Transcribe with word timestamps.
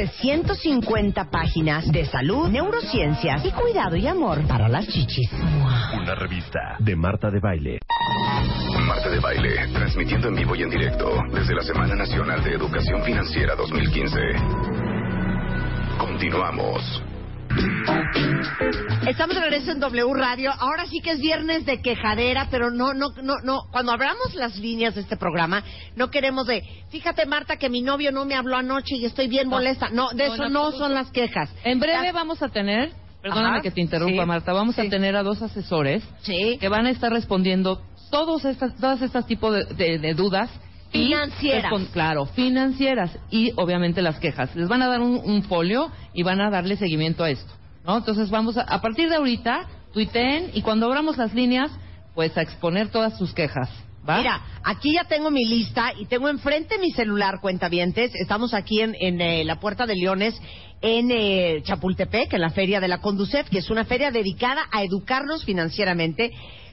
de 0.00 0.08
150 0.08 1.30
páginas 1.30 1.92
de 1.92 2.06
salud, 2.06 2.48
neurociencias 2.48 3.44
y 3.44 3.50
cuidado 3.50 3.96
y 3.96 4.06
amor 4.06 4.40
para 4.48 4.66
las 4.66 4.88
chichis. 4.88 5.30
Una 5.92 6.14
revista 6.14 6.76
de 6.78 6.96
Marta 6.96 7.30
de 7.30 7.38
Baile. 7.38 7.80
Marta 8.86 9.10
de 9.10 9.20
Baile, 9.20 9.68
transmitiendo 9.74 10.28
en 10.28 10.36
vivo 10.36 10.56
y 10.56 10.62
en 10.62 10.70
directo 10.70 11.22
desde 11.34 11.54
la 11.54 11.60
Semana 11.60 11.94
Nacional 11.96 12.42
de 12.42 12.54
Educación 12.54 13.02
Financiera 13.02 13.54
2015. 13.54 14.20
Continuamos. 15.98 17.09
Estamos 19.06 19.34
de 19.34 19.40
regreso 19.42 19.72
en 19.72 19.80
W 19.80 20.14
Radio. 20.14 20.52
Ahora 20.58 20.86
sí 20.86 21.00
que 21.00 21.10
es 21.12 21.20
viernes 21.20 21.66
de 21.66 21.80
quejadera, 21.82 22.48
pero 22.50 22.70
no, 22.70 22.92
no, 22.94 23.08
no, 23.22 23.34
no. 23.42 23.62
Cuando 23.72 23.92
abramos 23.92 24.34
las 24.34 24.56
líneas 24.56 24.94
de 24.94 25.00
este 25.00 25.16
programa, 25.16 25.64
no 25.96 26.10
queremos 26.10 26.46
de, 26.46 26.62
fíjate 26.90 27.26
Marta 27.26 27.56
que 27.56 27.68
mi 27.68 27.82
novio 27.82 28.12
no 28.12 28.24
me 28.24 28.34
habló 28.34 28.56
anoche 28.56 28.96
y 28.96 29.04
estoy 29.04 29.28
bien 29.28 29.48
molesta. 29.48 29.88
No, 29.90 30.10
de 30.10 30.26
eso 30.26 30.48
no 30.48 30.70
son 30.72 30.94
las 30.94 31.10
quejas. 31.10 31.50
En 31.64 31.80
breve 31.80 32.04
Las- 32.04 32.12
vamos 32.14 32.42
a 32.42 32.48
tener, 32.50 32.92
perdóname 33.22 33.54
Ajá, 33.56 33.62
que 33.62 33.70
te 33.70 33.80
interrumpa 33.80 34.22
sí, 34.22 34.28
Marta, 34.28 34.52
vamos 34.52 34.74
sí. 34.76 34.82
a 34.86 34.90
tener 34.90 35.16
a 35.16 35.22
dos 35.22 35.42
asesores 35.42 36.02
Sí. 36.22 36.58
que 36.60 36.68
van 36.68 36.86
a 36.86 36.90
estar 36.90 37.10
respondiendo 37.12 37.82
todos 38.10 38.44
estas, 38.44 38.76
todas 38.76 39.02
estas 39.02 39.26
tipos 39.26 39.52
de, 39.54 39.64
de- 39.74 39.98
de 39.98 40.14
dudas. 40.14 40.50
Financieras. 40.90 41.72
claro, 41.92 42.26
financieras 42.26 43.16
y 43.30 43.52
obviamente 43.56 44.02
las 44.02 44.18
quejas. 44.18 44.54
Les 44.56 44.68
van 44.68 44.82
a 44.82 44.88
dar 44.88 45.00
un, 45.00 45.20
un 45.24 45.42
folio 45.44 45.90
y 46.12 46.22
van 46.22 46.40
a 46.40 46.50
darle 46.50 46.76
seguimiento 46.76 47.22
a 47.24 47.30
esto. 47.30 47.52
¿no? 47.84 47.98
Entonces 47.98 48.30
vamos 48.30 48.56
a, 48.56 48.62
a 48.62 48.80
partir 48.80 49.08
de 49.08 49.16
ahorita, 49.16 49.68
tuiteen 49.92 50.50
y 50.54 50.62
cuando 50.62 50.86
abramos 50.86 51.16
las 51.16 51.34
líneas, 51.34 51.70
pues 52.14 52.36
a 52.36 52.42
exponer 52.42 52.88
todas 52.90 53.16
sus 53.18 53.32
quejas. 53.32 53.70
¿va? 54.08 54.18
Mira, 54.18 54.42
aquí 54.64 54.94
ya 54.94 55.04
tengo 55.04 55.30
mi 55.30 55.44
lista 55.44 55.92
y 55.96 56.06
tengo 56.06 56.28
enfrente 56.28 56.78
mi 56.78 56.90
celular, 56.90 57.40
cuentavientes. 57.40 58.12
Estamos 58.14 58.52
aquí 58.52 58.80
en, 58.80 58.96
en, 58.98 59.20
eh, 59.20 59.44
la 59.44 59.60
Puerta 59.60 59.86
de 59.86 59.94
Leones, 59.94 60.40
en 60.82 61.10
eh, 61.10 61.62
Chapultepec, 61.62 62.32
en 62.32 62.40
la 62.40 62.50
Feria 62.50 62.80
de 62.80 62.88
la 62.88 63.00
Conducef, 63.00 63.48
que 63.48 63.58
es 63.58 63.70
una 63.70 63.84
feria 63.84 64.10
dedicada 64.10 64.62
a 64.72 64.82
educarnos 64.82 65.44
financieramente. 65.44 66.30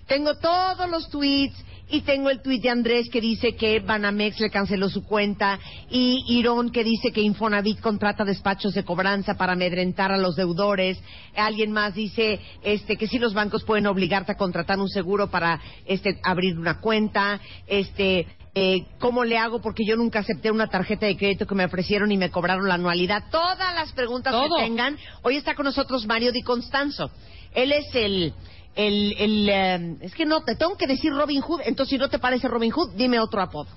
Tengo 0.08 0.36
todos 0.38 0.90
los 0.90 1.10
tweets 1.10 1.64
y 1.90 2.02
tengo 2.02 2.30
el 2.30 2.42
tuit 2.42 2.62
de 2.62 2.70
Andrés 2.70 3.10
que 3.10 3.22
dice 3.22 3.56
que 3.56 3.80
Banamex 3.80 4.40
le 4.40 4.50
canceló 4.50 4.90
su 4.90 5.04
cuenta 5.04 5.60
y 5.90 6.24
Irón 6.28 6.72
que 6.72 6.84
dice 6.84 7.12
que 7.12 7.22
Infonavit 7.22 7.80
contrata 7.80 8.26
despachos 8.26 8.74
de 8.74 8.84
cobranza 8.84 9.36
para 9.36 9.54
amedrentar 9.54 10.12
a 10.12 10.18
los 10.18 10.36
deudores. 10.36 11.00
Alguien 11.36 11.72
más 11.72 11.94
dice 11.94 12.40
este 12.62 12.98
que 12.98 13.08
si 13.08 13.20
los 13.20 13.34
bancos 13.34 13.64
pueden 13.64 13.88
obligarte 13.88 14.34
a 14.34 14.38
contratar 14.38 14.80
un 14.80 14.90
seguro 14.90 15.30
para 15.30 15.62
este 15.86 16.20
abrir 16.24 16.60
una 16.60 16.80
cuenta. 16.80 17.40
Este 17.68 18.28
eh, 18.60 18.86
¿Cómo 18.98 19.24
le 19.24 19.38
hago? 19.38 19.62
Porque 19.62 19.86
yo 19.86 19.96
nunca 19.96 20.18
acepté 20.18 20.50
una 20.50 20.66
tarjeta 20.66 21.06
de 21.06 21.16
crédito 21.16 21.46
que 21.46 21.54
me 21.54 21.66
ofrecieron 21.66 22.12
y 22.12 22.18
me 22.18 22.32
cobraron 22.32 22.68
la 22.68 22.74
anualidad. 22.74 23.26
Todas 23.30 23.76
las 23.76 23.92
preguntas 23.94 24.34
Todo. 24.34 24.56
que 24.56 24.64
tengan. 24.64 24.98
Hoy 25.22 25.36
está 25.36 25.54
con 25.54 25.66
nosotros 25.66 26.08
Mario 26.08 26.32
Di 26.32 26.42
Constanzo. 26.42 27.12
Él 27.54 27.72
es 27.72 27.94
el... 27.94 28.34
el, 28.78 29.16
el 29.18 29.50
eh, 29.50 29.98
es 30.02 30.16
que 30.16 30.26
no, 30.26 30.42
te 30.44 30.56
tengo 30.56 30.78
que 30.78 30.88
decir 30.88 31.12
Robin 31.12 31.42
Hood. 31.42 31.62
Entonces, 31.66 31.90
si 31.90 31.98
no 31.98 32.08
te 32.10 32.20
parece 32.20 32.48
Robin 32.48 32.72
Hood, 32.72 32.94
dime 32.96 33.20
otro 33.20 33.42
apodo. 33.42 33.68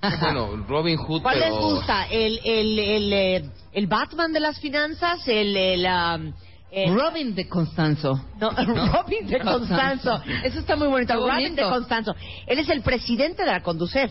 Bueno, 0.00 0.64
Robin 0.68 0.96
Hood, 0.96 1.22
¿Cuál 1.22 1.38
pero... 1.40 1.54
les 1.54 1.60
gusta? 1.72 2.06
¿El, 2.06 2.40
el, 2.44 2.78
el, 2.78 3.12
eh, 3.12 3.50
el 3.72 3.86
Batman 3.88 4.32
de 4.32 4.40
las 4.40 4.58
finanzas? 4.60 5.26
¿El, 5.26 5.56
el, 5.56 5.84
um, 5.86 6.32
el- 6.70 6.94
Robin 6.94 7.34
de 7.34 7.48
Constanzo. 7.48 8.20
no, 8.40 8.50
Robin 8.92 9.26
de 9.26 9.40
Constanzo. 9.40 10.22
Eso 10.44 10.60
está 10.60 10.76
muy 10.76 10.88
bonito. 10.88 11.14
Robin 11.14 11.54
de. 11.56 11.62
Constanzo. 11.62 12.14
Él 12.46 12.58
es 12.58 12.68
el 12.68 12.82
presidente 12.82 13.42
de 13.44 13.50
la 13.50 13.60
Conducef. 13.60 14.10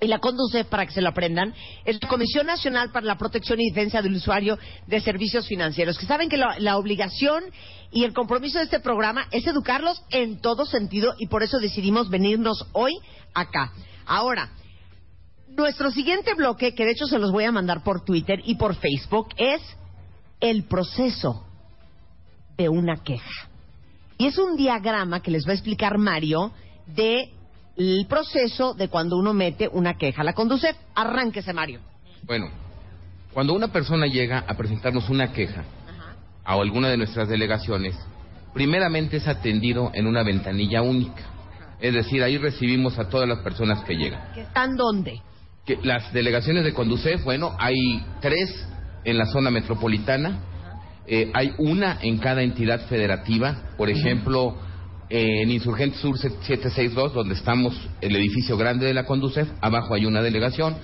Y 0.00 0.08
la 0.08 0.18
Conducef, 0.18 0.66
para 0.66 0.84
que 0.84 0.92
se 0.92 1.00
lo 1.00 1.08
aprendan, 1.08 1.54
es 1.84 1.98
la 2.02 2.08
Comisión 2.08 2.46
Nacional 2.46 2.90
para 2.92 3.06
la 3.06 3.16
Protección 3.16 3.60
y 3.60 3.70
Defensa 3.70 4.02
del 4.02 4.14
Usuario 4.14 4.58
de 4.86 5.00
Servicios 5.00 5.46
Financieros. 5.46 5.96
Que 5.96 6.06
saben 6.06 6.28
que 6.28 6.36
la, 6.36 6.58
la 6.58 6.76
obligación 6.76 7.44
y 7.90 8.04
el 8.04 8.12
compromiso 8.12 8.58
de 8.58 8.64
este 8.64 8.80
programa 8.80 9.26
es 9.30 9.46
educarlos 9.46 10.02
en 10.10 10.40
todo 10.40 10.66
sentido 10.66 11.14
y 11.18 11.28
por 11.28 11.42
eso 11.42 11.58
decidimos 11.58 12.10
venirnos 12.10 12.66
hoy 12.72 12.92
acá. 13.32 13.72
Ahora, 14.04 14.50
nuestro 15.48 15.90
siguiente 15.90 16.34
bloque, 16.34 16.74
que 16.74 16.84
de 16.84 16.92
hecho 16.92 17.06
se 17.06 17.18
los 17.18 17.32
voy 17.32 17.44
a 17.44 17.52
mandar 17.52 17.82
por 17.82 18.04
Twitter 18.04 18.40
y 18.44 18.56
por 18.56 18.74
Facebook, 18.74 19.28
es 19.38 19.62
el 20.40 20.64
proceso 20.64 21.46
de 22.56 22.68
una 22.68 23.02
queja. 23.02 23.48
Y 24.18 24.26
es 24.26 24.38
un 24.38 24.56
diagrama 24.56 25.20
que 25.20 25.30
les 25.30 25.46
va 25.46 25.52
a 25.52 25.54
explicar 25.54 25.98
Mario 25.98 26.52
de 26.86 27.32
el 27.76 28.06
proceso 28.08 28.74
de 28.74 28.88
cuando 28.88 29.16
uno 29.16 29.34
mete 29.34 29.68
una 29.68 29.94
queja. 29.94 30.24
La 30.24 30.32
conduce, 30.32 30.74
arránquese 30.94 31.52
Mario. 31.52 31.80
Bueno, 32.22 32.48
cuando 33.32 33.54
una 33.54 33.68
persona 33.68 34.06
llega 34.06 34.44
a 34.46 34.54
presentarnos 34.56 35.08
una 35.10 35.32
queja 35.32 35.64
a 36.44 36.52
alguna 36.54 36.88
de 36.88 36.96
nuestras 36.96 37.28
delegaciones, 37.28 37.94
primeramente 38.54 39.18
es 39.18 39.28
atendido 39.28 39.90
en 39.94 40.06
una 40.06 40.22
ventanilla 40.22 40.82
única. 40.82 41.22
Es 41.80 41.92
decir, 41.92 42.22
ahí 42.22 42.38
recibimos 42.38 42.98
a 42.98 43.08
todas 43.08 43.28
las 43.28 43.40
personas 43.40 43.84
que 43.84 43.96
llegan. 43.96 44.32
¿Que 44.34 44.42
están 44.42 44.76
dónde? 44.76 45.20
Que 45.66 45.78
las 45.82 46.10
delegaciones 46.12 46.64
de 46.64 46.72
Conducef, 46.72 47.22
bueno, 47.24 47.54
hay 47.58 48.02
tres 48.20 48.66
en 49.04 49.18
la 49.18 49.26
zona 49.26 49.50
metropolitana, 49.50 50.40
eh, 51.06 51.30
hay 51.34 51.52
una 51.58 51.98
en 52.00 52.18
cada 52.18 52.42
entidad 52.42 52.86
federativa, 52.88 53.74
por 53.76 53.90
ejemplo, 53.90 54.56
eh, 55.08 55.42
en 55.42 55.50
Insurgente 55.50 55.98
Sur 55.98 56.18
762, 56.18 57.14
donde 57.14 57.34
estamos, 57.34 57.74
el 58.00 58.16
edificio 58.16 58.56
grande 58.56 58.86
de 58.86 58.94
la 58.94 59.04
Conducef, 59.04 59.48
abajo 59.60 59.94
hay 59.94 60.04
una 60.04 60.20
delegación. 60.20 60.76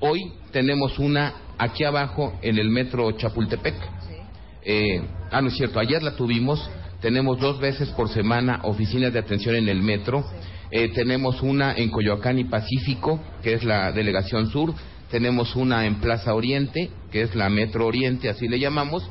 Hoy 0.00 0.32
tenemos 0.52 0.98
una 0.98 1.34
aquí 1.56 1.84
abajo 1.84 2.34
en 2.42 2.58
el 2.58 2.68
metro 2.68 3.10
Chapultepec. 3.12 3.74
Eh, 4.64 5.02
ah, 5.30 5.40
no 5.40 5.48
es 5.48 5.54
cierto, 5.54 5.80
ayer 5.80 6.02
la 6.02 6.14
tuvimos. 6.14 6.70
Tenemos 7.00 7.38
dos 7.38 7.58
veces 7.58 7.88
por 7.90 8.10
semana 8.10 8.60
oficinas 8.64 9.12
de 9.12 9.18
atención 9.18 9.54
en 9.54 9.68
el 9.68 9.82
metro. 9.82 10.24
Eh, 10.70 10.90
tenemos 10.90 11.40
una 11.42 11.74
en 11.74 11.90
Coyoacán 11.90 12.38
y 12.38 12.44
Pacífico, 12.44 13.20
que 13.42 13.54
es 13.54 13.64
la 13.64 13.92
delegación 13.92 14.50
sur. 14.50 14.74
Tenemos 15.10 15.56
una 15.56 15.86
en 15.86 15.96
Plaza 15.96 16.34
Oriente, 16.34 16.90
que 17.10 17.22
es 17.22 17.34
la 17.34 17.48
Metro 17.48 17.86
Oriente, 17.86 18.28
así 18.28 18.46
le 18.48 18.58
llamamos. 18.58 19.08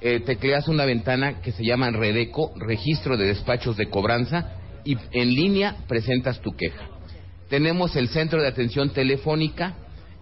eh, 0.00 0.20
tecleas 0.20 0.68
una 0.68 0.84
ventana 0.84 1.40
que 1.40 1.52
se 1.52 1.64
llama 1.64 1.90
Redeco, 1.90 2.52
Registro 2.56 3.16
de 3.16 3.26
Despachos 3.26 3.76
de 3.76 3.88
Cobranza, 3.88 4.52
y 4.84 4.96
en 5.12 5.28
línea 5.34 5.76
presentas 5.88 6.40
tu 6.40 6.52
queja. 6.56 6.84
Tenemos 7.48 7.96
el 7.96 8.08
centro 8.08 8.40
de 8.40 8.48
atención 8.48 8.90
telefónica, 8.90 9.74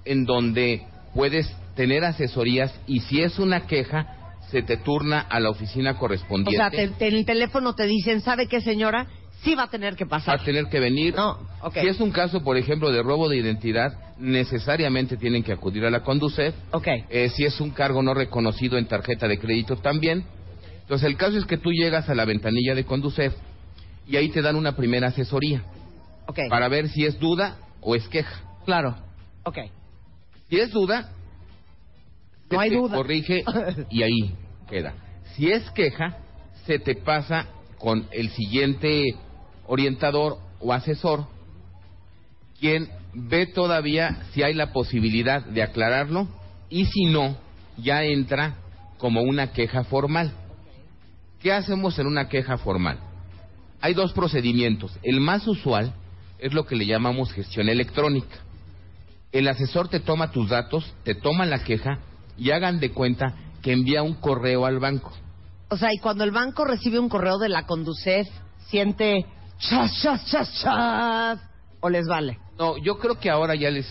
en 0.05 0.25
donde 0.25 0.83
puedes 1.15 1.51
tener 1.75 2.05
asesorías 2.05 2.73
y 2.87 3.01
si 3.01 3.21
es 3.23 3.39
una 3.39 3.67
queja, 3.67 4.07
se 4.51 4.63
te 4.63 4.77
turna 4.77 5.21
a 5.21 5.41
la 5.41 5.51
oficina 5.51 5.93
O 5.93 5.99
correspondiente. 5.99 6.57
sea, 6.57 6.71
te- 6.71 6.89
te- 6.95 7.09
en 7.09 7.15
el 7.17 7.27
teléfono 7.27 7.75
te 7.75 7.85
dicen, 7.87 8.21
¿sabe 8.21 8.47
qué, 8.47 8.61
señora? 8.61 9.07
Sí 9.43 9.55
va 9.55 9.65
a 9.65 9.71
tener 9.71 9.95
que 9.97 10.05
va 10.05 10.11
pasar. 10.19 10.41
a 10.41 10.45
tener 10.45 10.67
que 10.67 10.81
venir. 10.81 11.15
No, 11.15 11.39
ok. 11.63 11.75
Si 11.81 11.87
es 11.87 12.01
un 12.01 12.11
caso, 12.11 12.43
por 12.43 12.57
ejemplo, 12.57 12.91
de 12.91 13.03
robo 13.03 13.29
de 13.29 13.37
identidad, 13.37 13.93
necesariamente 14.19 15.17
tienen 15.17 15.43
que 15.43 15.53
acudir 15.53 15.85
a 15.85 15.91
la 15.91 16.01
Conducef. 16.03 16.55
Ok. 16.73 16.87
Eh, 17.11 17.29
si 17.35 17.45
es 17.45 17.61
un 17.61 17.71
cargo 17.71 18.03
no 18.03 18.15
reconocido 18.15 18.79
en 18.79 18.87
tarjeta 18.87 19.29
de 19.29 19.39
crédito 19.39 19.77
también. 19.77 20.25
Entonces, 20.83 21.07
el 21.09 21.17
caso 21.17 21.37
es 21.39 21.45
que 21.45 21.59
tú 21.59 21.71
llegas 21.73 22.09
a 22.09 22.15
la 22.15 22.25
ventanilla 22.25 22.75
de 22.75 22.85
Conducef 22.85 23.35
y 24.07 24.17
ahí 24.17 24.29
te 24.29 24.41
dan 24.43 24.55
una 24.57 24.77
primera 24.77 25.09
asesoría 25.09 25.63
Ok. 26.29 26.39
para 26.49 26.69
ver 26.69 26.89
si 26.89 27.05
es 27.05 27.19
duda 27.19 27.57
o 27.81 27.95
es 27.97 28.07
queja. 28.09 28.41
Claro. 28.65 28.97
Ok. 29.45 29.59
Si 30.49 30.59
es 30.61 30.71
duda, 30.71 31.11
No 32.51 32.61
hay 32.61 32.71
duda. 32.71 32.97
corrige 32.97 33.45
y 33.91 34.03
ahí 34.03 34.35
queda. 34.69 34.95
Si 35.35 35.51
es 35.51 35.69
queja, 35.73 36.19
se 36.67 36.79
te 36.79 36.95
pasa 36.95 37.47
con 37.79 38.07
el 38.13 38.31
siguiente 38.31 39.05
orientador 39.69 40.39
o 40.61 40.73
asesor, 40.73 41.27
quien 42.59 42.89
ve 43.13 43.47
todavía 43.47 44.25
si 44.33 44.43
hay 44.43 44.55
la 44.55 44.73
posibilidad 44.73 45.45
de 45.45 45.63
aclararlo 45.63 46.29
y 46.69 46.87
si 46.87 47.07
no, 47.07 47.37
ya 47.77 48.05
entra 48.05 48.57
como 48.99 49.23
una 49.23 49.53
queja 49.53 49.85
formal. 49.85 50.33
¿Qué 51.41 51.53
hacemos 51.53 51.99
en 51.99 52.07
una 52.07 52.29
queja 52.29 52.57
formal? 52.59 52.99
Hay 53.81 53.95
dos 53.95 54.13
procedimientos. 54.13 54.99
El 55.03 55.21
más 55.21 55.47
usual 55.47 55.93
es 56.39 56.55
lo 56.55 56.67
que 56.67 56.77
le 56.77 56.87
llamamos 56.87 57.33
gestión 57.33 57.69
electrónica. 57.69 58.37
El 59.33 59.49
asesor 59.49 59.89
te 59.89 60.01
toma 60.01 60.31
tus 60.31 60.49
datos, 60.49 60.95
te 61.05 61.15
toma 61.15 61.45
la 61.47 61.63
queja 61.63 61.99
y 62.39 62.51
hagan 62.51 62.81
de 62.81 62.91
cuenta 62.91 63.35
que 63.63 63.73
envía 63.73 64.03
un 64.03 64.15
correo 64.15 64.65
al 64.65 64.79
banco. 64.79 65.13
O 65.69 65.77
sea, 65.77 65.93
y 65.93 65.99
cuando 65.99 66.25
el 66.25 66.31
banco 66.31 66.65
recibe 66.65 66.99
un 66.99 67.09
correo 67.09 67.39
de 67.39 67.49
la 67.49 67.67
Conducef, 67.67 68.29
siente 68.69 69.27
chas, 69.59 70.01
chas, 70.03 70.27
chas, 70.27 70.61
chas, 70.63 71.41
o 71.81 71.89
les 71.89 72.07
vale. 72.07 72.39
No, 72.59 72.77
yo 72.79 72.99
creo 72.99 73.19
que 73.19 73.31
ahora 73.31 73.55
ya 73.55 73.71
les 73.71 73.87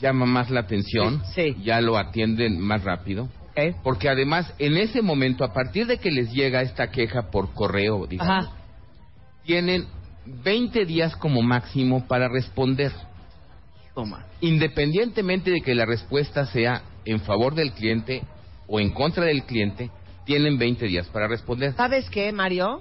llama 0.00 0.26
más 0.26 0.50
la 0.50 0.60
atención, 0.60 1.22
Sí, 1.34 1.54
sí. 1.54 1.62
ya 1.62 1.80
lo 1.80 1.96
atienden 1.96 2.60
más 2.60 2.82
rápido, 2.82 3.28
porque 3.82 4.08
además 4.08 4.52
en 4.58 4.76
ese 4.76 5.00
momento, 5.02 5.44
a 5.44 5.52
partir 5.52 5.86
de 5.86 5.98
que 5.98 6.10
les 6.10 6.32
llega 6.32 6.62
esta 6.62 6.90
queja 6.90 7.30
por 7.30 7.52
correo, 7.54 8.06
digamos, 8.06 8.46
Ajá. 8.46 8.52
tienen 9.44 9.86
20 10.26 10.84
días 10.86 11.16
como 11.16 11.42
máximo 11.42 12.06
para 12.08 12.28
responder. 12.28 12.92
Toma. 13.94 14.24
Independientemente 14.40 15.50
de 15.52 15.60
que 15.60 15.74
la 15.74 15.86
respuesta 15.86 16.46
sea 16.46 16.82
en 17.04 17.20
favor 17.20 17.54
del 17.54 17.72
cliente 17.72 18.22
o 18.66 18.80
en 18.80 18.90
contra 18.90 19.24
del 19.26 19.44
cliente, 19.44 19.90
tienen 20.24 20.58
20 20.58 20.86
días 20.86 21.06
para 21.08 21.28
responder. 21.28 21.74
¿Sabes 21.74 22.08
qué, 22.10 22.32
Mario? 22.32 22.80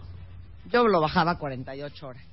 Yo 0.71 0.87
lo 0.87 1.01
bajaba 1.01 1.31
a 1.31 1.37
48 1.37 2.07
horas. 2.07 2.23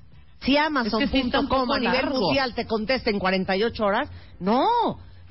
Si 0.41 0.57
Amazon 0.57 1.03
Es 1.03 1.11
que 1.11 1.21
sí 1.21 1.25
está 1.27 1.39
un 1.39 1.47
poco 1.47 1.73
a 1.73 1.79
nivel 1.79 1.93
largo. 1.93 2.19
mundial 2.19 2.55
te 2.55 2.65
contesta 2.65 3.09
en 3.11 3.19
48 3.19 3.83
horas, 3.85 4.09
no. 4.39 4.65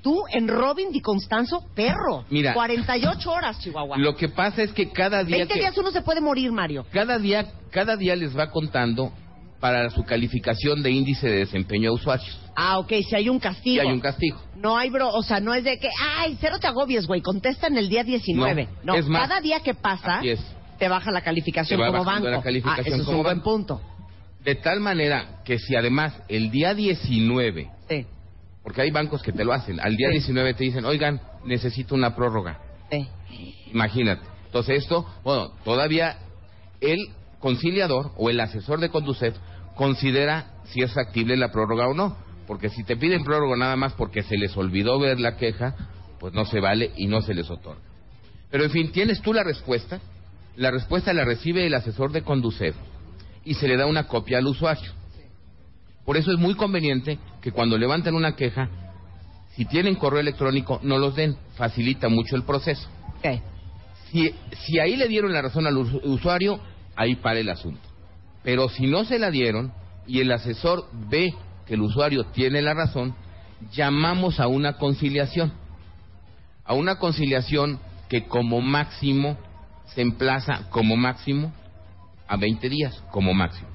Tú 0.03 0.23
en 0.33 0.49
Robin 0.49 0.93
Di 0.93 1.01
Constanzo, 1.01 1.65
perro. 1.75 2.25
Mira. 2.31 2.55
48 2.55 3.31
horas, 3.31 3.59
Chihuahua. 3.61 3.99
Lo 3.99 4.17
que 4.17 4.29
pasa 4.29 4.63
es 4.63 4.73
que 4.73 4.91
cada 4.91 5.25
día 5.25 5.39
20 5.39 5.55
que- 5.55 5.61
días 5.61 5.77
uno 5.77 5.91
se 5.91 6.01
puede 6.03 6.21
morir, 6.21 6.53
Mario. 6.53 6.87
cada 6.93 7.19
día 7.19 7.45
cada 7.71 7.97
día 7.97 8.17
les 8.17 8.37
va 8.37 8.51
contando 8.51 9.13
para 9.61 9.91
su 9.91 10.03
calificación 10.05 10.83
de 10.83 10.91
índice 10.91 11.29
de 11.29 11.39
desempeño 11.41 11.91
a 11.91 11.93
usuarios. 11.93 12.39
Ah, 12.57 12.79
ok, 12.79 12.93
si 13.07 13.15
hay 13.15 13.29
un 13.29 13.39
castigo. 13.39 13.83
hay 13.83 13.89
un 13.93 14.01
castigo. 14.01 14.41
No 14.57 14.77
hay, 14.79 14.89
bro, 14.91 15.11
o 15.11 15.23
sea, 15.23 15.39
no 15.41 15.53
es 15.53 15.65
de 15.65 15.79
que, 15.79 15.91
ay, 16.17 16.39
cero 16.41 16.57
te 16.59 16.67
agobies, 16.67 17.07
güey, 17.07 17.21
contesta 17.21 17.67
en 17.67 17.77
el 17.77 17.89
día 17.91 18.03
19. 18.03 18.69
No, 18.83 18.95
No, 18.95 18.95
es 18.95 19.07
más, 19.07 19.29
cada 19.29 19.41
día 19.43 19.61
que 19.61 19.75
pasa, 19.75 20.19
Así 20.19 20.31
es. 20.31 20.41
Te 20.81 20.89
baja 20.89 21.13
la 21.13 21.21
calificación 21.21 21.81
como 21.81 22.05
banco. 22.05 22.29
la 22.29 22.43
calificación 22.43 22.87
ah, 22.87 22.97
eso 22.97 23.03
es 23.03 23.17
un 23.17 23.23
buen 23.23 23.41
punto. 23.43 23.81
De 24.43 24.55
tal 24.57 24.81
manera 24.81 25.43
que 25.45 25.59
si 25.59 25.77
además 25.77 26.15
el 26.29 26.51
día 26.51 26.75
19, 26.75 27.71
Sí, 27.89 28.07
porque 28.65 28.81
hay 28.81 28.91
bancos 28.91 29.23
que 29.23 29.33
te 29.33 29.45
lo 29.45 29.53
hacen, 29.53 29.79
al 29.79 29.95
día 29.97 30.09
Sí. 30.09 30.15
19 30.15 30.55
te 30.55 30.65
dicen, 30.65 30.85
oigan, 30.87 31.21
necesito 31.45 31.95
una 31.95 32.17
prórroga. 32.17 32.59
sí. 32.91 33.07
Imagínate. 33.73 34.23
Entonces 34.47 34.79
esto, 34.83 35.07
bueno, 35.23 35.53
todavía 35.65 36.17
el 36.81 36.99
conciliador 37.39 38.11
o 38.17 38.31
el 38.31 38.41
asesor 38.41 38.81
de 38.81 38.89
Conducef 38.89 39.37
considera 39.77 40.47
si 40.65 40.83
es 40.83 40.93
factible 40.93 41.37
la 41.37 41.53
prórroga 41.53 41.87
o 41.87 41.95
no. 41.95 42.17
Porque 42.49 42.69
si 42.69 42.83
te 42.83 42.97
piden 42.97 43.23
prórroga 43.23 43.57
nada 43.57 43.77
más 43.77 43.93
porque 43.93 44.25
se 44.25 44.37
les 44.37 44.57
olvidó 44.57 44.99
ver 44.99 45.21
la 45.21 45.37
queja, 45.37 45.77
pues 46.19 46.33
no 46.35 46.45
se 46.47 46.59
vale 46.59 46.91
y 46.97 47.07
no 47.07 47.21
se 47.23 47.33
les 47.33 47.49
otorga. 47.49 47.81
Pero 48.51 48.65
en 48.65 48.71
fin, 48.71 48.91
tienes 48.91 49.21
tú 49.23 49.33
la 49.33 49.45
respuesta. 49.45 50.01
La 50.61 50.71
respuesta 50.71 51.15
la 51.15 51.25
recibe 51.25 51.67
el 51.67 51.73
asesor 51.73 52.13
de 52.13 52.21
Conducef 52.21 52.77
y 53.47 53.55
se 53.55 53.67
le 53.67 53.79
da 53.79 53.87
una 53.87 54.07
copia 54.07 54.37
al 54.37 54.47
usuario. 54.47 54.93
Por 56.05 56.19
eso 56.19 56.31
es 56.33 56.39
muy 56.39 56.55
conveniente 56.55 57.19
que 57.41 57.51
cuando 57.51 57.79
levanten 57.79 58.15
una 58.15 58.37
queja, 58.37 58.69
si 59.57 59.65
tienen 59.65 59.95
correo 59.95 60.21
electrónico, 60.21 60.79
no 60.83 60.99
los 60.99 61.15
den. 61.17 61.35
Facilita 61.57 62.11
mucho 62.11 62.37
el 62.37 62.43
proceso. 62.43 62.87
Si, 64.11 64.35
si 64.67 64.79
ahí 64.79 64.97
le 64.97 65.09
dieron 65.09 65.33
la 65.33 65.41
razón 65.41 65.67
al 65.67 65.79
us- 65.79 65.95
usuario, 66.05 66.61
ahí 66.95 67.17
para 67.17 67.39
el 67.39 67.49
asunto. 67.49 67.81
Pero 68.43 68.69
si 68.69 68.87
no 68.87 69.07
se 69.07 69.19
la 69.19 69.31
dieron 69.31 69.73
y 70.07 70.21
el 70.21 70.31
asesor 70.31 70.85
ve 71.09 71.33
que 71.65 71.73
el 71.73 71.81
usuario 71.81 72.25
tiene 72.35 72.61
la 72.61 72.75
razón, 72.75 73.15
llamamos 73.73 74.39
a 74.41 74.47
una 74.47 74.75
conciliación. 74.75 75.55
A 76.67 76.75
una 76.75 76.97
conciliación 76.99 77.81
que 78.11 78.27
como 78.27 78.61
máximo 78.61 79.39
se 79.95 80.03
emplaza 80.03 80.69
como 80.71 80.97
máximo 80.97 81.53
a 82.29 82.37
20 82.37 82.69
días, 82.69 83.03
como 83.11 83.35
máximo. 83.35 83.69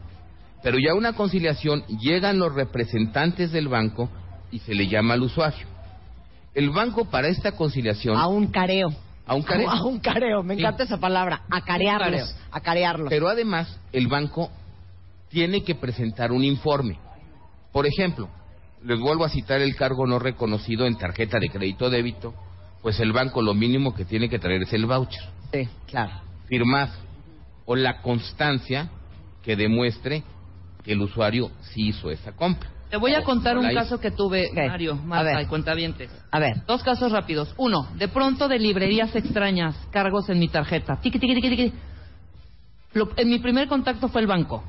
Pero 0.63 0.77
ya 0.79 0.93
una 0.95 1.13
conciliación 1.13 1.85
llegan 1.99 2.39
los 2.39 2.53
representantes 2.53 3.51
del 3.51 3.67
banco 3.67 4.09
y 4.51 4.59
se 4.59 4.73
le 4.73 4.87
llama 4.87 5.13
al 5.13 5.21
usuario. 5.23 5.67
El 6.53 6.69
banco 6.69 7.05
para 7.05 7.27
esta 7.27 7.51
conciliación 7.51 8.17
A 8.17 8.27
un 8.27 8.47
careo. 8.47 8.89
a 9.27 9.35
un 9.35 9.43
care- 9.43 9.65
A 9.67 9.83
un 9.83 9.99
careo, 9.99 10.41
me 10.43 10.55
Sí. 10.55 10.61
encanta 10.61 10.83
esa 10.83 10.97
palabra. 10.99 11.41
Acarearlos. 11.51 12.09
careo. 12.09 12.25
Acarearlos. 12.51 13.09
Pero 13.09 13.27
además, 13.27 13.79
el 13.91 14.07
banco 14.07 14.49
tiene 15.29 15.63
que 15.63 15.75
presentar 15.75 16.31
un 16.31 16.43
informe. 16.43 16.97
Por 17.73 17.85
ejemplo, 17.85 18.29
les 18.83 18.99
vuelvo 18.99 19.25
a 19.25 19.29
citar 19.29 19.59
el 19.61 19.75
cargo 19.75 20.07
no 20.07 20.17
reconocido 20.19 20.85
en 20.85 20.97
tarjeta 20.97 21.39
de 21.39 21.49
crédito 21.49 21.89
débito, 21.89 22.33
pues 22.85 22.99
el 22.99 23.13
banco 23.13 23.41
lo 23.41 23.55
mínimo 23.55 23.95
que 23.95 24.05
tiene 24.05 24.29
que 24.29 24.37
traer 24.37 24.61
es 24.61 24.71
el 24.71 24.85
voucher 24.85 25.23
Sí, 25.51 25.67
claro. 25.87 26.11
firmado 26.45 26.93
o 27.65 27.75
la 27.75 27.99
constancia 28.03 28.91
que 29.41 29.55
demuestre 29.55 30.23
que 30.83 30.91
el 30.91 31.01
usuario 31.01 31.49
sí 31.61 31.87
hizo 31.87 32.11
esa 32.11 32.33
compra. 32.33 32.69
Te 32.91 32.97
voy 32.97 33.15
a 33.15 33.23
contar 33.23 33.57
un 33.57 33.73
caso 33.73 33.99
que 33.99 34.11
tuve, 34.11 34.49
Ok. 34.51 34.67
Mario, 34.67 34.91
A 34.91 34.95
Marta 34.97 35.31
ver. 35.37 35.41
y 35.41 35.45
cuentavientes. 35.47 36.11
A 36.29 36.37
ver. 36.37 36.63
Dos 36.67 36.83
casos 36.83 37.11
rápidos. 37.11 37.55
Uno, 37.57 37.87
de 37.95 38.07
pronto 38.07 38.47
de 38.47 38.59
librerías 38.59 39.15
extrañas, 39.15 39.75
cargos 39.89 40.29
en 40.29 40.37
mi 40.37 40.47
tarjeta. 40.47 40.97
Tiqui, 41.01 41.17
tiqui, 41.17 41.33
tiqui, 41.33 41.49
tiqui. 41.49 41.73
Lo- 42.93 43.09
en 43.17 43.29
mi 43.31 43.39
primer 43.39 43.67
contacto 43.67 44.09
fue 44.09 44.21
el 44.21 44.27
banco. 44.27 44.63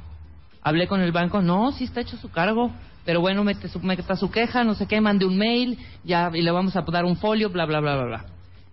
Hablé 0.62 0.87
con 0.88 1.02
el 1.02 1.12
banco, 1.12 1.42
no, 1.42 1.70
sí 1.73 1.85
está 1.85 2.00
hecho 2.00 2.16
su 2.16 2.30
cargo, 2.30 2.70
pero 3.06 3.20
bueno, 3.22 3.42
mete 3.44 3.68
su, 3.68 3.80
meta 3.80 4.16
su 4.16 4.30
queja, 4.30 4.64
no 4.64 4.75
sé 4.75 4.86
qué, 4.86 5.00
mandé 5.00 5.25
un 5.25 5.38
mail, 5.38 5.78
ya, 6.04 6.30
y 6.34 6.42
le 6.42 6.50
vamos 6.50 6.76
a 6.76 6.82
dar 6.82 7.04
un 7.06 7.16
folio, 7.16 7.48
bla, 7.48 7.64
bla, 7.64 7.80
bla, 7.80 7.94
bla, 7.96 8.04
bla. 8.04 8.25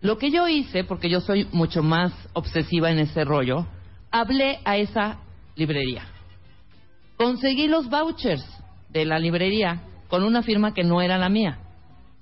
Lo 0.02 0.18
que 0.18 0.32
yo 0.32 0.48
hice, 0.50 0.84
porque 0.84 1.10
yo 1.10 1.22
soy 1.22 1.48
mucho 1.54 1.82
más 1.82 2.12
obsesiva 2.34 2.92
en 2.92 3.00
ese 3.00 3.24
rollo, 3.24 3.66
hablé 4.12 4.60
a 4.66 4.76
esa 4.76 5.20
librería. 5.56 6.04
Conseguí 7.16 7.68
los 7.68 7.90
vouchers 7.90 8.44
de 8.90 9.06
la 9.06 9.20
librería 9.20 9.82
con 10.10 10.24
una 10.24 10.42
firma 10.44 10.74
que 10.74 10.84
no 10.84 11.02
era 11.02 11.18
la 11.18 11.30
mía. 11.30 11.60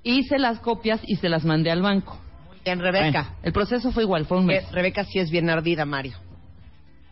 Hice 0.03 0.37
las 0.37 0.59
copias 0.59 0.99
y 1.05 1.15
se 1.15 1.29
las 1.29 1.43
mandé 1.45 1.71
al 1.71 1.81
banco. 1.81 2.19
Bien, 2.63 2.79
Rebeca. 2.79 3.21
Bueno, 3.23 3.35
el 3.43 3.53
proceso 3.53 3.91
fue 3.91 4.03
igual, 4.03 4.25
fue 4.25 4.37
un 4.37 4.45
mes. 4.45 4.65
Que 4.65 4.71
Rebeca 4.75 5.03
sí 5.05 5.19
es 5.19 5.31
bien 5.31 5.49
ardida, 5.49 5.85
Mario. 5.85 6.17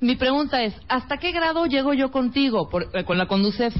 Mi 0.01 0.15
pregunta 0.15 0.61
es, 0.63 0.73
¿hasta 0.87 1.17
qué 1.17 1.31
grado 1.31 1.65
llego 1.65 1.93
yo 1.93 2.11
contigo, 2.11 2.69
por- 2.69 2.89
eh, 2.93 3.03
con 3.03 3.17
la 3.17 3.25
Conducef? 3.27 3.75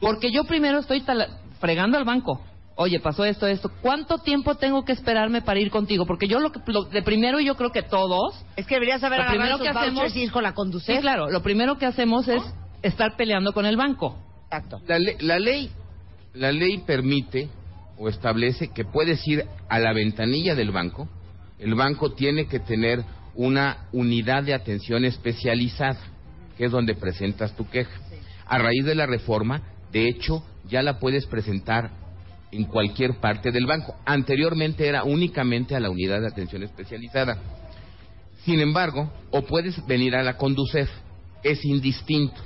Porque 0.00 0.30
yo 0.32 0.44
primero 0.44 0.78
estoy 0.78 1.00
tala- 1.02 1.28
fregando 1.60 1.96
al 1.98 2.04
banco. 2.04 2.40
Oye, 2.78 3.00
pasó 3.00 3.24
esto, 3.24 3.46
esto. 3.46 3.70
¿Cuánto 3.80 4.18
tiempo 4.18 4.56
tengo 4.56 4.84
que 4.84 4.92
esperarme 4.92 5.40
para 5.40 5.58
ir 5.58 5.70
contigo? 5.70 6.04
Porque 6.04 6.28
yo 6.28 6.40
lo 6.40 6.52
que 6.52 6.60
lo 6.66 6.84
de 6.84 7.02
primero 7.02 7.40
yo 7.40 7.54
creo 7.56 7.70
que 7.72 7.82
todos, 7.82 8.44
Es 8.56 8.66
que 8.66 8.74
deberías 8.74 9.02
haber 9.02 9.20
Lo 9.20 9.26
primero 9.28 9.58
que 9.58 9.68
hacemos- 9.68 10.14
y 10.14 10.20
ir 10.24 10.30
con 10.32 10.42
la 10.42 10.52
conducir. 10.52 10.96
sí, 10.96 11.00
claro, 11.00 11.30
lo 11.30 11.42
primero 11.42 11.78
que 11.78 11.86
hacemos 11.86 12.28
es 12.28 12.42
estar 12.82 13.16
peleando 13.16 13.52
con 13.54 13.64
el 13.64 13.76
banco. 13.78 14.18
Exacto. 14.44 14.80
La, 14.86 14.98
le- 14.98 15.16
la 15.20 15.38
ley 15.38 15.70
la 16.34 16.52
ley 16.52 16.78
permite 16.86 17.48
o 17.96 18.10
establece 18.10 18.68
que 18.68 18.84
puedes 18.84 19.26
ir 19.26 19.46
a 19.70 19.78
la 19.78 19.94
ventanilla 19.94 20.54
del 20.54 20.70
banco. 20.70 21.08
El 21.58 21.74
banco 21.74 22.12
tiene 22.12 22.46
que 22.46 22.60
tener 22.60 23.02
una 23.34 23.86
unidad 23.92 24.42
de 24.42 24.52
atención 24.52 25.06
especializada, 25.06 25.98
que 26.58 26.66
es 26.66 26.70
donde 26.70 26.94
presentas 26.94 27.56
tu 27.56 27.66
queja. 27.70 27.90
A 28.46 28.58
raíz 28.58 28.84
de 28.84 28.94
la 28.94 29.06
reforma, 29.06 29.62
de 29.92 30.08
hecho, 30.08 30.42
ya 30.68 30.82
la 30.82 30.98
puedes 30.98 31.26
presentar 31.26 31.90
en 32.52 32.64
cualquier 32.64 33.20
parte 33.20 33.50
del 33.50 33.66
banco. 33.66 33.94
Anteriormente 34.04 34.86
era 34.86 35.04
únicamente 35.04 35.74
a 35.74 35.80
la 35.80 35.90
unidad 35.90 36.20
de 36.20 36.28
atención 36.28 36.62
especializada. 36.62 37.38
Sin 38.44 38.60
embargo, 38.60 39.10
o 39.30 39.42
puedes 39.42 39.84
venir 39.86 40.14
a 40.14 40.22
la 40.22 40.36
Conducef, 40.36 40.88
es 41.42 41.64
indistinto. 41.64 42.36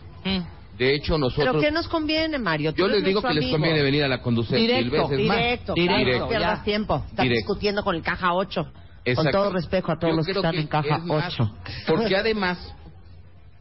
De 0.79 0.95
hecho, 0.95 1.15
¿Pero 1.15 1.19
nosotros... 1.19 1.63
qué 1.63 1.71
nos 1.71 1.89
conviene, 1.89 2.39
Mario? 2.39 2.73
Yo 2.75 2.89
les 2.89 3.05
digo 3.05 3.21
que 3.21 3.29
les 3.35 3.45
amigo. 3.45 3.59
conviene 3.59 3.83
venir 3.83 4.03
a 4.05 4.09
la 4.09 4.23
conducir 4.23 4.57
mil 4.57 4.67
Directo, 4.67 5.09
veces 5.09 5.27
más. 5.27 5.37
Directo, 5.37 5.75
Directo, 5.75 6.19
no 6.21 6.29
pierdas 6.29 6.65
tiempo. 6.65 6.97
Estás 6.97 7.23
Directo. 7.25 7.35
discutiendo 7.39 7.85
con 7.85 7.97
el 7.97 8.03
caja 8.03 8.33
8. 8.33 8.63
Con 8.63 8.73
Exacto. 9.05 9.31
todo 9.31 9.51
respeto 9.53 9.93
a 9.93 9.99
todos 9.99 10.13
Yo 10.13 10.17
los 10.17 10.27
que 10.27 10.33
están 10.33 10.55
en 10.55 10.67
caja 10.69 10.97
es 10.97 11.05
más, 11.05 11.35
8. 11.35 11.55
Porque 11.87 12.17
además, 12.17 12.75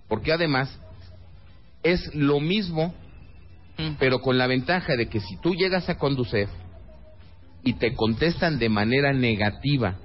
porque 0.08 0.32
además 0.32 0.80
es 1.84 2.14
lo 2.16 2.40
mismo, 2.40 2.94
Mm. 3.80 3.96
pero 3.98 4.20
con 4.20 4.38
la 4.38 4.46
ventaja 4.46 4.96
de 4.98 5.08
que 5.08 5.22
si 5.22 5.38
tú 5.38 5.56
llegas 5.56 5.88
a 5.88 5.98
conducir 5.98 6.50
y 7.64 7.74
te 7.74 7.96
contestan 7.96 8.60
de 8.60 8.68
manera 8.68 9.14
negativa 9.14 9.96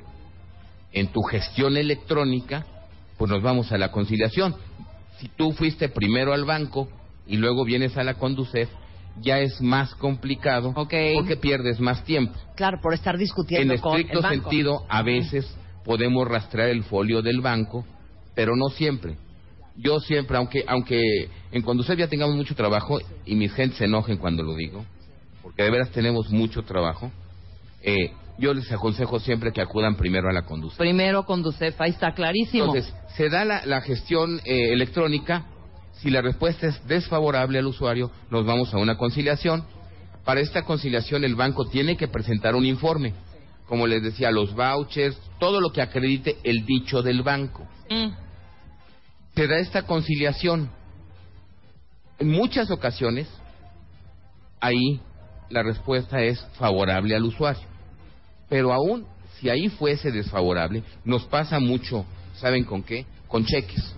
en 0.93 1.09
tu 1.09 1.23
gestión 1.23 1.77
electrónica, 1.77 2.65
pues 3.19 3.29
nos 3.31 3.43
vamos 3.43 3.73
a 3.73 3.79
la 3.79 3.91
conciliación. 3.91 4.55
Si 5.19 5.29
tú 5.29 5.53
fuiste 5.53 5.89
primero 5.89 6.33
al 6.33 6.45
banco 6.45 6.89
y 7.27 7.37
luego 7.37 7.65
vienes 7.65 7.97
a 7.97 8.05
la 8.05 8.15
conducir, 8.15 8.69
ya 9.21 9.41
es 9.41 9.61
más 9.61 9.95
complicado 9.97 10.73
porque 10.73 11.37
pierdes 11.41 11.81
más 11.81 12.05
tiempo. 12.05 12.35
Claro, 12.57 12.79
por 12.81 12.95
estar 12.95 13.15
En 13.15 13.21
discutiendo 13.21 13.81
con 13.81 13.95
el 13.95 14.01
estricto 14.03 14.23
banco. 14.23 14.43
sentido, 14.43 14.87
a 14.89 15.03
veces 15.03 15.53
podemos 15.85 16.29
rastrear 16.29 16.69
el 16.69 16.85
folio 16.85 17.23
del 17.23 17.41
banco, 17.41 17.85
pero 18.35 18.55
no 18.57 18.69
siempre. 18.69 19.17
Yo 19.77 19.99
siempre, 20.01 20.37
aunque 20.37 20.65
aunque 20.67 21.29
en 21.51 21.63
Conducef 21.63 21.99
ya 21.99 22.09
tengamos 22.09 22.37
mucho 22.37 22.55
trabajo 22.55 22.99
y 23.27 23.35
mis 23.35 23.53
gentes 23.53 23.79
se 23.79 23.87
enojen 23.87 24.19
cuando 24.19 24.43
lo 24.43 24.55
digo, 24.55 24.85
porque 25.43 25.65
de 25.65 25.71
veras 25.71 25.91
tenemos 25.91 26.31
mucho 26.31 26.63
trabajo, 26.63 27.11
eh, 27.83 28.13
yo 28.39 28.53
les 28.55 28.71
aconsejo 28.73 29.21
siempre 29.21 29.53
que 29.53 29.61
acudan 29.61 29.97
primero 29.97 30.29
a 30.29 30.33
la 30.33 30.43
Conducef. 30.43 30.79
Primero 30.79 31.25
con 31.25 31.43
Ducef, 31.43 31.81
ahí 31.81 31.91
está 31.91 32.13
clarísimo. 32.15 32.65
Entonces, 32.65 32.93
se 33.17 33.29
da 33.29 33.45
la, 33.45 33.65
la 33.67 33.81
gestión 33.81 34.41
eh, 34.45 34.73
electrónica. 34.73 35.47
Si 35.93 36.11
la 36.11 36.21
respuesta 36.21 36.67
es 36.67 36.87
desfavorable 36.87 37.59
al 37.59 37.67
usuario, 37.67 38.11
nos 38.31 38.45
vamos 38.45 38.75
a 38.75 38.79
una 38.79 38.97
conciliación. 38.97 39.65
Para 40.25 40.41
esta 40.41 40.65
conciliación, 40.65 41.25
el 41.25 41.35
banco 41.35 41.67
tiene 41.67 41.97
que 41.97 42.09
presentar 42.09 42.55
un 42.55 42.65
informe. 42.65 43.15
Como 43.69 43.87
les 43.87 44.03
decía, 44.03 44.31
los 44.31 44.55
vouchers, 44.55 45.19
todo 45.39 45.61
lo 45.61 45.71
que 45.71 45.83
acredite 45.83 46.39
el 46.43 46.67
dicho 46.67 47.03
del 47.03 47.23
banco. 47.23 47.67
Mm. 47.89 48.24
Se 49.35 49.47
da 49.47 49.59
esta 49.59 49.83
conciliación. 49.83 50.71
En 52.19 52.29
muchas 52.29 52.71
ocasiones, 52.71 53.29
ahí 54.61 55.01
la 55.51 55.63
respuesta 55.63 56.23
es 56.23 56.41
favorable 56.59 57.15
al 57.15 57.25
usuario. 57.25 57.63
Pero 58.49 58.73
aún 58.73 59.07
si 59.41 59.49
ahí 59.51 59.69
fuese 59.69 60.11
desfavorable, 60.11 60.83
nos 61.05 61.25
pasa 61.25 61.59
mucho, 61.59 62.05
¿saben 62.37 62.65
con 62.65 62.83
qué? 62.83 63.05
Con 63.27 63.45
cheques. 63.45 63.95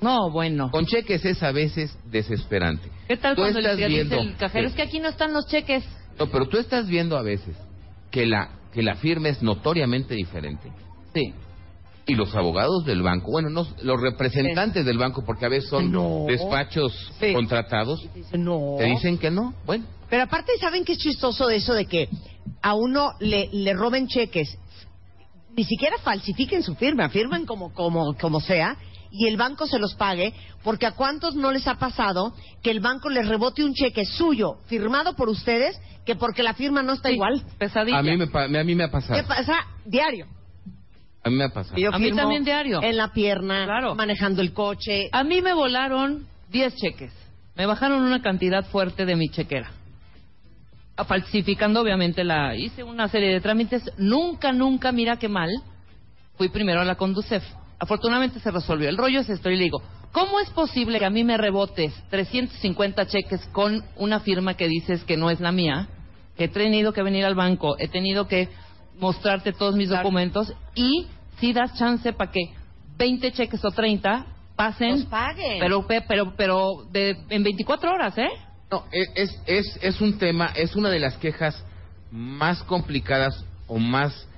No, 0.00 0.30
bueno. 0.30 0.70
Con 0.70 0.84
cheques 0.84 1.24
es 1.24 1.42
a 1.42 1.52
veces 1.52 1.96
desesperante. 2.10 2.90
¿Qué 3.06 3.16
tal 3.16 3.36
Tú 3.36 3.42
cuando 3.42 3.60
le 3.60 3.66
estás 3.66 3.76
dice 3.76 3.88
viendo 3.88 4.20
el 4.20 4.36
cajero? 4.36 4.66
Es 4.66 4.74
que 4.74 4.82
aquí 4.82 4.98
no 4.98 5.08
están 5.08 5.32
los 5.32 5.46
cheques. 5.46 5.84
No, 6.18 6.26
pero 6.26 6.46
tú 6.46 6.58
estás 6.58 6.88
viendo 6.88 7.16
a 7.16 7.22
veces 7.22 7.56
que 8.10 8.26
la, 8.26 8.50
que 8.72 8.82
la 8.82 8.96
firma 8.96 9.28
es 9.28 9.40
notoriamente 9.42 10.14
diferente. 10.14 10.72
Sí. 11.14 11.32
Y 12.06 12.14
los 12.16 12.34
abogados 12.34 12.84
del 12.84 13.00
banco, 13.02 13.30
bueno, 13.30 13.48
no, 13.48 13.66
los 13.82 14.00
representantes 14.00 14.84
del 14.84 14.98
banco, 14.98 15.22
porque 15.24 15.46
a 15.46 15.48
veces 15.48 15.70
son 15.70 15.92
No. 15.92 16.24
despachos 16.26 16.92
Sí. 17.20 17.32
contratados, 17.32 18.04
no. 18.32 18.74
te 18.78 18.84
dicen 18.86 19.18
que 19.18 19.30
no. 19.30 19.54
Bueno, 19.64 19.84
Pero 20.10 20.24
aparte, 20.24 20.52
¿saben 20.60 20.84
qué 20.84 20.92
es 20.92 20.98
chistoso 20.98 21.46
de 21.46 21.56
eso 21.56 21.74
de 21.74 21.86
que 21.86 22.08
a 22.60 22.74
uno 22.74 23.12
le, 23.20 23.48
le 23.52 23.72
roben 23.72 24.08
cheques? 24.08 24.58
Ni 25.56 25.64
siquiera 25.64 25.96
falsifiquen 25.98 26.62
su 26.62 26.74
firma, 26.74 27.08
firmen 27.08 27.46
como, 27.46 27.72
como, 27.72 28.14
como 28.18 28.40
sea 28.40 28.76
y 29.10 29.26
el 29.28 29.36
banco 29.36 29.66
se 29.66 29.78
los 29.78 29.94
pague, 29.94 30.32
porque 30.64 30.86
a 30.86 30.92
cuántos 30.92 31.34
no 31.36 31.52
les 31.52 31.66
ha 31.68 31.74
pasado 31.74 32.34
que 32.62 32.70
el 32.70 32.80
banco 32.80 33.10
les 33.10 33.28
rebote 33.28 33.62
un 33.62 33.74
cheque 33.74 34.04
suyo, 34.06 34.56
firmado 34.66 35.14
por 35.14 35.28
ustedes, 35.28 35.78
que 36.06 36.16
porque 36.16 36.42
la 36.42 36.54
firma 36.54 36.82
no 36.82 36.94
está 36.94 37.10
Sí, 37.10 37.14
igual. 37.14 37.42
Pesadilla. 37.58 37.98
a 37.98 38.02
mí, 38.02 38.16
me, 38.16 38.26
pa- 38.26 38.44
a 38.44 38.48
mí 38.64 38.74
me 38.74 38.84
ha 38.84 38.90
pasado. 38.90 39.20
¿Qué 39.20 39.26
pasa? 39.28 39.54
Diario. 39.84 40.26
A 41.24 41.30
mí 41.30 41.36
me 41.36 41.44
ha 41.44 41.48
pasado. 41.50 41.76
Yo 41.76 41.94
A 41.94 41.98
mí 41.98 42.10
también 42.12 42.44
diario. 42.44 42.82
En 42.82 42.96
la 42.96 43.12
pierna, 43.12 43.64
Claro. 43.64 43.94
manejando 43.94 44.42
el 44.42 44.52
coche. 44.52 45.08
A 45.12 45.22
mí 45.24 45.40
me 45.40 45.54
volaron 45.54 46.26
10 46.50 46.74
cheques. 46.76 47.12
Me 47.54 47.66
bajaron 47.66 48.02
una 48.02 48.22
cantidad 48.22 48.64
fuerte 48.66 49.04
de 49.06 49.14
mi 49.14 49.28
chequera. 49.28 49.70
Ah, 50.96 51.04
Falsificando, 51.04 51.80
obviamente, 51.80 52.24
la. 52.24 52.54
Hice 52.56 52.82
una 52.82 53.08
serie 53.08 53.30
de 53.32 53.40
trámites. 53.40 53.82
Nunca, 53.98 54.52
nunca, 54.52 54.92
mira 54.92 55.16
qué 55.16 55.28
mal. 55.28 55.50
Fui 56.36 56.48
primero 56.48 56.80
a 56.80 56.84
la 56.84 56.96
Conducef. 56.96 57.42
Afortunadamente 57.78 58.40
se 58.40 58.50
resolvió. 58.50 58.88
El 58.88 58.96
rollo 58.96 59.20
es 59.20 59.28
esto. 59.28 59.50
Y 59.50 59.56
le 59.56 59.64
digo, 59.64 59.82
¿cómo 60.12 60.38
es 60.40 60.50
posible 60.50 60.98
que 60.98 61.04
a 61.04 61.10
mí 61.10 61.24
me 61.24 61.36
rebotes 61.36 61.92
350 62.10 63.06
cheques 63.06 63.40
con 63.52 63.82
una 63.96 64.20
firma 64.20 64.54
que 64.54 64.68
dices 64.68 65.02
que 65.04 65.16
no 65.16 65.30
es 65.30 65.40
la 65.40 65.52
mía? 65.52 65.88
Que 66.36 66.44
he 66.44 66.48
tenido 66.48 66.92
que 66.92 67.02
venir 67.02 67.24
al 67.24 67.34
banco, 67.34 67.76
he 67.78 67.88
tenido 67.88 68.26
que 68.28 68.48
mostrarte 68.98 69.52
todos 69.52 69.74
mis 69.74 69.88
Claro. 69.88 70.02
documentos 70.04 70.52
y 70.74 71.06
si 71.38 71.52
das 71.52 71.74
chance 71.78 72.12
para 72.12 72.30
que 72.30 72.40
20 72.98 73.32
cheques 73.32 73.64
o 73.64 73.70
30 73.70 74.26
pasen 74.56 74.90
Los 74.90 75.04
paguen. 75.06 75.58
pero 75.60 75.86
pe- 75.86 76.02
pero 76.06 76.34
pero 76.36 76.84
de, 76.92 77.16
en 77.30 77.42
24 77.42 77.90
horas 77.92 78.16
eh 78.18 78.28
No, 78.70 78.84
e- 78.92 79.06
es, 79.22 79.30
es, 79.46 79.78
es 79.82 80.00
un 80.00 80.18
tema, 80.18 80.52
es 80.54 80.76
una 80.76 80.88
de 80.90 80.98
las 81.00 81.16
quejas 81.16 81.62
más 82.10 82.62
complicadas 82.64 83.44
o 83.66 83.78
más 83.78 84.28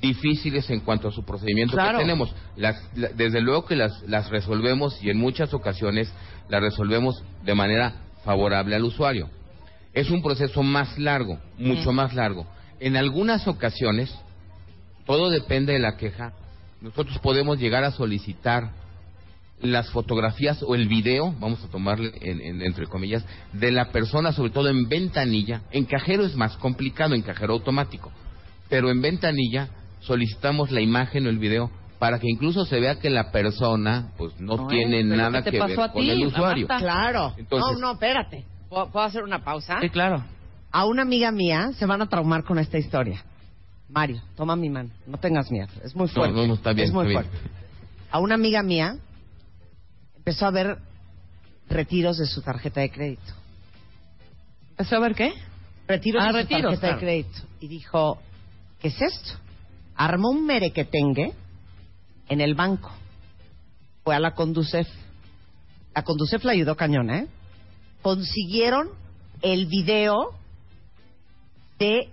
difíciles 0.00 0.68
en 0.70 0.80
cuanto 0.80 1.08
a 1.08 1.12
su 1.12 1.24
procedimiento 1.24 1.74
Claro. 1.74 1.98
que 1.98 2.04
tenemos. 2.04 2.34
Las, 2.56 2.76
la- 2.96 3.08
desde 3.08 3.40
luego 3.40 3.64
que 3.66 3.76
las, 3.76 4.02
las 4.08 4.30
resolvemos 4.30 5.02
y 5.02 5.10
en 5.10 5.18
muchas 5.18 5.52
ocasiones 5.52 6.10
las 6.48 6.60
resolvemos 6.62 7.22
de 7.44 7.54
manera 7.54 7.94
favorable 8.24 8.74
al 8.76 8.84
usuario. 8.84 9.28
Es 9.92 10.08
un 10.10 10.22
proceso 10.22 10.62
más 10.62 10.98
largo, 10.98 11.38
mucho 11.58 11.92
más 11.92 12.14
largo. 12.14 12.46
En 12.82 12.96
algunas 12.96 13.46
ocasiones, 13.46 14.12
todo 15.06 15.30
depende 15.30 15.72
de 15.72 15.78
la 15.78 15.96
queja, 15.96 16.32
nosotros 16.80 17.16
podemos 17.20 17.58
llegar 17.60 17.84
a 17.84 17.92
solicitar 17.92 18.72
las 19.60 19.88
fotografías 19.90 20.60
o 20.64 20.74
el 20.74 20.88
video, 20.88 21.32
vamos 21.38 21.62
a 21.62 21.68
tomarle 21.68 22.10
en- 22.20 22.40
en- 22.40 22.60
entre 22.62 22.88
comillas, 22.88 23.24
de 23.52 23.70
la 23.70 23.90
persona, 23.92 24.32
sobre 24.32 24.50
todo 24.50 24.68
en 24.68 24.88
ventanilla. 24.88 25.62
En 25.70 25.84
cajero 25.84 26.24
es 26.24 26.34
más 26.34 26.56
complicado, 26.56 27.14
en 27.14 27.22
cajero 27.22 27.52
automático. 27.52 28.10
Pero 28.68 28.90
en 28.90 29.00
ventanilla 29.00 29.68
solicitamos 30.00 30.72
la 30.72 30.80
imagen 30.80 31.24
o 31.28 31.30
el 31.30 31.38
video 31.38 31.70
para 32.00 32.18
que 32.18 32.26
incluso 32.28 32.64
se 32.64 32.80
vea 32.80 32.98
que 32.98 33.10
la 33.10 33.30
persona 33.30 34.10
pues 34.18 34.40
no, 34.40 34.56
No, 34.56 34.66
tiene 34.66 35.04
¿pero 35.04 35.16
nada 35.16 35.44
que 35.44 35.52
ver 35.52 35.78
a 35.80 35.92
con 35.92 36.02
el 36.02 36.26
usuario. 36.26 36.66
Claro. 36.66 37.32
Entonces- 37.36 37.74
no, 37.78 37.86
no, 37.86 37.92
espérate. 37.92 38.44
¿Puedo, 38.68 38.90
puedo 38.90 39.06
hacer 39.06 39.22
una 39.22 39.44
pausa? 39.44 39.78
sí 39.80 39.88
claro 39.88 40.24
A 40.72 40.86
una 40.86 41.02
amiga 41.02 41.30
mía 41.30 41.72
se 41.78 41.86
van 41.86 42.00
a 42.02 42.08
traumar 42.08 42.44
con 42.44 42.58
esta 42.58 42.78
historia. 42.78 43.22
Mario, 43.88 44.22
toma 44.36 44.56
mi 44.56 44.70
mano. 44.70 44.90
No 45.06 45.18
tengas 45.18 45.50
miedo. 45.50 45.68
Es 45.84 45.94
muy 45.94 46.08
fuerte. 46.08 46.34
no, 46.34 46.46
no, 46.46 46.54
está 46.54 46.72
bien, 46.72 46.88
Es 46.88 46.92
muy 46.94 47.06
está 47.12 47.20
bien. 47.20 47.30
fuerte. 47.30 47.50
A 48.10 48.18
una 48.20 48.34
amiga 48.36 48.62
mía 48.62 48.96
empezó 50.16 50.46
a 50.46 50.50
ver 50.50 50.78
retiros 51.68 52.16
de 52.18 52.26
su 52.26 52.40
tarjeta 52.42 52.80
de 52.80 52.90
crédito. 52.90 53.32
¿Eso 54.78 54.96
a 54.96 55.00
ver 55.00 55.14
qué? 55.14 55.32
Retiros 55.86 56.22
Ah, 56.24 56.32
de 56.32 56.32
retiros, 56.32 56.74
su 56.74 56.80
tarjeta 56.80 56.80
claro. 56.80 56.94
de 56.96 57.00
crédito. 57.00 57.38
Y 57.60 57.68
dijo, 57.68 58.18
¿qué 58.80 58.88
es 58.88 59.00
esto? 59.02 59.32
Armó 59.94 60.30
un 60.30 60.46
merequetengue 60.46 61.34
en 62.28 62.40
el 62.40 62.54
banco. 62.54 62.90
Fue 64.04 64.14
a 64.14 64.20
la 64.20 64.34
Conducef. 64.34 64.88
La 65.94 66.02
Conducef 66.02 66.42
la 66.44 66.52
ayudó 66.52 66.76
cañón, 66.76 67.10
¿eh? 67.10 67.26
Consiguieron 68.00 68.88
el 69.42 69.66
video 69.66 70.30
de 71.82 72.08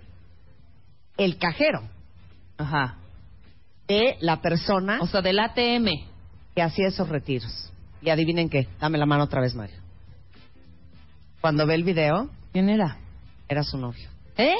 el 1.16 1.38
cajero, 1.38 1.82
ajá 2.58 2.96
de 3.86 4.16
la 4.20 4.40
persona 4.40 4.98
o 5.00 5.06
sea 5.08 5.20
del 5.20 5.38
ATM 5.40 5.86
que 6.54 6.62
hacía 6.62 6.88
esos 6.88 7.08
retiros. 7.08 7.72
Y 8.02 8.08
adivinen 8.10 8.48
qué, 8.48 8.66
dame 8.80 8.98
la 8.98 9.04
mano 9.06 9.24
otra 9.24 9.40
vez, 9.40 9.54
Mario. 9.54 9.76
Cuando 11.40 11.66
ve 11.66 11.74
el 11.74 11.84
video, 11.84 12.28
quién 12.52 12.68
era 12.68 12.96
era 13.48 13.62
su 13.64 13.76
novio. 13.78 14.08
eh 14.36 14.54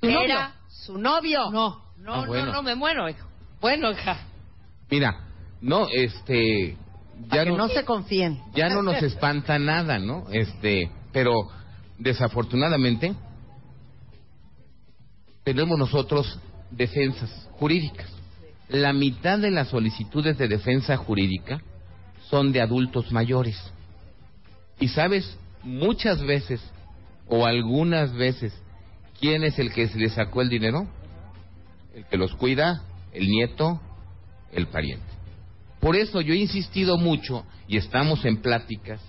¿Tu 0.00 0.08
novio? 0.10 0.24
Era 0.24 0.54
su 0.68 0.96
novio. 0.98 1.50
no 1.50 1.82
no 1.98 2.14
Ah, 2.14 2.24
bueno. 2.26 2.46
no 2.46 2.52
no 2.52 2.62
me 2.62 2.74
muero 2.74 3.08
hijo 3.08 3.26
bueno 3.60 3.90
hija 3.90 4.16
Mira, 4.90 5.10
no, 5.60 5.86
este, 5.92 6.76
ya 7.32 7.44
que 7.44 7.50
no, 7.50 7.56
no 7.56 7.68
se 7.68 7.84
confíen. 7.84 8.40
ya 8.54 8.68
no 8.68 8.82
nos 8.82 9.02
espanta 9.02 9.58
nada, 9.58 9.98
¿no? 9.98 10.26
Este, 10.30 10.90
pero 11.12 11.32
desafortunadamente 11.98 13.14
tenemos 15.44 15.78
nosotros 15.78 16.38
defensas 16.70 17.48
jurídicas. 17.52 18.10
La 18.68 18.92
mitad 18.92 19.38
de 19.38 19.50
las 19.50 19.68
solicitudes 19.68 20.38
de 20.38 20.48
defensa 20.48 20.96
jurídica 20.96 21.60
son 22.30 22.50
de 22.52 22.62
adultos 22.62 23.12
mayores. 23.12 23.56
Y 24.80 24.88
sabes, 24.88 25.36
muchas 25.62 26.22
veces 26.22 26.60
o 27.28 27.46
algunas 27.46 28.12
veces, 28.14 28.52
¿quién 29.20 29.44
es 29.44 29.58
el 29.58 29.72
que 29.72 29.88
se 29.88 29.98
le 29.98 30.08
sacó 30.08 30.42
el 30.42 30.48
dinero? 30.48 30.88
El 31.94 32.06
que 32.06 32.16
los 32.16 32.34
cuida, 32.34 32.82
el 33.12 33.28
nieto, 33.28 33.80
el 34.52 34.66
pariente. 34.66 35.06
Por 35.80 35.96
eso 35.96 36.20
yo 36.22 36.32
he 36.32 36.38
insistido 36.38 36.96
mucho 36.96 37.44
y 37.68 37.76
estamos 37.76 38.24
en 38.24 38.38
pláticas 38.38 39.00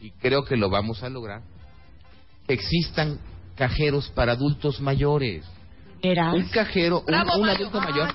y 0.00 0.10
creo 0.10 0.44
que 0.44 0.56
lo 0.56 0.68
vamos 0.68 1.02
a 1.02 1.08
lograr, 1.08 1.42
existan 2.48 3.18
cajeros 3.54 4.10
para 4.10 4.32
adultos 4.32 4.80
mayores. 4.80 5.44
Era. 6.02 6.32
Un 6.32 6.48
cajero, 6.48 7.00
un, 7.00 7.06
Bravo, 7.06 7.34
un 7.36 7.40
Mario. 7.46 7.68
adulto 7.68 7.80
mayor. 7.80 8.14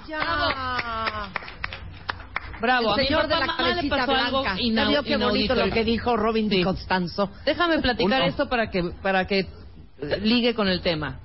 Bravo. 2.62 2.94
El 2.94 2.94
a 2.94 2.96
mi 3.02 3.06
señor 3.08 3.24
de 3.28 3.36
la 3.40 3.46
mamá 3.48 3.64
le 3.64 3.70
cabecita 3.70 3.98
pasó 3.98 4.12
algo 4.16 4.42
blanca. 4.44 4.62
inau- 4.62 4.76
¿Ya 4.76 4.88
vio 4.90 5.04
qué 5.04 5.18
bonito 5.18 5.56
lo 5.56 5.70
que 5.72 5.84
dijo 5.84 6.16
Robin 6.16 6.50
Sí. 6.50 6.58
Di 6.58 6.64
Constanzo? 6.64 7.30
Déjame 7.46 7.80
platicar 7.80 8.20
Uno. 8.22 8.30
esto 8.30 8.48
para 8.50 8.70
que 8.70 8.84
para 9.02 9.26
que 9.26 9.40
eh, 9.40 10.20
ligue 10.22 10.54
con 10.54 10.68
el 10.68 10.82
tema. 10.82 11.20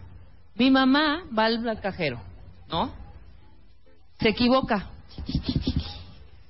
Mi 0.54 0.70
mamá 0.70 1.24
va 1.38 1.44
al 1.46 1.80
cajero, 1.82 2.20
¿no? 2.70 2.90
Se 4.18 4.30
equivoca. 4.30 4.88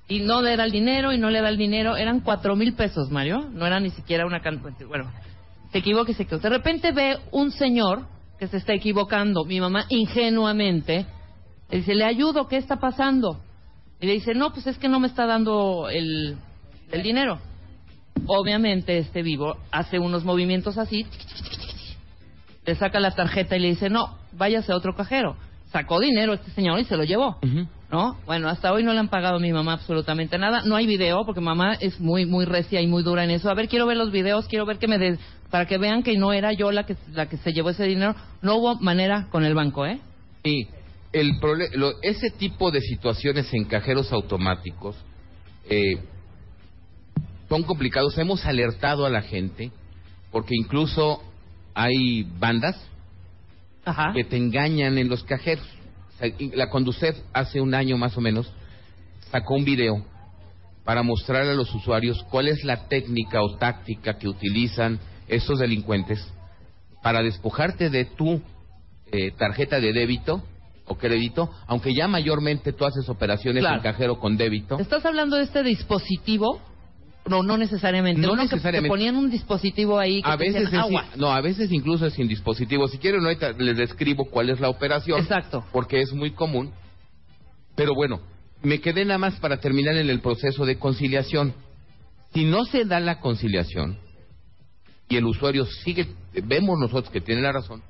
Y 0.07 0.19
no 0.21 0.41
le 0.41 0.55
da 0.55 0.63
el 0.63 0.71
dinero 0.71 1.11
y 1.11 1.17
no 1.17 1.29
le 1.29 1.41
da 1.41 1.49
el 1.49 1.57
dinero. 1.57 1.97
Eran 1.97 2.21
cuatro 2.21 2.55
mil 2.55 2.73
pesos, 2.73 3.11
Mario. 3.11 3.49
No 3.51 3.65
era 3.65 3.81
ni 3.81 3.89
siquiera 3.89 4.25
una 4.25 4.39
cantidad. 4.41 4.87
Bueno, 4.87 5.11
se 5.73 5.79
equivoca 5.79 6.11
y 6.11 6.13
se 6.13 6.23
equivoca. 6.23 6.47
De 6.47 6.55
repente 6.55 6.93
ve 6.93 7.19
un 7.31 7.51
señor 7.51 8.03
que 8.39 8.47
se 8.47 8.57
está 8.57 8.73
equivocando. 8.73 9.45
Mi 9.45 9.59
mamá 9.59 9.85
ingenuamente 9.89 11.05
le 11.69 11.77
dice, 11.77 11.95
le 11.95 12.05
ayudo, 12.05 12.47
¿qué 12.47 12.57
está 12.57 12.77
pasando? 12.77 13.39
Y 13.99 14.07
le 14.07 14.13
dice, 14.13 14.33
no, 14.33 14.53
pues 14.53 14.67
es 14.67 14.77
que 14.77 14.87
no 14.87 14.99
me 14.99 15.07
está 15.07 15.25
dando 15.25 15.89
el, 15.89 16.37
el 16.91 17.03
dinero. 17.03 17.39
Obviamente 18.25 18.97
este 18.97 19.21
vivo 19.21 19.57
hace 19.71 19.99
unos 19.99 20.23
movimientos 20.23 20.77
así, 20.77 21.05
le 22.65 22.75
saca 22.75 22.99
la 22.99 23.11
tarjeta 23.11 23.55
y 23.55 23.59
le 23.59 23.69
dice, 23.69 23.89
no, 23.89 24.17
váyase 24.33 24.71
a 24.71 24.75
otro 24.75 24.95
cajero. 24.95 25.37
Sacó 25.71 25.99
dinero 25.99 26.33
este 26.33 26.51
señor 26.51 26.79
y 26.79 26.85
se 26.85 26.95
lo 26.95 27.03
llevó. 27.03 27.37
¿No? 27.89 28.17
Bueno, 28.25 28.49
hasta 28.49 28.73
hoy 28.73 28.83
no 28.83 28.93
le 28.93 28.99
han 28.99 29.07
pagado 29.07 29.37
a 29.37 29.39
mi 29.39 29.53
mamá 29.53 29.73
absolutamente 29.73 30.37
nada. 30.37 30.61
No 30.65 30.75
hay 30.75 30.85
video 30.85 31.25
porque 31.25 31.39
mamá 31.39 31.75
es 31.79 31.99
muy 32.01 32.25
muy 32.25 32.45
recia 32.45 32.81
y 32.81 32.87
muy 32.87 33.03
dura 33.03 33.23
en 33.23 33.31
eso. 33.31 33.49
A 33.49 33.53
ver, 33.53 33.69
quiero 33.69 33.85
ver 33.85 33.95
los 33.95 34.11
videos, 34.11 34.47
quiero 34.47 34.65
ver 34.65 34.77
que 34.77 34.87
me 34.87 34.97
des 34.97 35.19
para 35.49 35.65
que 35.65 35.77
vean 35.77 36.03
que 36.03 36.17
no 36.17 36.33
era 36.33 36.51
yo 36.53 36.71
la 36.71 36.85
que 36.85 36.95
la 37.11 37.27
que 37.29 37.37
se 37.37 37.53
llevó 37.53 37.69
ese 37.69 37.85
dinero. 37.85 38.15
No 38.41 38.55
hubo 38.55 38.75
manera 38.75 39.27
con 39.31 39.43
el 39.45 39.53
banco, 39.55 39.85
¿eh? 39.85 39.99
Sí, 40.43 40.67
el 41.13 41.31
lo- 41.75 42.01
ese 42.01 42.29
tipo 42.31 42.71
de 42.71 42.81
situaciones 42.81 43.53
en 43.53 43.65
cajeros 43.65 44.11
automáticos 44.11 44.95
eh, 45.69 45.97
son 47.49 47.63
complicados. 47.63 48.17
Hemos 48.17 48.45
alertado 48.45 49.05
a 49.05 49.09
la 49.09 49.21
gente 49.21 49.71
porque 50.31 50.53
incluso 50.55 51.21
hay 51.73 52.23
bandas 52.39 52.75
Ajá. 53.85 54.11
que 54.13 54.23
te 54.23 54.37
engañan 54.37 54.97
en 54.97 55.07
los 55.09 55.23
cajeros. 55.23 55.65
O 56.15 56.17
sea, 56.19 56.27
y 56.27 56.49
la 56.55 56.69
Conducef 56.69 57.15
hace 57.33 57.61
un 57.61 57.73
año 57.73 57.97
más 57.97 58.17
o 58.17 58.21
menos 58.21 58.51
sacó 59.31 59.55
un 59.55 59.63
video 59.65 60.03
para 60.83 61.03
mostrar 61.03 61.43
a 61.43 61.53
los 61.53 61.73
usuarios 61.73 62.23
cuál 62.29 62.47
es 62.47 62.63
la 62.63 62.87
técnica 62.87 63.41
o 63.41 63.57
táctica 63.57 64.17
que 64.17 64.27
utilizan 64.27 64.99
estos 65.27 65.59
delincuentes 65.59 66.25
para 67.03 67.21
despojarte 67.21 67.89
de 67.89 68.05
tu 68.05 68.41
eh, 69.11 69.31
tarjeta 69.37 69.79
de 69.79 69.93
débito 69.93 70.43
o 70.85 70.95
crédito, 70.95 71.49
aunque 71.67 71.93
ya 71.93 72.07
mayormente 72.07 72.73
tú 72.73 72.85
haces 72.85 73.07
operaciones 73.09 73.61
Claro. 73.61 73.77
en 73.77 73.83
cajero 73.83 74.19
con 74.19 74.37
débito. 74.37 74.79
¿Estás 74.79 75.05
hablando 75.05 75.35
de 75.37 75.43
este 75.43 75.63
dispositivo? 75.63 76.61
No, 77.25 77.43
no 77.43 77.57
necesariamente. 77.57 78.21
No 78.21 78.33
Uno 78.33 78.43
necesariamente. 78.43 78.85
Que 78.87 78.89
ponían 78.89 79.17
un 79.17 79.29
dispositivo 79.29 79.99
ahí 79.99 80.21
que 80.21 80.29
A 80.29 80.37
veces, 80.37 80.69
es, 80.69 80.73
agua. 80.73 81.05
no, 81.17 81.31
a 81.33 81.41
veces 81.41 81.71
incluso 81.73 82.05
es 82.05 82.13
sin 82.13 82.27
dispositivo. 82.29 82.87
Si 82.87 82.97
quieren, 82.99 83.21
ahorita 83.23 83.51
les 83.51 83.75
describo 83.75 84.25
cuál 84.25 84.49
es 84.49 84.61
la 84.61 84.69
operación. 84.69 85.19
Exacto. 85.19 85.65
Porque 85.73 85.99
es 86.01 86.13
muy 86.13 86.31
común. 86.31 86.71
Pero 87.75 87.93
bueno, 87.93 88.21
me 88.63 88.79
quedé 88.79 89.03
nada 89.03 89.17
más 89.17 89.35
para 89.41 89.59
terminar 89.59 89.97
en 89.97 90.09
el 90.09 90.21
proceso 90.21 90.65
de 90.65 90.79
conciliación. 90.79 91.53
Si 92.33 92.45
no 92.45 92.63
se 92.63 92.85
da 92.85 93.01
la 93.01 93.19
conciliación 93.19 93.97
y 95.09 95.15
el 95.15 95.25
usuario 95.25 95.65
sigue, 95.65 96.07
vemos 96.43 96.77
nosotros 96.79 97.09
que 97.11 97.21
tiene 97.21 97.41
la 97.41 97.51
razón, 97.51 97.81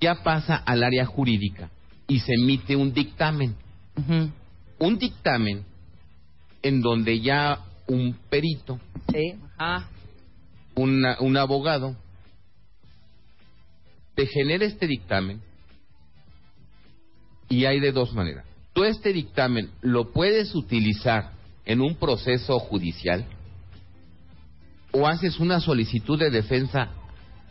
ya 0.00 0.22
pasa 0.22 0.56
al 0.56 0.82
área 0.82 1.06
jurídica 1.06 1.70
y 2.06 2.20
se 2.20 2.34
emite 2.34 2.76
un 2.76 2.92
dictamen. 2.92 3.54
Un 4.78 4.98
dictamen 4.98 5.64
en 6.62 6.80
donde 6.82 7.20
ya 7.20 7.60
un 7.86 8.14
perito 8.28 8.78
Sí. 9.12 9.34
Una- 10.74 11.16
un 11.20 11.36
abogado 11.38 11.96
te 14.14 14.26
genera 14.26 14.64
este 14.66 14.86
dictamen 14.86 15.40
y 17.48 17.64
hay 17.64 17.80
de 17.80 17.92
dos 17.92 18.12
maneras. 18.12 18.44
Tú 18.74 18.84
este 18.84 19.12
dictamen 19.12 19.70
lo 19.80 20.12
puedes 20.12 20.54
utilizar 20.54 21.32
en 21.64 21.80
un 21.80 21.94
proceso 21.94 22.58
judicial 22.58 23.24
o 24.98 25.06
haces 25.06 25.38
una 25.40 25.60
solicitud 25.60 26.18
de 26.18 26.30
defensa 26.30 26.88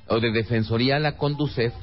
o 0.07 0.19
de 0.19 0.31
defensoría 0.31 0.95
a 0.97 0.99
la 0.99 1.17
Conducef 1.17 1.73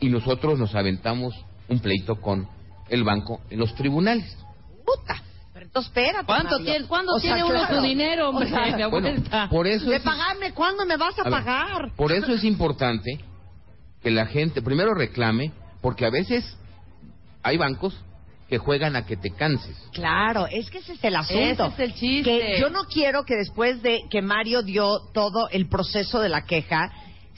y 0.00 0.08
nosotros 0.08 0.58
nos 0.58 0.74
aventamos 0.74 1.34
un 1.68 1.78
pleito 1.80 2.16
con 2.20 2.48
el 2.88 3.04
banco 3.04 3.40
en 3.50 3.58
los 3.60 3.74
tribunales. 3.74 4.36
Puta. 4.84 5.22
Pero 5.52 5.66
entonces 5.66 5.90
espérate. 5.90 6.26
¿Cuánto 6.26 6.58
Mario. 6.58 6.64
tiene, 6.64 6.86
¿cuándo 6.86 7.12
O 7.14 7.18
sea, 7.20 7.34
tiene 7.34 7.44
uno 7.48 7.58
claro. 7.66 7.76
su 7.76 7.82
dinero, 7.82 8.28
hombre? 8.30 8.46
O 8.46 8.48
sea, 8.48 8.76
de 8.76 8.86
Bueno, 8.86 9.22
por 9.50 9.66
eso 9.66 9.90
De 9.90 9.96
es- 9.96 10.02
pagarme, 10.02 10.52
¿cuándo 10.52 10.86
me 10.86 10.96
vas 10.96 11.16
a, 11.18 11.22
A 11.22 11.24
ver, 11.24 11.32
pagar? 11.32 11.92
Por 11.96 12.12
eso 12.12 12.32
es 12.32 12.44
importante 12.44 13.20
que 14.02 14.10
la 14.10 14.26
gente 14.26 14.62
primero 14.62 14.94
reclame, 14.94 15.52
porque 15.82 16.06
a 16.06 16.10
veces 16.10 16.56
hay 17.42 17.56
bancos 17.58 17.94
que 18.50 18.58
juegan 18.58 18.96
a 18.96 19.06
que 19.06 19.16
te 19.16 19.30
canses. 19.30 19.76
Claro, 19.92 20.46
es 20.48 20.68
que 20.70 20.78
ese 20.78 20.94
es 20.94 21.04
el 21.04 21.14
asunto. 21.14 21.66
Ese 21.66 21.66
es 21.66 21.78
el 21.78 21.94
chiste. 21.94 22.38
Que 22.38 22.60
yo 22.60 22.68
no 22.68 22.84
quiero 22.84 23.24
que 23.24 23.36
después 23.36 23.80
de 23.80 24.00
que 24.10 24.20
Mario 24.22 24.62
dio 24.62 24.98
todo 25.14 25.48
el 25.50 25.68
proceso 25.68 26.18
de 26.18 26.28
la 26.28 26.42
queja, 26.42 26.90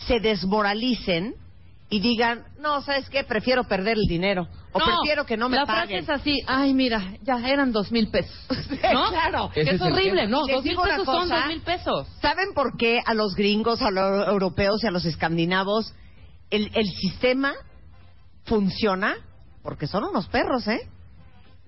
se 0.06 0.20
desmoralicen 0.20 1.34
y 1.90 2.00
digan, 2.00 2.44
no, 2.58 2.80
¿sabes 2.80 3.10
qué? 3.10 3.24
Prefiero 3.24 3.64
perder 3.64 3.98
el 3.98 4.06
dinero. 4.08 4.48
O 4.72 4.78
No, 4.78 4.86
prefiero 4.86 5.26
que 5.26 5.36
no 5.36 5.50
me 5.50 5.58
la 5.58 5.66
paguen. 5.66 6.02
frase 6.06 6.14
es 6.14 6.20
así, 6.20 6.40
ay, 6.46 6.72
mira, 6.72 7.12
ya 7.22 7.46
eran 7.46 7.72
dos 7.72 7.92
mil 7.92 8.08
pesos. 8.08 8.34
¿No? 8.92 9.10
claro. 9.10 9.50
Es 9.54 9.78
horrible. 9.82 10.26
¿no? 10.26 10.46
Dos 10.46 10.64
mil 10.64 10.76
pesos 10.76 11.04
son 11.04 11.28
dos 11.28 11.46
mil 11.46 11.60
pesos. 11.60 12.08
¿Saben 12.22 12.54
por 12.54 12.78
qué 12.78 13.00
a 13.04 13.12
los 13.12 13.34
gringos, 13.34 13.82
a 13.82 13.90
los 13.90 14.28
europeos 14.28 14.82
y 14.82 14.86
a 14.86 14.90
los 14.90 15.04
escandinavos 15.04 15.92
el, 16.48 16.70
el 16.74 16.86
sistema 16.86 17.52
funciona? 18.46 19.14
Porque 19.62 19.86
son 19.86 20.04
unos 20.04 20.26
perros, 20.28 20.66
¿eh? 20.68 20.88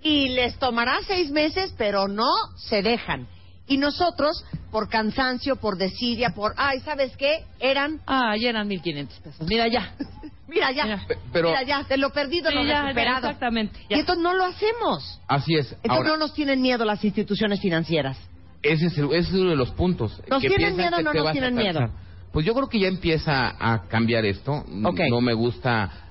Y 0.04 0.28
les 0.28 0.56
tomará 0.58 0.98
seis 1.06 1.30
meses, 1.32 1.74
pero 1.76 2.06
no 2.08 2.28
se 2.56 2.82
dejan. 2.82 3.26
Y 3.66 3.78
nosotros, 3.78 4.44
por 4.70 4.88
cansancio, 4.90 5.56
por 5.56 5.78
desidia, 5.78 6.30
por, 6.34 6.52
ay, 6.58 6.80
¿sabes 6.80 7.16
qué? 7.16 7.44
Eran, 7.58 8.00
Ah, 8.06 8.36
ya 8.36 8.50
eran 8.50 8.68
mil 8.68 8.82
quinientos 8.82 9.18
pesos. 9.20 9.46
Mira 9.48 9.66
ya. 9.66 9.94
mira 10.48 10.70
ya, 10.72 10.84
Mira. 10.84 11.04
Pe- 11.08 11.18
pero- 11.32 11.48
mira 11.48 11.62
ya, 11.62 11.82
de 11.84 11.96
lo 11.96 12.10
perdido 12.10 12.50
Sí, 12.50 12.56
lo 12.56 12.64
ya, 12.64 12.82
recuperado. 12.82 13.26
exactamente, 13.28 13.80
Y 13.88 13.94
esto 13.98 14.14
no 14.16 14.34
lo 14.34 14.44
hacemos. 14.44 15.20
Así 15.26 15.54
es. 15.54 15.72
Entonces 15.72 15.90
Ahora, 15.90 16.08
no 16.10 16.16
nos 16.18 16.34
tienen 16.34 16.60
miedo 16.60 16.84
las 16.84 17.02
instituciones 17.02 17.60
financieras. 17.60 18.18
ese, 18.62 18.86
es 18.86 18.98
el- 18.98 19.06
ese 19.12 19.28
es 19.30 19.32
uno 19.34 19.50
de 19.50 19.56
los 19.56 19.70
puntos. 19.72 20.20
¿Nos 20.28 20.42
que 20.42 20.48
tienen 20.48 20.76
miedo 20.76 20.96
o 20.98 21.02
no 21.02 21.12
nos 21.14 21.32
tienen 21.32 21.54
miedo? 21.54 21.80
Pues 22.32 22.44
yo 22.44 22.52
creo 22.54 22.68
que 22.68 22.80
ya 22.80 22.88
empieza 22.88 23.54
a 23.58 23.86
cambiar 23.88 24.26
esto. 24.26 24.64
N- 24.68 24.86
Ok. 24.86 25.00
No 25.08 25.20
me 25.22 25.32
gusta 25.32 26.03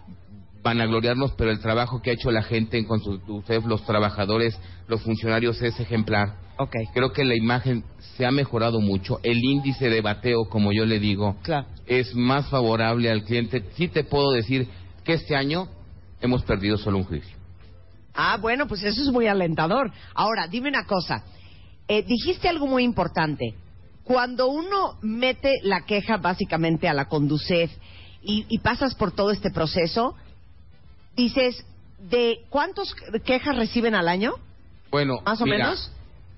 vanagloriarnos, 0.64 1.34
pero 1.34 1.52
el 1.52 1.60
trabajo 1.60 2.02
que 2.02 2.12
ha 2.12 2.14
hecho 2.14 2.32
la 2.32 2.44
gente 2.44 2.78
en 2.78 2.86
Consultef, 2.86 3.66
los 3.66 3.86
trabajadores, 3.86 4.58
los 4.88 5.02
funcionarios 5.02 5.62
es 5.62 5.80
ejemplar. 5.80 6.38
Ok. 6.58 6.76
Creo 6.94 7.12
que 7.12 7.24
la 7.26 7.36
imagen 7.36 7.84
se 8.16 8.26
ha 8.26 8.32
mejorado 8.32 8.80
mucho. 8.80 9.20
El 9.24 9.44
índice 9.44 9.90
de 9.90 10.02
bateo, 10.02 10.46
como 10.50 10.72
yo 10.72 10.86
le 10.86 11.00
digo, 11.00 11.36
Claro. 11.44 11.68
es 11.86 12.16
más 12.16 12.48
favorable 12.50 13.12
al 13.12 13.24
cliente. 13.24 13.64
Sí 13.76 13.88
te 13.88 14.04
puedo 14.04 14.32
decir 14.32 14.68
que 15.04 15.14
este 15.14 15.36
año 15.36 15.68
hemos 16.22 16.44
perdido 16.44 16.78
solo 16.78 17.00
un 17.00 17.04
juicio. 17.04 17.36
Ah, 18.14 18.38
bueno, 18.40 18.68
pues 18.68 18.84
eso 18.84 19.02
es 19.02 19.10
muy 19.12 19.28
alentador. 19.28 19.92
Ahora, 20.14 20.48
dime 20.48 20.70
una 20.70 20.86
cosa. 20.86 21.24
Eh, 21.88 22.04
dijiste 22.04 22.48
algo 22.48 22.68
muy 22.68 22.84
importante. 22.84 23.56
Cuando 24.04 24.48
uno 24.48 24.98
mete 25.02 25.52
la 25.64 25.82
queja 25.86 26.18
básicamente 26.18 26.88
a 26.88 26.94
la 26.94 27.06
Conducef 27.06 27.72
y, 28.22 28.46
y 28.48 28.60
pasas 28.60 28.96
por 28.96 29.12
todo 29.14 29.32
este 29.32 29.50
proceso, 29.50 30.16
dices, 31.16 31.66
¿de 32.00 32.40
cuántas 32.50 32.94
quejas 33.26 33.56
reciben 33.56 33.96
al 33.96 34.08
año? 34.08 34.34
Bueno, 34.92 35.20
¿Más 35.26 35.42
o 35.42 35.46
mira, 35.46 35.58
menos? 35.58 35.92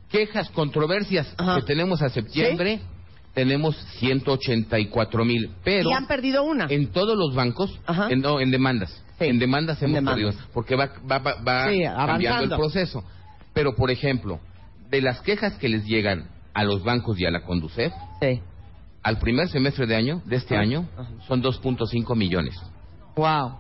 Quejas, 0.09 0.49
controversias 0.51 1.33
Ajá. 1.37 1.55
que 1.57 1.63
tenemos 1.63 2.01
a 2.01 2.09
septiembre, 2.09 2.79
tenemos 3.33 3.75
184 3.99 5.25
mil, 5.25 5.51
pero 5.63 5.89
y 5.89 5.93
han 5.93 6.07
perdido 6.07 6.43
una. 6.43 6.67
en 6.69 6.87
todos 6.91 7.17
los 7.17 7.35
bancos, 7.35 7.77
Ajá. 7.85 8.07
en, 8.09 8.21
no, 8.21 8.39
en 8.39 8.51
demandas, 8.51 9.03
Sí, 9.19 9.25
en 9.25 9.39
demandas 9.39 9.81
en 9.81 9.89
hemos 9.89 9.95
demandas. 9.95 10.35
perdido, 10.35 10.49
porque 10.53 10.75
va, 10.75 10.89
va, 11.09 11.17
va, 11.19 11.33
va 11.41 11.69
Sí, 11.69 11.81
cambiando 11.83 12.43
el 12.43 12.49
proceso. 12.59 13.03
Pero, 13.53 13.75
por 13.75 13.89
ejemplo, 13.91 14.39
de 14.89 15.01
las 15.01 15.21
quejas 15.21 15.53
que 15.57 15.67
les 15.69 15.85
llegan 15.85 16.29
a 16.53 16.63
los 16.63 16.83
bancos 16.83 17.19
y 17.19 17.25
a 17.25 17.31
la 17.31 17.41
Conducef, 17.43 17.91
Sí. 18.21 18.41
al 19.03 19.17
primer 19.19 19.49
semestre 19.49 19.85
de 19.87 19.95
año, 19.95 20.21
de 20.25 20.35
este 20.37 20.55
Ajá. 20.55 20.63
año, 20.63 20.87
son 21.27 21.41
2.5 21.41 22.15
millones. 22.15 22.55
Wow. 23.15 23.59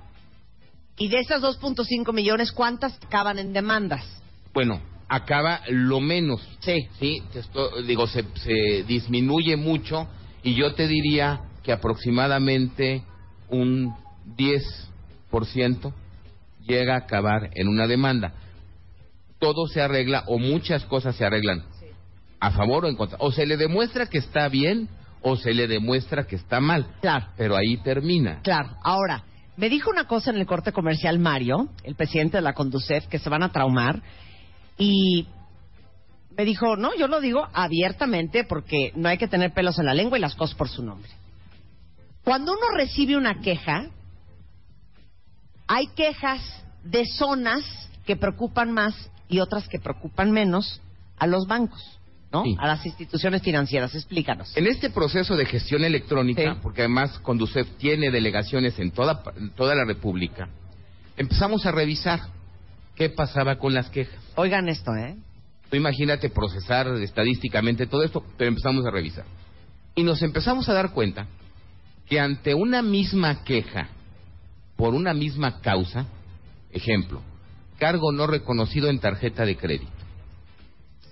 Y 0.97 1.09
de 1.09 1.19
esas 1.19 1.41
2.5 1.41 2.13
millones, 2.13 2.51
¿cuántas 2.51 2.97
acaban 3.03 3.37
en 3.39 3.51
demandas? 3.53 4.05
Bueno, 4.53 4.81
acaba 5.09 5.61
lo 5.67 5.99
menos. 5.99 6.41
Sí. 6.59 6.87
Sí, 6.99 7.21
esto- 7.33 7.81
digo, 7.83 8.07
se, 8.07 8.23
se 8.35 8.83
disminuye 8.87 9.57
mucho 9.57 10.07
y 10.43 10.53
yo 10.55 10.73
te 10.73 10.87
diría 10.87 11.41
que 11.63 11.73
aproximadamente 11.73 13.03
un 13.49 13.93
10% 14.37 15.93
llega 16.65 16.95
a 16.95 16.99
acabar 16.99 17.49
en 17.53 17.67
una 17.67 17.87
demanda. 17.87 18.33
Todo 19.39 19.67
se 19.67 19.81
arregla 19.81 20.23
o 20.27 20.37
muchas 20.39 20.85
cosas 20.85 21.15
se 21.15 21.25
arreglan 21.25 21.63
a 22.39 22.51
favor 22.51 22.85
o 22.85 22.87
en 22.87 22.95
contra. 22.95 23.17
O 23.19 23.31
se 23.31 23.45
le 23.45 23.57
demuestra 23.57 24.07
que 24.07 24.17
está 24.19 24.47
bien 24.47 24.87
o 25.21 25.35
se 25.35 25.53
le 25.53 25.67
demuestra 25.67 26.25
que 26.25 26.35
está 26.35 26.59
mal. 26.59 26.87
Claro. 27.01 27.27
Pero 27.37 27.55
ahí 27.57 27.77
termina. 27.77 28.39
Claro, 28.43 28.69
ahora, 28.83 29.23
me 29.57 29.69
dijo 29.69 29.89
una 29.89 30.05
cosa 30.05 30.31
en 30.31 30.37
el 30.37 30.45
corte 30.45 30.71
comercial 30.71 31.19
Mario, 31.19 31.69
el 31.83 31.95
presidente 31.95 32.37
de 32.37 32.41
la 32.41 32.53
Conducef, 32.53 33.07
que 33.07 33.19
se 33.19 33.29
van 33.29 33.43
a 33.43 33.51
traumar, 33.51 34.01
y 34.77 35.27
me 36.37 36.43
dijo, 36.43 36.75
no, 36.75 36.95
yo 36.95 37.07
lo 37.07 37.21
digo 37.21 37.47
abiertamente 37.53 38.43
porque 38.43 38.91
no 38.95 39.07
hay 39.07 39.17
que 39.17 39.27
tener 39.27 39.53
pelos 39.53 39.79
en 39.79 39.85
la 39.85 39.93
lengua 39.93 40.17
y 40.17 40.21
las 40.21 40.35
cosas 40.35 40.55
por 40.55 40.67
su 40.67 40.83
nombre. 40.83 41.09
Cuando 42.23 42.51
uno 42.51 42.75
recibe 42.75 43.15
una 43.15 43.39
queja, 43.39 43.89
hay 45.67 45.87
quejas 45.95 46.41
de 46.83 47.05
zonas 47.05 47.63
que 48.05 48.15
preocupan 48.15 48.71
más 48.71 49.09
y 49.29 49.39
otras 49.39 49.67
que 49.67 49.79
preocupan 49.79 50.31
menos 50.31 50.81
a 51.17 51.27
los 51.27 51.47
bancos, 51.47 51.99
¿no? 52.35 52.43
Sí. 52.43 52.55
A 52.59 52.67
las 52.67 52.85
instituciones 52.85 53.41
financieras. 53.41 53.95
Explícanos. 53.95 54.55
En 54.57 54.67
este 54.67 54.89
proceso 54.89 55.35
de 55.35 55.45
gestión 55.45 55.83
electrónica, 55.83 56.53
Sí. 56.53 56.59
porque 56.61 56.81
además 56.81 57.17
Conducef 57.19 57.67
tiene 57.77 58.11
delegaciones 58.11 58.77
en 58.79 58.91
toda, 58.91 59.23
en 59.37 59.51
toda 59.51 59.75
la 59.75 59.85
República, 59.85 60.49
empezamos 61.17 61.65
a 61.65 61.71
revisar 61.71 62.19
qué 62.95 63.09
pasaba 63.09 63.57
con 63.57 63.73
las 63.73 63.89
quejas. 63.89 64.19
Oigan 64.35 64.67
esto, 64.69 64.93
¿eh? 64.95 65.15
Tú 65.69 65.77
imagínate 65.77 66.29
procesar 66.29 66.87
estadísticamente 67.01 67.87
todo 67.87 68.03
esto, 68.03 68.23
pero 68.37 68.49
empezamos 68.49 68.85
a 68.85 68.91
revisar. 68.91 69.25
Y 69.95 70.03
nos 70.03 70.21
empezamos 70.21 70.67
a 70.69 70.73
dar 70.73 70.91
cuenta 70.91 71.27
que 72.07 72.19
ante 72.19 72.53
una 72.53 72.81
misma 72.81 73.43
queja, 73.43 73.87
por 74.75 74.93
una 74.93 75.13
misma 75.13 75.61
causa, 75.61 76.05
ejemplo, 76.71 77.21
cargo 77.79 78.11
no 78.11 78.27
reconocido 78.27 78.89
en 78.89 78.99
tarjeta 78.99 79.45
de 79.45 79.55
crédito. 79.55 79.91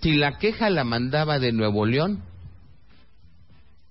Si 0.04 0.12
la 0.12 0.38
queja 0.38 0.70
la 0.70 0.84
mandaba 0.84 1.40
de 1.40 1.54
Nuevo 1.54 1.86
León, 1.86 2.22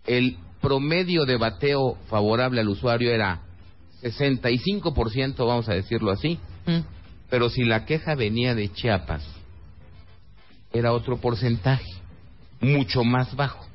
el 0.06 0.36
promedio 0.60 1.24
de 1.24 1.38
bateo 1.38 1.96
favorable 2.08 2.60
al 2.60 2.68
usuario 2.68 3.10
era 3.10 3.40
65%, 4.02 5.46
vamos 5.46 5.68
a 5.70 5.74
decirlo 5.74 6.10
así, 6.10 6.38
Mm. 6.66 6.80
pero 7.30 7.48
si 7.48 7.64
la 7.64 7.86
queja 7.86 8.14
venía 8.14 8.54
de 8.54 8.70
Chiapas, 8.70 9.24
era 10.72 10.92
otro 10.92 11.16
porcentaje, 11.16 11.90
mucho 12.60 13.04
más 13.04 13.34
bajo. 13.34 13.66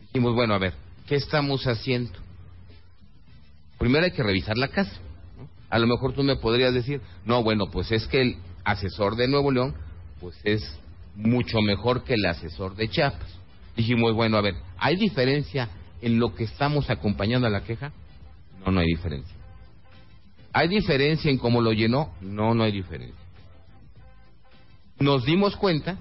Dijimos, 0.00 0.34
bueno, 0.34 0.54
a 0.54 0.58
ver, 0.58 0.74
¿qué 1.08 1.16
estamos 1.16 1.66
haciendo? 1.66 2.12
Primero 3.78 4.04
hay 4.04 4.12
que 4.12 4.22
revisar 4.22 4.56
la 4.56 4.68
casa. 4.68 4.92
A 5.70 5.78
lo 5.78 5.86
mejor 5.88 6.12
tú 6.12 6.22
me 6.22 6.36
podrías 6.36 6.72
decir, 6.72 7.00
no, 7.24 7.42
bueno, 7.42 7.66
pues 7.70 7.90
es 7.90 8.06
que 8.06 8.20
el 8.22 8.36
asesor 8.64 9.16
de 9.16 9.26
Nuevo 9.26 9.50
León, 9.50 9.74
pues 10.20 10.36
es 10.44 10.62
mucho 11.14 11.60
mejor 11.60 12.04
que 12.04 12.14
el 12.14 12.24
asesor 12.26 12.74
de 12.76 12.88
Chiapas. 12.88 13.28
Dijimos, 13.76 14.14
bueno, 14.14 14.36
a 14.36 14.40
ver, 14.42 14.54
¿hay 14.78 14.96
diferencia 14.96 15.68
en 16.00 16.18
lo 16.18 16.34
que 16.34 16.44
estamos 16.44 16.90
acompañando 16.90 17.46
a 17.46 17.50
la 17.50 17.64
queja? 17.64 17.92
No, 18.64 18.72
no 18.72 18.80
hay 18.80 18.88
diferencia. 18.88 19.36
¿Hay 20.52 20.68
diferencia 20.68 21.30
en 21.30 21.38
cómo 21.38 21.60
lo 21.60 21.72
llenó? 21.72 22.12
No, 22.20 22.54
no 22.54 22.64
hay 22.64 22.72
diferencia. 22.72 23.16
Nos 24.98 25.24
dimos 25.24 25.56
cuenta 25.56 25.96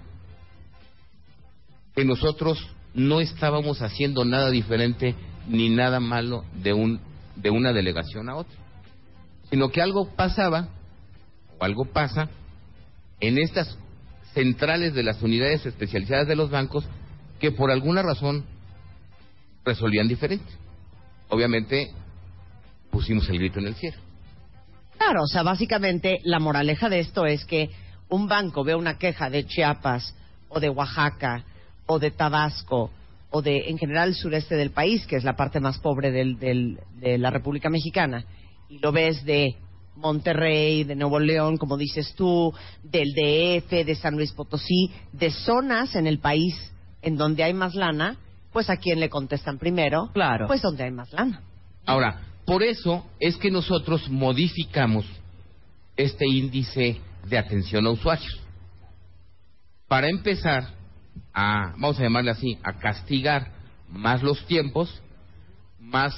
que 1.96 2.04
nosotros 2.06 2.70
no 2.94 3.22
estábamos 3.22 3.82
haciendo 3.82 4.26
nada 4.26 4.50
diferente 4.50 5.16
ni 5.48 5.70
nada 5.70 6.00
malo 6.00 6.44
de 6.56 6.74
un 6.74 7.00
de 7.36 7.50
una 7.50 7.74
delegación 7.74 8.30
a 8.30 8.36
otra, 8.36 8.56
sino 9.50 9.70
que 9.70 9.82
algo 9.82 10.10
pasaba 10.16 10.68
o 11.58 11.64
algo 11.64 11.86
pasa 11.86 12.30
en 13.20 13.38
estas 13.38 13.78
centrales 14.34 14.94
de 14.94 15.04
las 15.04 15.22
unidades 15.22 15.66
especializadas 15.66 16.28
de 16.28 16.36
los 16.36 16.50
bancos 16.50 16.86
que 17.40 17.52
por 17.52 17.72
alguna 17.72 18.02
razón 18.02 18.46
resolvían 19.66 20.08
diferente. 20.08 20.46
Obviamente 21.30 21.92
pusimos 22.92 23.28
el 23.30 23.40
grito 23.40 23.60
en 23.60 23.68
el 23.68 23.76
cielo. 23.76 23.98
Claro, 24.98 25.24
o 25.24 25.28
sea, 25.28 25.44
básicamente 25.44 26.20
la 26.24 26.40
moraleja 26.40 26.90
de 26.90 27.00
esto 27.00 27.26
es 27.26 27.46
que 27.46 27.70
un 28.10 28.28
banco 28.28 28.64
ve 28.64 28.76
una 28.76 28.98
queja 28.98 29.30
de 29.30 29.46
Chiapas 29.46 30.16
o 30.50 30.60
de 30.60 30.70
Oaxaca 30.70 31.44
o 31.86 31.98
de 32.00 32.12
Tabasco 32.12 32.92
o 33.32 33.42
de, 33.42 33.70
en 33.70 33.78
general, 33.78 34.10
el 34.10 34.16
sureste 34.16 34.56
del 34.56 34.72
país, 34.72 35.06
que 35.08 35.16
es 35.16 35.24
la 35.24 35.38
parte 35.38 35.62
más 35.62 35.80
pobre 35.80 36.12
del, 36.12 36.38
del- 36.38 36.80
de 37.00 37.18
la 37.18 37.30
República 37.32 37.70
Mexicana, 37.70 38.26
y 38.70 38.80
lo 38.80 38.92
ves 38.92 39.24
de 39.24 39.56
Monterrey, 39.96 40.84
de 40.84 40.96
Nuevo 40.96 41.20
León, 41.20 41.58
como 41.58 41.78
dices 41.78 42.14
tú, 42.16 42.54
del 42.84 43.14
DF, 43.14 43.70
de 43.86 43.96
San 43.96 44.16
Luis 44.16 44.32
Potosí, 44.34 44.92
de 45.12 45.32
zonas 45.32 45.96
en 45.96 46.08
el 46.08 46.20
país 46.20 46.56
en 47.02 47.18
donde 47.18 47.44
hay 47.44 47.54
más 47.54 47.76
lana, 47.76 48.18
pues 48.54 48.70
a 48.70 48.78
quién 48.78 49.00
le 49.00 49.10
contestan 49.10 49.58
primero, 49.58 50.10
Claro. 50.14 50.48
pues 50.48 50.62
donde 50.62 50.84
hay 50.84 50.92
más 50.92 51.12
lana. 51.14 51.42
Ahora, 51.86 52.22
por 52.46 52.64
eso 52.64 53.06
es 53.20 53.38
que 53.38 53.50
nosotros 53.52 54.10
modificamos 54.10 55.06
este 55.96 56.28
índice 56.28 57.00
de 57.28 57.38
atención 57.38 57.86
a 57.86 57.92
usuarios. 57.92 58.40
Para 59.88 60.10
empezar 60.10 60.70
a, 61.34 61.72
vamos 61.78 62.00
a 62.00 62.04
llamarle 62.04 62.32
así, 62.32 62.58
a 62.64 62.74
castigar 62.80 63.52
más 63.90 64.24
los 64.24 64.46
tiempos, 64.46 65.02
más, 65.80 66.14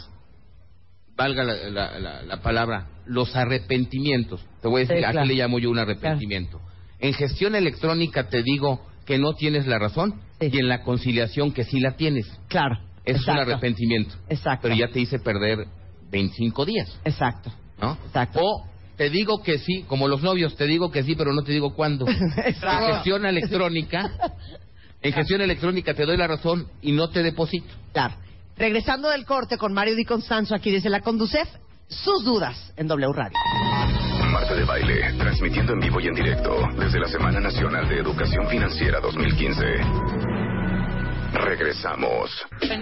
valga 1.15 1.43
la, 1.43 1.53
la- 1.69 1.99
la- 1.99 2.21
la 2.23 2.41
palabra, 2.41 2.87
los 3.05 3.35
arrepentimientos. 3.35 4.45
Te 4.61 4.67
voy 4.67 4.81
a 4.81 4.85
decir, 4.85 4.97
Sí, 4.97 5.01
claro. 5.03 5.19
aquí 5.21 5.27
le 5.29 5.35
llamo 5.35 5.59
yo 5.59 5.69
un 5.69 5.79
arrepentimiento. 5.79 6.59
En 6.99 7.13
gestión 7.13 7.55
electrónica 7.55 8.29
te 8.29 8.43
digo 8.43 8.81
que 9.05 9.17
no 9.17 9.33
tienes 9.33 9.67
la 9.67 9.77
razón 9.79 10.21
Sí. 10.39 10.49
y 10.53 10.59
en 10.59 10.67
la 10.69 10.81
conciliación 10.83 11.51
que 11.51 11.63
sí 11.63 11.79
la 11.79 11.95
tienes. 11.95 12.25
Claro. 12.47 12.77
Es 13.05 13.27
un 13.27 13.37
arrepentimiento. 13.37 14.15
Exacto. 14.29 14.61
Pero 14.63 14.75
ya 14.75 14.87
te 14.87 14.99
hice 15.01 15.19
perder 15.19 15.67
25 16.09 16.65
días, 16.65 16.97
Exacto. 17.03 17.51
¿no? 17.81 17.97
Exacto. 18.05 18.39
O 18.41 18.65
te 18.95 19.09
digo 19.09 19.41
que 19.43 19.57
sí, 19.59 19.83
como 19.87 20.07
los 20.07 20.21
novios, 20.21 20.55
te 20.55 20.65
digo 20.67 20.91
que 20.91 21.03
sí, 21.03 21.15
pero 21.15 21.33
no 21.33 21.41
te 21.43 21.51
digo 21.51 21.73
cuándo. 21.73 22.05
En 22.07 22.23
Exacto. 22.45 22.93
gestión 22.93 23.25
electrónica, 23.25 24.09
en 25.01 25.11
gestión 25.11 25.41
electrónica 25.41 25.93
te 25.93 26.05
doy 26.05 26.15
la 26.15 26.27
razón 26.27 26.67
y 26.81 26.93
no 26.93 27.09
te 27.09 27.23
deposito. 27.23 27.73
Claro. 27.91 28.15
Regresando 28.55 29.09
del 29.09 29.25
corte 29.25 29.57
con 29.57 29.73
Mario 29.73 29.95
Di 29.95 30.05
Constanzo 30.05 30.55
aquí 30.55 30.71
desde 30.71 30.89
la 30.89 31.01
Conducef, 31.01 31.49
sus 31.93 32.23
dudas 32.23 32.73
en 32.75 32.87
W 32.87 33.13
Radio. 33.13 33.37
Marta 34.31 34.55
de 34.55 34.65
Baile, 34.65 35.13
transmitiendo 35.17 35.73
en 35.73 35.79
vivo 35.79 35.99
y 35.99 36.07
en 36.07 36.15
directo 36.15 36.57
desde 36.77 36.99
la 36.99 37.07
Semana 37.07 37.39
Nacional 37.39 37.87
de 37.87 37.99
Educación 37.99 38.47
Financiera 38.47 38.99
2015. 38.99 39.63
Regresamos. 41.33 42.31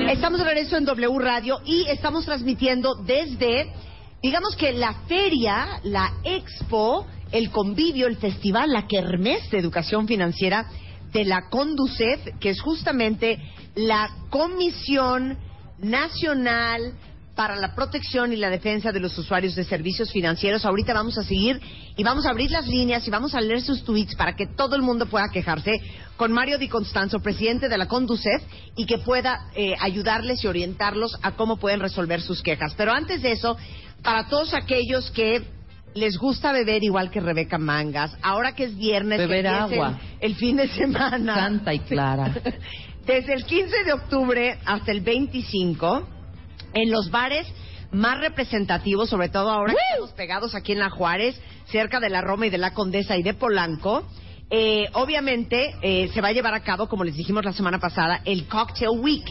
Estamos 0.09 0.39
de 0.39 0.45
regreso 0.45 0.77
en 0.77 0.85
W 0.85 1.19
Radio 1.19 1.59
y 1.65 1.85
estamos 1.89 2.25
transmitiendo 2.25 2.95
desde, 2.95 3.73
digamos 4.21 4.55
que 4.55 4.71
la 4.71 4.93
feria, 5.07 5.81
la 5.83 6.13
expo, 6.23 7.05
el 7.31 7.51
convivio, 7.51 8.07
el 8.07 8.17
festival, 8.17 8.71
la 8.71 8.87
kermés 8.87 9.49
de 9.51 9.59
educación 9.59 10.07
financiera 10.07 10.67
de 11.11 11.25
la 11.25 11.49
Conducef, 11.49 12.39
que 12.39 12.49
es 12.49 12.61
justamente 12.61 13.39
la 13.75 14.09
Comisión 14.29 15.37
Nacional 15.79 16.93
para 17.35 17.55
la 17.55 17.73
protección 17.75 18.33
y 18.33 18.35
la 18.35 18.49
defensa 18.49 18.91
de 18.91 18.99
los 18.99 19.17
usuarios 19.17 19.55
de 19.55 19.63
servicios 19.63 20.11
financieros. 20.11 20.65
Ahorita 20.65 20.93
vamos 20.93 21.17
a 21.17 21.23
seguir 21.23 21.59
y 21.95 22.03
vamos 22.03 22.25
a 22.25 22.29
abrir 22.29 22.51
las 22.51 22.67
líneas 22.67 23.07
y 23.07 23.11
vamos 23.11 23.33
a 23.33 23.41
leer 23.41 23.61
sus 23.61 23.83
tweets 23.83 24.15
para 24.15 24.35
que 24.35 24.47
todo 24.47 24.75
el 24.75 24.81
mundo 24.81 25.05
pueda 25.05 25.29
quejarse 25.31 25.71
con 26.17 26.31
Mario 26.33 26.57
Di 26.57 26.67
Constanzo, 26.67 27.19
presidente 27.19 27.69
de 27.69 27.77
la 27.77 27.87
Conducef, 27.87 28.43
y 28.75 28.85
que 28.85 28.97
pueda 28.99 29.47
eh, 29.55 29.73
ayudarles 29.79 30.43
y 30.43 30.47
orientarlos 30.47 31.17
a 31.23 31.31
cómo 31.31 31.57
pueden 31.57 31.79
resolver 31.79 32.21
sus 32.21 32.41
quejas. 32.43 32.73
Pero 32.75 32.91
antes 32.91 33.21
de 33.21 33.31
eso, 33.31 33.57
para 34.03 34.27
todos 34.27 34.53
aquellos 34.53 35.09
que 35.11 35.41
les 35.95 36.17
gusta 36.17 36.51
beber 36.51 36.83
igual 36.83 37.09
que 37.11 37.19
Rebeca 37.21 37.57
Mangas, 37.57 38.15
ahora 38.21 38.53
que 38.55 38.65
es 38.65 38.77
viernes, 38.77 39.19
que 39.19 39.25
Beber 39.27 39.45
empieza 39.45 39.65
el- 39.65 39.73
agua. 39.81 39.99
el 40.19 40.35
fin 40.35 40.57
de 40.57 40.67
semana. 40.69 41.35
Santa 41.35 41.73
y 41.73 41.79
clara. 41.79 42.33
Desde 43.05 43.33
el 43.33 43.45
15 43.45 43.83
de 43.83 43.93
octubre 43.93 44.59
hasta 44.63 44.91
el 44.91 45.01
25, 45.01 46.07
en 46.73 46.91
los 46.91 47.09
bares 47.09 47.47
más 47.91 48.19
representativos, 48.19 49.09
sobre 49.09 49.29
todo 49.29 49.49
ahora 49.49 49.73
que 49.73 49.79
estamos 49.91 50.11
pegados 50.13 50.55
aquí 50.55 50.71
en 50.71 50.79
La 50.79 50.89
Juárez, 50.89 51.39
cerca 51.65 51.99
de 51.99 52.09
la 52.09 52.21
Roma 52.21 52.47
y 52.47 52.49
de 52.49 52.57
la 52.57 52.73
Condesa 52.73 53.17
y 53.17 53.23
de 53.23 53.33
Polanco, 53.33 54.07
eh, 54.49 54.87
obviamente 54.93 55.75
eh, 55.81 56.09
se 56.13 56.21
va 56.21 56.29
a 56.29 56.33
llevar 56.33 56.53
a 56.53 56.63
cabo, 56.63 56.87
como 56.87 57.03
les 57.03 57.15
dijimos 57.15 57.45
la 57.45 57.53
semana 57.53 57.79
pasada, 57.79 58.21
el 58.25 58.47
Cocktail 58.47 58.99
Week. 58.99 59.25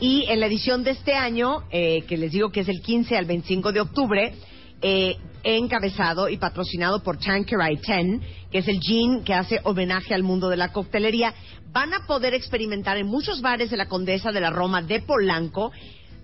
Y 0.00 0.26
en 0.28 0.40
la 0.40 0.46
edición 0.46 0.84
de 0.84 0.92
este 0.92 1.14
año, 1.14 1.64
eh, 1.70 2.02
que 2.02 2.16
les 2.16 2.30
digo 2.30 2.50
que 2.50 2.60
es 2.60 2.68
el 2.68 2.80
15 2.82 3.16
al 3.16 3.24
25 3.24 3.72
de 3.72 3.80
octubre, 3.80 4.32
eh, 4.80 5.16
encabezado 5.42 6.28
y 6.28 6.36
patrocinado 6.36 7.02
por 7.02 7.18
Tanqueray 7.18 7.76
10, 7.76 8.20
que 8.50 8.58
es 8.58 8.68
el 8.68 8.78
gin 8.78 9.24
que 9.24 9.34
hace 9.34 9.60
homenaje 9.64 10.14
al 10.14 10.22
mundo 10.22 10.48
de 10.48 10.56
la 10.56 10.72
coctelería. 10.72 11.34
Van 11.72 11.92
a 11.94 12.06
poder 12.06 12.34
experimentar 12.34 12.96
en 12.96 13.06
muchos 13.06 13.40
bares 13.40 13.70
de 13.70 13.76
la 13.76 13.88
Condesa 13.88 14.30
de 14.30 14.40
la 14.40 14.50
Roma 14.50 14.82
de 14.82 15.00
Polanco 15.00 15.72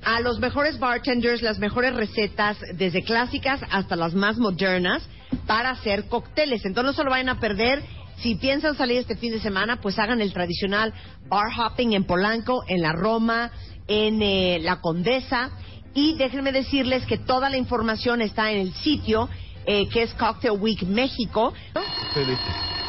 a 0.05 0.21
los 0.21 0.39
mejores 0.39 0.79
bartenders, 0.79 1.43
las 1.43 1.59
mejores 1.59 1.95
recetas, 1.95 2.59
desde 2.75 3.03
clásicas 3.03 3.61
hasta 3.71 3.97
las 3.97 4.15
más 4.15 4.39
modernas, 4.39 5.03
para 5.47 5.71
hacer 5.71 6.07
cócteles. 6.09 6.65
Entonces 6.65 6.93
no 6.93 6.97
se 6.97 7.05
lo 7.05 7.11
vayan 7.11 7.29
a 7.29 7.41
perder. 7.41 7.83
Si 8.19 8.37
piensan 8.37 8.77
salir 8.77 8.99
este 8.99 9.17
fin 9.17 9.33
de 9.33 9.41
semana, 9.41 9.81
pues 9.81 9.99
hagan 9.99 10.21
el 10.21 10.33
tradicional 10.33 10.95
bar 11.29 11.49
hopping 11.57 11.95
en 11.95 12.05
Polanco, 12.05 12.63
en 12.69 12.83
la 12.83 12.93
Roma, 12.93 13.51
en 13.89 14.23
eh, 14.23 14.59
la 14.61 14.81
Condesa. 14.81 15.51
Y 15.95 16.17
déjenme 16.17 16.53
decirles 16.53 17.05
que 17.07 17.19
toda 17.19 17.51
la 17.51 17.57
información 17.57 18.21
está 18.21 18.51
en 18.53 18.61
el 18.61 18.73
sitio 18.75 19.29
eh, 19.67 19.89
que 19.89 20.03
es 20.03 20.15
Cocktail 20.15 20.59
Week 20.61 20.83
México. 20.83 21.53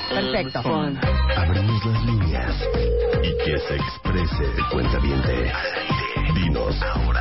Perfecto. 0.09 0.59
Abrimos 1.35 1.85
las 1.85 2.05
líneas 2.05 2.55
y 3.23 3.43
que 3.43 3.57
se 3.57 3.75
exprese 3.75 4.45
el 4.57 4.65
cuentaviente. 4.71 5.51
Dinos 6.55 6.75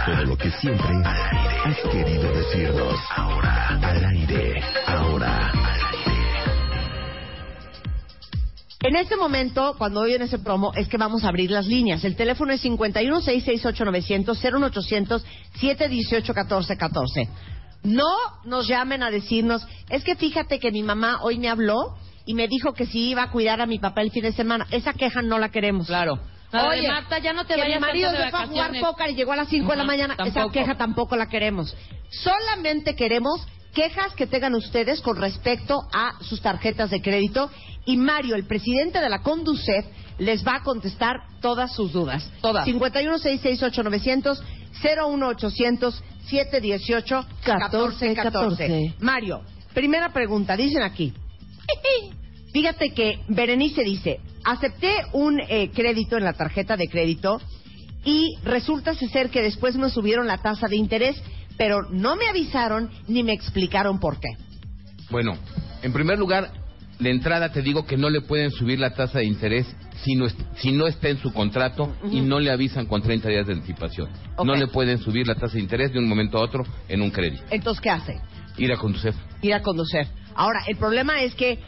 todo 0.07 0.25
lo 0.27 0.39
que 0.39 0.49
siempre 0.53 0.95
has 1.05 1.77
querido 1.91 2.33
decirnos. 2.33 2.95
Ahora, 3.17 3.81
al 3.83 4.05
aire, 4.05 4.63
ahora. 4.87 5.51
En 8.81 8.95
este 8.95 9.17
momento, 9.17 9.75
cuando 9.77 10.03
oyen 10.03 10.23
ese 10.23 10.39
promo, 10.39 10.73
es 10.77 10.87
que 10.87 10.99
vamos 10.99 11.25
a 11.25 11.31
abrir 11.31 11.51
las 11.51 11.67
líneas. 11.67 12.05
El 12.05 12.15
teléfono 12.15 12.53
es 12.53 12.65
51-668-900, 12.65 15.21
01800-718-1414. 15.61 17.29
No 17.83 18.07
nos 18.45 18.69
llamen 18.69 19.03
a 19.03 19.11
decirnos, 19.11 19.67
es 19.91 20.05
que 20.05 20.15
fíjate 20.15 20.61
que 20.61 20.71
mi 20.71 20.85
mamá 20.85 21.19
hoy 21.23 21.39
me 21.39 21.49
habló 21.49 21.97
y 22.25 22.35
me 22.35 22.47
dijo 22.47 22.73
que 22.73 22.87
si 22.87 23.11
iba 23.11 23.25
a 23.25 23.33
cuidar 23.33 23.61
a 23.61 23.67
mi 23.67 23.81
papá 23.81 24.03
el 24.03 24.13
fin 24.13 24.23
de 24.23 24.33
semana. 24.33 24.69
Esa 24.71 24.93
queja 24.93 25.23
no 25.23 25.41
la 25.41 25.49
queremos. 25.49 25.89
Claro. 25.89 26.21
Oye, 26.55 26.89
Marta, 26.89 27.19
ya 27.19 27.33
no 27.33 27.45
te 27.45 27.55
que 27.55 27.61
vayas 27.61 27.81
mi 27.81 27.87
marido 27.87 28.11
se 28.11 28.31
fue 28.31 28.41
a 28.41 28.47
jugar 28.47 28.73
póker 28.81 29.11
y 29.11 29.15
llegó 29.15 29.33
a 29.33 29.37
las 29.37 29.49
5 29.49 29.71
de 29.71 29.77
la 29.77 29.85
mañana. 29.85 30.15
Esa 30.15 30.25
tampoco. 30.25 30.53
queja 30.53 30.75
tampoco 30.77 31.17
la 31.17 31.29
queremos. 31.29 31.77
Solamente 32.11 32.95
queremos 32.95 33.47
quejas 33.75 34.15
que 34.15 34.27
tengan 34.27 34.55
ustedes 34.55 35.01
con 35.01 35.17
respecto 35.17 35.89
a 35.93 36.15
sus 36.23 36.41
tarjetas 36.41 36.91
de 36.91 37.03
crédito 37.03 37.51
y 37.87 37.97
Mario, 37.97 38.37
el 38.37 38.47
presidente 38.47 39.01
de 39.01 39.09
la 39.09 39.21
Conducef, 39.21 39.85
les 40.19 40.47
va 40.47 40.57
a 40.57 40.63
contestar 40.63 41.25
todas 41.41 41.75
sus 41.75 41.93
dudas. 41.93 42.31
Todas. 42.41 42.67
51668900 42.67 44.41
01800 44.83 46.03
718 46.29 47.27
1414. 47.47 48.95
Mario, 49.01 49.43
primera 49.75 50.13
pregunta, 50.13 50.57
dicen 50.57 50.83
aquí. 50.83 51.13
Fíjate 52.53 52.95
que 52.95 53.21
Berenice 53.29 53.83
dice, 53.83 54.21
acepté 54.45 54.93
un 55.13 55.41
eh, 55.41 55.71
crédito 55.75 56.17
en 56.17 56.25
la 56.25 56.35
tarjeta 56.35 56.77
de 56.77 56.89
crédito 56.89 57.41
y 58.05 58.37
resulta 58.45 58.95
ser 58.95 59.31
que 59.31 59.43
después 59.43 59.77
me 59.77 59.91
subieron 59.91 60.27
la 60.27 60.39
tasa 60.39 60.69
de 60.69 60.77
interés, 60.77 61.17
pero 61.57 61.83
no 61.91 62.17
me 62.17 62.29
avisaron 62.29 62.91
ni 63.09 63.23
me 63.23 63.33
explicaron 63.33 63.99
por 63.99 64.21
qué. 64.21 64.29
Bueno, 65.11 65.37
en 65.83 65.93
primer 65.93 66.19
lugar, 66.19 66.51
de 66.99 67.11
entrada 67.11 67.51
te 67.51 67.63
digo 67.63 67.87
que 67.87 67.97
no 67.97 68.11
le 68.11 68.21
pueden 68.21 68.51
subir 68.51 68.79
la 68.79 68.95
tasa 68.95 69.19
de 69.19 69.25
interés 69.25 69.67
si 70.03 70.15
no, 70.15 70.27
si 70.57 70.73
no 70.73 70.87
está 70.87 71.09
en 71.09 71.19
su 71.19 71.33
contrato 71.33 71.95
y 72.11 72.21
no 72.21 72.41
le 72.41 72.51
avisan 72.51 72.87
con 72.87 73.03
30 73.03 73.29
días 73.29 73.47
de 73.47 73.55
anticipación. 73.55 74.11
No 74.45 74.55
le 74.55 74.67
pueden 74.67 74.99
subir 74.99 75.27
la 75.27 75.35
tasa 75.35 75.55
de 75.55 75.61
interés 75.61 75.93
de 75.93 75.99
un 75.99 76.09
momento 76.09 76.39
a 76.39 76.43
otro 76.43 76.65
en 76.89 77.01
un 77.01 77.11
crédito. 77.11 77.43
Entonces, 77.51 77.81
¿qué 77.81 77.91
hace? 77.91 78.21
Ir 78.59 78.73
a 78.73 78.77
Conducef. 78.77 79.17
Ir 79.43 79.55
a 79.55 79.63
conducir. 79.63 80.07
Ahora, 80.37 80.61
el 80.67 80.77
problema 80.77 81.23
es 81.23 81.35
que 81.35 81.59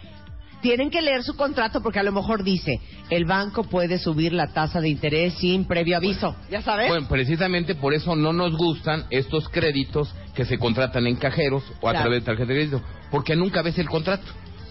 tienen 0.63 0.91
que 0.91 1.03
leer 1.03 1.23
su 1.23 1.37
contrato 1.37 1.81
porque 1.83 1.99
a 1.99 2.03
lo 2.03 2.13
mejor 2.13 2.43
dice, 2.43 2.81
el 3.11 3.25
banco 3.25 3.65
puede 3.65 3.99
subir 3.99 4.33
la 4.33 4.49
tasa 4.53 4.81
de 4.81 4.89
interés 4.89 5.35
sin 5.35 5.65
previo 5.67 5.97
aviso. 5.97 6.35
¿Ya 6.51 6.63
sabes? 6.63 6.89
Bueno, 6.89 7.07
precisamente 7.09 7.75
por 7.75 7.95
eso 7.95 8.17
no 8.17 8.33
nos 8.33 8.57
gustan 8.57 9.05
estos 9.11 9.49
créditos 9.49 10.15
que 10.35 10.45
se 10.45 10.59
contratan 10.59 11.07
en 11.07 11.17
cajeros 11.17 11.63
o 11.81 11.89
a 11.89 11.93
Claro. 11.93 12.05
través 12.05 12.21
de 12.23 12.27
tarjeta 12.27 12.49
de 12.49 12.55
crédito, 12.55 12.83
porque 13.11 13.37
nunca 13.37 13.63
ves 13.63 13.79
el 13.79 13.89
contrato. 13.89 14.25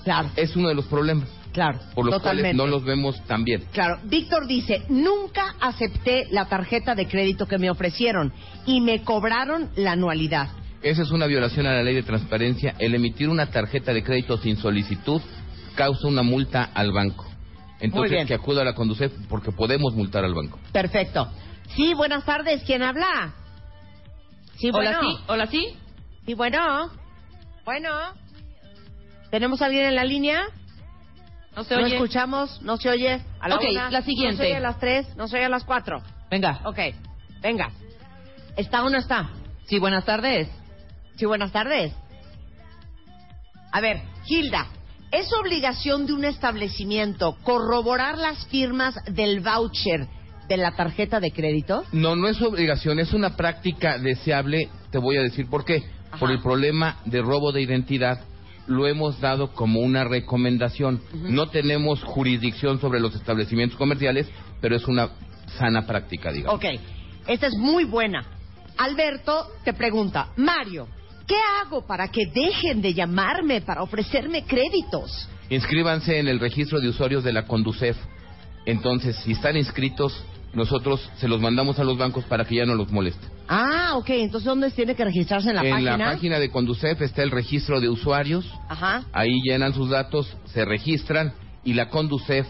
claro, 0.03 0.29
Es 0.35 0.55
uno 0.55 0.67
de 0.69 0.75
los 0.75 0.85
problemas 0.85 1.27
claro. 1.51 1.79
por 1.95 2.05
los 2.05 2.15
totalmente. 2.15 2.55
cuales 2.55 2.57
no 2.57 2.67
los 2.67 2.83
vemos 2.83 3.19
tan 3.25 3.43
bien. 3.43 3.63
Claro, 3.71 3.99
Víctor 4.03 4.45
dice, 4.47 4.83
nunca 4.89 5.55
acepté 5.59 6.27
la 6.31 6.45
tarjeta 6.45 6.93
de 6.93 7.07
crédito 7.07 7.47
que 7.47 7.57
me 7.57 7.69
ofrecieron 7.71 8.31
y 8.67 8.81
me 8.81 9.01
cobraron 9.03 9.69
la 9.75 9.93
anualidad. 9.93 10.49
Esa 10.83 11.01
es 11.01 11.09
una 11.09 11.25
violación 11.25 11.65
a 11.65 11.73
la 11.73 11.81
ley 11.81 11.95
de 11.95 12.03
transparencia. 12.03 12.75
El 12.77 12.93
emitir 12.93 13.29
una 13.29 13.47
tarjeta 13.47 13.91
de 13.93 14.03
crédito 14.03 14.37
sin 14.37 14.57
solicitud 14.57 15.19
causa 15.75 16.07
una 16.07 16.23
multa 16.23 16.63
al 16.73 16.91
banco. 16.91 17.23
Muy 17.25 17.33
Entonces 17.81 18.11
bien. 18.11 18.27
que 18.27 18.33
acuda 18.33 18.61
a 18.61 18.65
la 18.65 18.73
Conducef 18.73 19.13
porque 19.29 19.51
podemos 19.51 19.93
multar 19.93 20.23
al 20.23 20.33
banco. 20.33 20.57
Perfecto. 20.71 21.29
Sí, 21.75 21.93
buenas 21.93 22.23
tardes, 22.25 22.63
¿quién 22.65 22.81
habla? 22.81 23.33
Sí, 24.55 24.69
Hola, 24.73 24.97
bueno. 24.99 24.99
sí. 25.01 25.23
Hola, 25.27 25.47
sí. 25.47 25.77
Sí, 26.25 26.33
bueno. 26.33 26.89
Bueno. 27.65 27.89
¿Tenemos 29.29 29.61
a 29.61 29.65
alguien 29.65 29.85
en 29.85 29.95
la 29.95 30.05
línea? 30.05 30.41
No 31.55 31.63
se 31.63 31.75
¿No 31.75 31.83
oye. 31.83 31.95
escuchamos? 31.95 32.61
¿No 32.61 32.77
se 32.77 32.89
oye? 32.89 33.21
A 33.39 33.49
la 33.49 33.55
Ok, 33.55 33.63
una, 33.69 33.91
la 33.91 34.01
siguiente. 34.01 34.37
¿No 34.37 34.43
se 34.43 34.45
oye 34.47 34.55
a 34.57 34.59
las 34.61 34.79
tres? 34.79 35.15
¿No 35.17 35.27
se 35.27 35.35
oye 35.37 35.45
a 35.45 35.49
las 35.49 35.63
cuatro? 35.65 36.01
Venga. 36.29 36.61
Ok, 36.63 36.79
venga. 37.41 37.69
¿Está 38.55 38.83
o 38.83 38.89
no 38.89 38.97
está? 38.97 39.29
Sí, 39.65 39.79
buenas 39.79 40.05
tardes. 40.05 40.47
Sí, 41.17 41.25
buenas 41.25 41.51
tardes. 41.51 41.93
A 43.71 43.81
ver, 43.81 44.01
Hilda, 44.27 44.67
¿es 45.15 45.31
obligación 45.33 46.05
de 46.05 46.13
un 46.13 46.25
establecimiento 46.25 47.37
corroborar 47.43 48.17
las 48.17 48.45
firmas 48.47 48.95
del 49.05 49.39
voucher 49.39 50.07
de 50.49 50.57
la 50.57 50.75
tarjeta 50.75 51.19
de 51.19 51.31
crédito? 51.31 51.85
No, 51.93 52.15
no 52.15 52.27
es 52.27 52.41
obligación, 52.41 52.99
es 52.99 53.13
una 53.13 53.35
práctica 53.37 53.97
deseable. 53.97 54.69
Te 54.91 54.97
voy 54.97 55.17
a 55.17 55.21
decir 55.21 55.47
por 55.49 55.63
qué. 55.63 55.83
Ajá. 56.07 56.19
Por 56.19 56.31
el 56.31 56.41
problema 56.41 56.97
de 57.05 57.21
robo 57.21 57.51
de 57.51 57.61
identidad 57.61 58.19
lo 58.67 58.87
hemos 58.87 59.21
dado 59.21 59.53
como 59.53 59.79
una 59.79 60.03
recomendación. 60.03 61.01
No 61.13 61.49
tenemos 61.49 62.03
jurisdicción 62.03 62.81
sobre 62.81 62.99
los 62.99 63.15
establecimientos 63.15 63.77
comerciales, 63.77 64.27
pero 64.59 64.75
es 64.75 64.85
una 64.87 65.09
sana 65.57 65.85
práctica, 65.85 66.31
digamos. 66.31 66.55
Ok, 66.55 66.65
esta 67.27 67.47
es 67.47 67.55
muy 67.55 67.85
buena. 67.85 68.25
Alberto 68.77 69.47
te 69.63 69.73
pregunta, 69.73 70.33
Mario, 70.35 70.87
¿qué 71.27 71.35
hago 71.61 71.85
para 71.85 72.07
que 72.09 72.25
dejen 72.27 72.81
de 72.81 72.93
llamarme 72.93 73.61
para 73.61 73.83
ofrecerme 73.83 74.43
créditos? 74.43 75.29
Inscríbanse 75.49 76.19
en 76.19 76.27
el 76.27 76.39
registro 76.39 76.79
de 76.79 76.89
usuarios 76.89 77.23
de 77.23 77.33
la 77.33 77.45
Conducef. 77.45 77.97
Entonces, 78.65 79.15
si 79.17 79.33
están 79.33 79.57
inscritos, 79.57 80.23
nosotros 80.53 81.07
se 81.17 81.27
los 81.27 81.41
mandamos 81.41 81.77
a 81.79 81.83
los 81.83 81.97
bancos 81.97 82.23
para 82.25 82.45
que 82.45 82.55
ya 82.55 82.65
no 82.65 82.75
los 82.75 82.91
moleste. 82.91 83.27
Ah, 83.47 83.91
ok, 83.95 84.09
entonces 84.09 84.45
¿dónde 84.45 84.71
tiene 84.71 84.95
que 84.95 85.05
registrarse 85.05 85.49
en 85.49 85.55
la 85.55 85.61
página? 85.61 85.97
la 85.97 86.11
página 86.13 86.39
de 86.39 86.49
Conducef 86.49 86.99
está 87.01 87.21
el 87.21 87.31
registro 87.31 87.79
de 87.79 87.89
usuarios. 87.89 88.49
Ajá. 88.69 89.03
Ahí 89.13 89.39
llenan 89.43 89.73
sus 89.73 89.89
datos, 89.89 90.35
se 90.45 90.65
registran 90.65 91.33
y 91.63 91.73
la 91.73 91.89
Conducef 91.89 92.47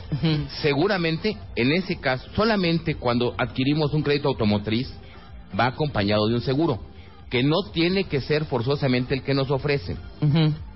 Seguramente, 0.61 1.37
en 1.55 1.71
ese 1.71 2.01
caso, 2.01 2.29
solamente 2.35 2.95
cuando 2.95 3.33
adquirimos 3.37 3.93
un 3.93 4.03
crédito 4.03 4.27
automotriz, 4.27 4.93
va 5.57 5.67
acompañado 5.67 6.27
de 6.27 6.35
un 6.35 6.41
seguro, 6.41 6.81
que 7.29 7.43
no 7.43 7.71
tiene 7.71 8.03
que 8.03 8.19
ser 8.19 8.43
forzosamente 8.43 9.15
el 9.15 9.23
que 9.23 9.33
nos 9.33 9.49
ofrecen. 9.51 9.97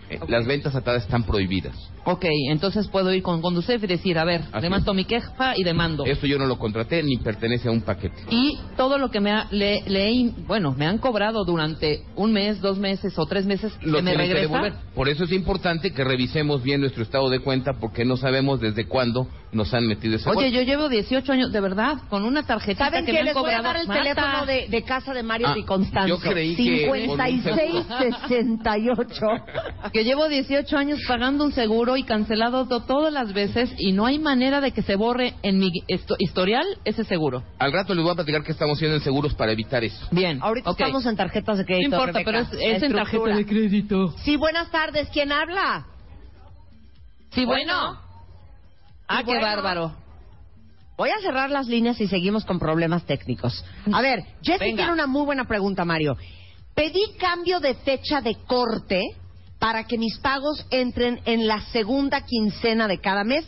Eh, 0.10 0.20
Las 0.30 0.48
ventas 0.48 0.74
atadas 0.74 1.04
están 1.04 1.24
prohibidas. 1.24 1.76
Ok, 2.10 2.24
entonces 2.50 2.88
puedo 2.88 3.12
ir 3.14 3.22
con 3.22 3.42
Conducef 3.42 3.84
y 3.84 3.88
decir, 3.88 4.18
a 4.18 4.24
ver, 4.24 4.40
Así 4.54 4.62
levanto 4.62 4.92
es. 4.92 4.96
mi 4.96 5.04
queja 5.04 5.58
y 5.58 5.64
demando. 5.66 6.06
Esto 6.06 6.26
yo 6.26 6.38
no 6.40 6.46
lo 6.46 6.58
contraté 6.58 7.04
ni 7.04 7.18
pertenece 7.18 7.68
a 7.68 7.72
un 7.72 7.82
paquete. 7.82 8.16
Y 8.30 8.58
todo 8.78 8.98
lo 8.98 9.12
que 9.12 9.20
me 9.20 9.32
ha, 9.32 9.48
le, 9.52 9.82
le 9.88 10.32
bueno, 10.48 10.74
me 10.78 10.86
han 10.86 11.00
cobrado 11.00 11.44
durante 11.44 12.04
un 12.16 12.32
mes, 12.32 12.62
dos 12.62 12.80
meses 12.80 13.20
o 13.20 13.26
tres 13.26 13.46
meses, 13.46 13.74
Lo 13.82 13.98
¿se 13.98 14.04
me 14.04 14.12
que 14.12 14.18
regresa? 14.18 14.80
Por 14.96 15.10
eso 15.10 15.26
es 15.26 15.34
importante 15.34 15.92
que 15.92 16.06
revisemos 16.06 16.64
bien 16.64 16.80
nuestro 16.80 17.04
estado 17.04 17.30
de 17.30 17.42
cuenta 17.42 17.74
porque 17.74 18.06
no 18.06 18.16
sabemos 18.16 18.62
desde 18.62 18.88
cuándo 18.88 19.28
nos 19.52 19.74
han 19.74 19.86
metido 19.86 20.16
ese 20.16 20.30
Oye, 20.30 20.50
golpe. 20.50 20.52
yo 20.54 20.62
llevo 20.62 20.88
18 20.90 21.32
años, 21.32 21.52
de 21.52 21.60
verdad, 21.62 21.96
con 22.10 22.24
una 22.24 22.44
tarjetita 22.46 22.86
¿Saben 22.86 23.06
que 23.06 23.12
qué? 23.12 23.14
me 23.14 23.20
han 23.20 23.26
Les 23.26 23.34
voy 23.34 23.52
a 23.52 23.58
cobrado. 23.58 23.64
dar 23.64 23.78
el 23.82 23.88
Marta. 23.88 24.04
teléfono 24.04 24.46
de, 24.46 24.68
de 24.70 24.84
casa 24.84 25.14
de 25.14 25.24
Mario 25.24 25.48
Ah, 25.50 25.54
Di 25.56 25.64
Constanzo. 25.64 26.08
yo 26.08 26.20
creí 26.20 26.56
que 26.56 26.88
con 26.88 27.10
un 27.10 27.18
5668. 27.18 29.26
Que 29.94 30.04
llevo 30.04 30.28
18 30.28 30.78
años 30.78 31.00
pagando 31.08 31.46
un 31.46 31.52
seguro 31.52 31.97
y 31.98 32.04
cancelado 32.04 32.68
to- 32.68 32.82
todas 32.84 33.12
las 33.12 33.34
veces 33.34 33.74
y 33.78 33.92
no 33.92 34.06
hay 34.06 34.20
manera 34.20 34.62
de 34.62 34.72
que 34.72 34.82
se 34.82 34.96
borre 34.96 35.34
en 35.44 35.60
mi 35.60 35.70
esto- 35.88 36.16
historial 36.20 36.66
ese 36.86 37.04
seguro. 37.04 37.44
Al 37.60 37.72
rato 37.74 37.94
les 37.94 38.04
voy 38.04 38.12
a 38.14 38.16
platicar 38.16 38.44
que 38.44 38.52
estamos 38.52 38.78
haciendo 38.78 38.98
en 38.98 39.04
seguros 39.04 39.34
para 39.36 39.52
evitar 39.52 39.84
eso. 39.84 40.08
Bien. 40.12 40.40
Ahorita 40.42 40.72
estamos 40.72 41.06
en 41.06 41.16
tarjetas 41.16 41.58
de 41.58 41.64
No 41.64 41.68
crédito. 41.68 41.86
importa, 41.96 42.12
Rebeca. 42.20 42.26
pero 42.32 42.40
es, 42.44 42.76
es 42.78 42.84
en 42.84 42.94
tarjeta 42.94 43.36
de 43.36 43.46
crédito. 43.46 44.12
Sí, 44.24 44.36
buenas 44.38 44.70
tardes. 44.72 45.10
¿Quién 45.10 45.32
habla? 45.32 45.86
Sí, 47.32 47.46
Bueno. 47.46 47.74
bueno. 47.78 48.00
Ah, 49.08 49.20
Sí, 49.20 49.26
qué 49.26 49.32
bueno. 49.32 49.46
bárbaro. 49.48 49.96
Voy 50.98 51.10
a 51.12 51.20
cerrar 51.22 51.52
las 51.52 51.68
líneas 51.68 52.02
y 52.02 52.08
seguimos 52.08 52.44
con 52.44 52.58
problemas 52.58 53.06
técnicos. 53.06 53.64
A 53.94 54.02
ver, 54.02 54.24
Jessy 54.42 54.60
Venga. 54.60 54.78
tiene 54.78 54.94
una 54.94 55.06
muy 55.08 55.26
buena 55.26 55.46
pregunta, 55.46 55.86
Mario. 55.86 56.18
Pedí 56.74 57.02
cambio 57.20 57.60
de 57.60 57.76
fecha 57.76 58.22
de 58.22 58.36
corte 58.48 59.02
para 59.60 59.86
que 59.86 59.98
mis 59.98 60.18
pagos 60.20 60.66
entren 60.70 61.20
en 61.26 61.48
la 61.48 61.62
segunda 61.72 62.22
quincena 62.22 62.88
de 62.88 63.00
cada 63.00 63.24
mes 63.24 63.46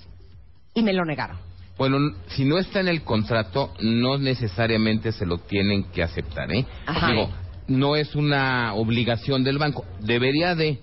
y 0.74 0.84
me 0.84 0.94
lo 0.94 1.06
negaron. 1.06 1.38
Bueno, 1.78 1.98
si 2.28 2.44
no 2.44 2.58
está 2.58 2.82
en 2.82 2.90
el 2.90 3.04
contrato, 3.04 3.74
no 3.80 4.18
necesariamente 4.18 5.12
se 5.12 5.26
lo 5.26 5.38
tienen 5.38 5.86
que 5.92 6.04
aceptar, 6.04 6.52
¿eh? 6.52 6.66
Ajá. 6.86 7.08
Digo, 7.08 7.30
no 7.68 7.96
es 7.96 8.16
una 8.16 8.74
obligación 8.74 9.44
del 9.44 9.58
banco. 9.58 9.86
Debería 10.02 10.56
de, 10.56 10.80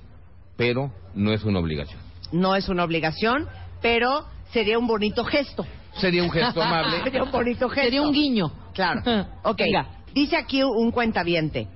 pero 0.56 0.92
no 1.14 1.32
es 1.32 1.44
una 1.44 1.58
obligación. 1.58 2.00
No 2.32 2.56
es 2.56 2.68
una 2.68 2.84
obligación, 2.84 3.46
pero 3.82 4.26
sería 4.52 4.78
un 4.78 4.86
bonito 4.86 5.24
gesto. 5.24 5.66
Sería 5.98 6.22
un 6.22 6.30
gesto 6.30 6.62
amable. 6.62 7.02
Sería 7.04 7.22
un 7.22 7.30
bonito 7.30 7.68
gesto. 7.68 7.84
Sería 7.84 8.02
un 8.02 8.12
guiño. 8.12 8.52
Claro. 8.72 9.02
Ok. 9.42 9.58
Venga. 9.58 9.88
Dice 10.14 10.36
aquí 10.36 10.62
un 10.62 10.90
cuentaviente. 10.92 11.68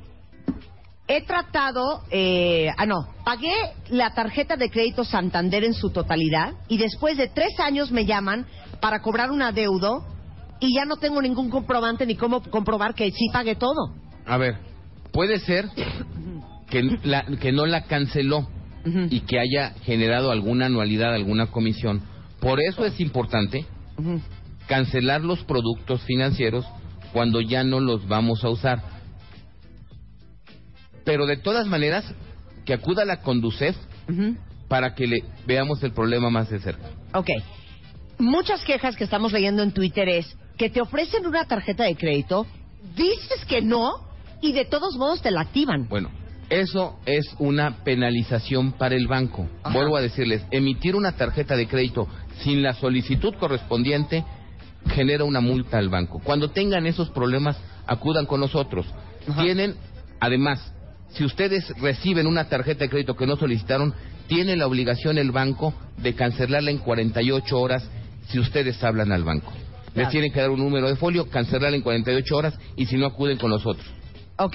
He 1.12 1.22
tratado, 1.22 2.02
eh, 2.12 2.68
ah 2.78 2.86
no, 2.86 3.08
pagué 3.24 3.52
la 3.88 4.14
tarjeta 4.14 4.54
de 4.56 4.70
crédito 4.70 5.02
Santander 5.04 5.64
en 5.64 5.74
su 5.74 5.90
totalidad 5.90 6.52
y 6.68 6.78
después 6.78 7.16
de 7.16 7.26
tres 7.26 7.58
años 7.58 7.90
me 7.90 8.06
llaman 8.06 8.46
para 8.80 9.02
cobrar 9.02 9.32
un 9.32 9.42
adeudo 9.42 10.04
y 10.60 10.72
ya 10.72 10.84
no 10.84 10.98
tengo 10.98 11.20
ningún 11.20 11.50
comprobante 11.50 12.06
ni 12.06 12.14
cómo 12.14 12.40
comprobar 12.42 12.94
que 12.94 13.10
sí 13.10 13.26
pagué 13.32 13.56
todo. 13.56 13.92
A 14.24 14.36
ver, 14.36 14.58
puede 15.12 15.40
ser 15.40 15.66
que, 16.68 16.82
la- 17.02 17.24
que 17.40 17.50
no 17.50 17.66
la 17.66 17.82
canceló 17.86 18.48
y 19.10 19.20
que 19.22 19.40
haya 19.40 19.74
generado 19.82 20.30
alguna 20.30 20.66
anualidad, 20.66 21.12
alguna 21.12 21.46
comisión. 21.48 22.02
Por 22.40 22.60
eso 22.60 22.84
es 22.86 23.00
importante 23.00 23.66
cancelar 24.68 25.22
los 25.22 25.42
productos 25.44 26.02
financieros 26.04 26.64
cuando 27.12 27.40
ya 27.40 27.64
no 27.64 27.80
los 27.80 28.06
vamos 28.06 28.44
a 28.44 28.48
usar. 28.50 28.99
Pero 31.10 31.26
de 31.26 31.38
todas 31.38 31.66
maneras, 31.66 32.04
que 32.64 32.72
acuda 32.72 33.02
a 33.02 33.04
la 33.04 33.20
Conducef 33.20 33.74
para 34.68 34.94
que 34.94 35.08
le 35.08 35.24
veamos 35.44 35.82
el 35.82 35.90
problema 35.90 36.30
más 36.30 36.48
de 36.50 36.60
cerca. 36.60 36.88
Ok. 37.12 37.28
Muchas 38.20 38.64
quejas 38.64 38.94
que 38.94 39.02
estamos 39.02 39.32
leyendo 39.32 39.64
en 39.64 39.72
Twitter 39.72 40.08
es 40.08 40.36
que 40.56 40.70
te 40.70 40.80
ofrecen 40.80 41.26
una 41.26 41.46
tarjeta 41.46 41.82
de 41.82 41.96
crédito, 41.96 42.46
dices 42.94 43.44
que 43.48 43.60
no 43.60 44.06
y 44.40 44.52
de 44.52 44.66
todos 44.66 44.96
modos 44.98 45.20
te 45.20 45.32
la 45.32 45.40
activan. 45.40 45.88
Bueno, 45.88 46.12
eso 46.48 47.00
es 47.06 47.26
una 47.40 47.82
penalización 47.82 48.70
para 48.70 48.94
el 48.94 49.08
banco. 49.08 49.48
Ajá. 49.64 49.74
Vuelvo 49.74 49.96
a 49.96 50.02
decirles, 50.02 50.46
emitir 50.52 50.94
una 50.94 51.16
tarjeta 51.16 51.56
de 51.56 51.66
crédito 51.66 52.06
sin 52.44 52.62
la 52.62 52.74
solicitud 52.74 53.34
correspondiente 53.34 54.24
genera 54.94 55.24
una 55.24 55.40
multa 55.40 55.76
al 55.78 55.88
banco. 55.88 56.20
Cuando 56.22 56.52
tengan 56.52 56.86
esos 56.86 57.10
problemas, 57.10 57.56
acudan 57.84 58.26
con 58.26 58.38
nosotros. 58.38 58.86
Ajá. 59.28 59.42
Tienen, 59.42 59.74
además, 60.20 60.72
si 61.12 61.24
ustedes 61.24 61.68
reciben 61.80 62.26
una 62.26 62.48
tarjeta 62.48 62.84
de 62.84 62.90
crédito 62.90 63.16
que 63.16 63.26
no 63.26 63.36
solicitaron, 63.36 63.94
tiene 64.26 64.56
la 64.56 64.66
obligación 64.66 65.18
el 65.18 65.32
banco 65.32 65.74
de 65.96 66.14
cancelarla 66.14 66.70
en 66.70 66.78
48 66.78 67.58
horas 67.58 67.88
si 68.28 68.38
ustedes 68.38 68.82
hablan 68.84 69.12
al 69.12 69.24
banco. 69.24 69.52
Les 69.94 70.08
tienen 70.08 70.32
que 70.32 70.40
dar 70.40 70.50
un 70.50 70.60
número 70.60 70.88
de 70.88 70.96
folio, 70.96 71.28
cancelarla 71.28 71.76
en 71.76 71.82
48 71.82 72.36
horas 72.36 72.58
y 72.76 72.86
si 72.86 72.96
no 72.96 73.06
acuden 73.06 73.38
con 73.38 73.50
nosotros. 73.50 73.84
Ok. 74.38 74.54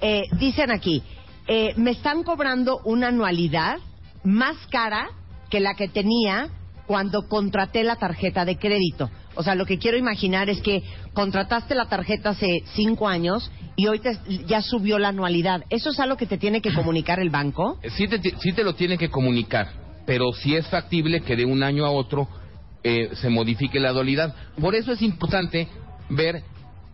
Eh, 0.00 0.24
dicen 0.38 0.72
aquí, 0.72 1.02
eh, 1.46 1.74
me 1.76 1.92
están 1.92 2.24
cobrando 2.24 2.80
una 2.84 3.08
anualidad 3.08 3.78
más 4.24 4.56
cara 4.70 5.08
que 5.48 5.60
la 5.60 5.74
que 5.74 5.88
tenía 5.88 6.48
cuando 6.86 7.28
contraté 7.28 7.84
la 7.84 7.96
tarjeta 7.96 8.44
de 8.44 8.56
crédito. 8.56 9.10
O 9.36 9.42
sea, 9.42 9.54
lo 9.54 9.66
que 9.66 9.78
quiero 9.78 9.96
imaginar 9.96 10.48
es 10.50 10.60
que 10.60 10.82
contrataste 11.12 11.74
la 11.74 11.86
tarjeta 11.86 12.30
hace 12.30 12.62
cinco 12.74 13.08
años 13.08 13.50
y 13.76 13.86
hoy 13.86 13.98
te- 14.00 14.18
ya 14.46 14.62
subió 14.62 14.98
la 14.98 15.08
anualidad. 15.08 15.64
¿Eso 15.70 15.90
es 15.90 16.00
algo 16.00 16.16
que 16.16 16.26
te 16.26 16.38
tiene 16.38 16.60
que 16.60 16.72
comunicar 16.74 17.20
el 17.20 17.30
banco? 17.30 17.78
Sí 17.96 18.08
te, 18.08 18.20
sí 18.40 18.52
te 18.52 18.64
lo 18.64 18.74
tiene 18.74 18.98
que 18.98 19.10
comunicar, 19.10 19.68
pero 20.06 20.32
sí 20.32 20.54
es 20.56 20.66
factible 20.68 21.20
que 21.22 21.36
de 21.36 21.44
un 21.44 21.62
año 21.62 21.84
a 21.86 21.90
otro 21.90 22.28
eh, 22.82 23.10
se 23.14 23.28
modifique 23.30 23.80
la 23.80 23.92
dualidad. 23.92 24.34
Por 24.60 24.74
eso 24.74 24.92
es 24.92 25.02
importante 25.02 25.68
ver 26.10 26.42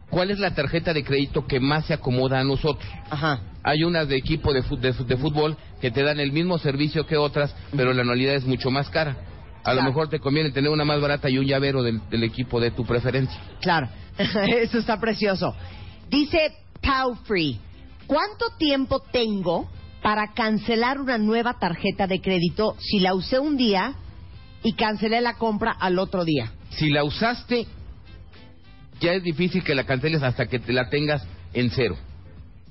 cuál 0.09 0.31
es 0.31 0.39
la 0.39 0.55
tarjeta 0.55 0.93
de 0.93 1.05
crédito 1.05 1.47
que 1.47 1.61
más 1.61 1.87
se 1.87 1.95
acomoda 1.95 2.41
a 2.41 2.45
nosotros. 2.45 2.89
Ajá. 3.11 3.41
Hay 3.63 3.83
unas 3.85 4.09
de 4.09 4.17
equipo 4.17 4.53
de 4.53 4.63
fútbol 4.63 5.57
que 5.81 5.91
te 5.91 6.03
dan 6.03 6.19
el 6.21 6.33
mismo 6.33 6.59
servicio 6.59 7.07
que 7.07 7.17
otras, 7.17 7.55
pero 7.77 7.93
la 7.93 8.03
anualidad 8.03 8.35
es 8.35 8.45
mucho 8.45 8.71
más 8.71 8.89
cara. 8.89 9.17
A 9.65 9.75
lo 9.75 9.83
mejor 9.83 10.09
te 10.09 10.21
conviene 10.21 10.51
tener 10.51 10.71
una 10.71 10.85
más 10.85 11.01
barata 11.01 11.29
y 11.29 11.39
un 11.39 11.47
llavero 11.47 11.83
del, 11.83 12.01
del 12.09 12.23
equipo 12.25 12.61
de 12.61 12.71
tu 12.71 12.85
preferencia. 12.85 13.39
Claro, 13.61 13.89
eso 14.19 14.79
está 14.79 14.99
precioso. 14.99 15.55
Dice 16.09 16.53
Pau 16.81 17.15
Free, 17.25 17.59
¿cuánto 18.07 18.47
tiempo 18.59 19.01
tengo 19.13 19.69
para 20.03 20.33
cancelar 20.33 20.99
una 21.01 21.19
nueva 21.19 21.59
tarjeta 21.59 22.07
de 22.07 22.21
crédito 22.21 22.77
si 22.79 23.01
la 23.01 23.15
usé 23.15 23.39
un 23.39 23.57
día 23.57 23.95
y 24.63 24.73
cancelé 24.73 25.21
la 25.21 25.35
compra 25.35 25.73
al 25.73 25.99
otro 25.99 26.25
día? 26.25 26.53
Si 26.71 26.89
la 26.91 27.05
usaste, 27.05 27.67
ya 29.01 29.13
es 29.13 29.23
difícil 29.23 29.63
que 29.63 29.75
la 29.75 29.85
canceles 29.85 30.23
hasta 30.23 30.47
que 30.47 30.59
te 30.59 30.73
la 30.73 30.89
tengas 30.89 31.27
en 31.53 31.71
cero. 31.71 31.97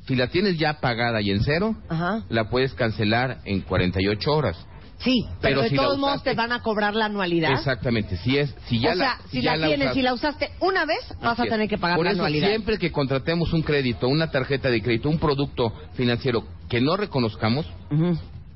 Si 0.08 0.16
la 0.16 0.28
tienes 0.28 0.58
ya 0.58 0.80
pagada 0.80 1.22
y 1.22 1.30
en 1.30 1.44
cero, 1.44 1.76
Ajá. 1.88 2.24
la 2.30 2.50
puedes 2.50 2.74
cancelar 2.74 3.42
en 3.46 3.62
48 3.62 4.32
horas. 4.32 4.58
Sí, 5.00 5.24
pero, 5.40 5.40
Pero 5.40 5.62
de 5.62 5.70
si 5.70 5.76
todos 5.76 5.98
modos 5.98 6.24
te 6.24 6.34
van 6.34 6.52
a 6.52 6.62
cobrar 6.62 6.94
la 6.94 7.06
anualidad. 7.06 7.54
Exactamente. 7.54 8.18
Si 8.18 8.38
es, 8.38 8.54
si 8.66 8.80
ya 8.80 8.92
o 8.92 8.96
sea, 8.96 9.06
la, 9.06 9.20
si 9.30 9.42
ya 9.42 9.56
la 9.56 9.68
tienes, 9.68 9.94
si 9.94 10.02
la 10.02 10.14
usaste 10.14 10.50
una 10.60 10.86
vez, 10.86 11.00
vas 11.22 11.40
Así 11.40 11.48
a 11.48 11.52
tener 11.52 11.70
que 11.70 11.78
pagar 11.78 11.96
Por 11.96 12.06
la 12.06 12.12
eso 12.12 12.20
anualidad. 12.20 12.50
siempre 12.50 12.78
que 12.78 12.92
contratemos 12.92 13.54
un 13.54 13.62
crédito, 13.62 14.10
una 14.10 14.30
tarjeta 14.30 14.70
de 14.70 14.82
crédito, 14.82 15.10
un 15.10 15.18
producto 15.20 15.74
financiero 15.94 16.44
que 16.68 16.82
no 16.82 16.98
reconozcamos, 16.98 17.66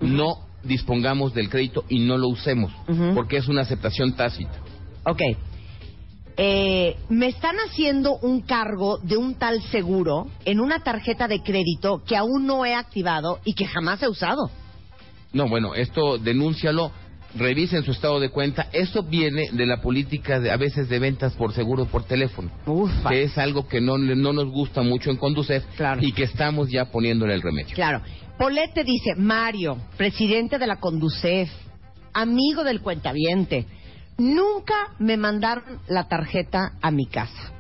no 0.02 0.36
dispongamos 0.64 1.34
del 1.34 1.50
crédito 1.50 1.86
y 1.88 2.00
no 2.00 2.18
lo 2.18 2.28
usemos, 2.28 2.74
porque 3.16 3.38
es 3.38 3.48
una 3.48 3.62
aceptación 3.62 4.14
tácita. 4.14 4.60
Ok. 5.06 5.22
Eh, 6.36 6.98
me 7.10 7.28
están 7.28 7.56
haciendo 7.58 8.18
un 8.18 8.42
cargo 8.42 8.98
de 8.98 9.18
un 9.18 9.36
tal 9.36 9.62
seguro 9.64 10.28
en 10.46 10.60
una 10.60 10.80
tarjeta 10.80 11.28
de 11.28 11.42
crédito 11.42 12.02
que 12.06 12.18
aún 12.18 12.48
no 12.48 12.66
he 12.66 12.74
activado 12.74 13.40
y 13.46 13.54
que 13.54 13.66
jamás 13.66 14.02
he 14.02 14.10
usado. 14.10 14.50
No, 15.34 15.48
bueno, 15.50 15.74
esto 15.76 16.18
denúncialo, 16.18 16.92
revisen 17.36 17.84
su 17.84 17.92
estado 17.92 18.20
de 18.20 18.30
cuenta. 18.30 18.68
Eso 18.72 19.04
viene 19.04 19.50
de 19.52 19.66
la 19.66 19.82
política 19.82 20.40
de, 20.40 20.52
a 20.52 20.58
veces 20.58 20.88
de 20.90 21.00
ventas 21.00 21.34
por 21.34 21.54
seguro 21.54 21.86
por 21.86 22.04
teléfono, 22.04 22.52
Ufa. 22.66 23.10
que 23.10 23.24
es 23.24 23.38
algo 23.38 23.68
que 23.68 23.82
no, 23.82 23.98
no 23.98 24.32
nos 24.34 24.46
gusta 24.52 24.82
mucho 24.84 25.10
en 25.10 25.18
Conducef 25.18 25.64
Claro. 25.76 26.02
y 26.04 26.12
que 26.12 26.24
estamos 26.24 26.70
ya 26.70 26.86
poniéndole 26.86 27.34
el 27.34 27.42
remedio. 27.42 27.74
Claro. 27.76 28.02
Polete 28.38 28.84
dice, 28.84 29.16
Mario, 29.16 29.78
presidente 29.98 30.58
de 30.58 30.68
la 30.68 30.80
Conducef, 30.80 31.50
amigo 32.14 32.64
del 32.64 32.82
cuentaviente, 32.82 33.66
nunca 34.18 34.94
me 35.00 35.18
mandaron 35.18 35.80
la 35.88 36.08
tarjeta 36.08 36.74
a 36.82 36.92
mi 36.92 37.06
casa. 37.08 37.52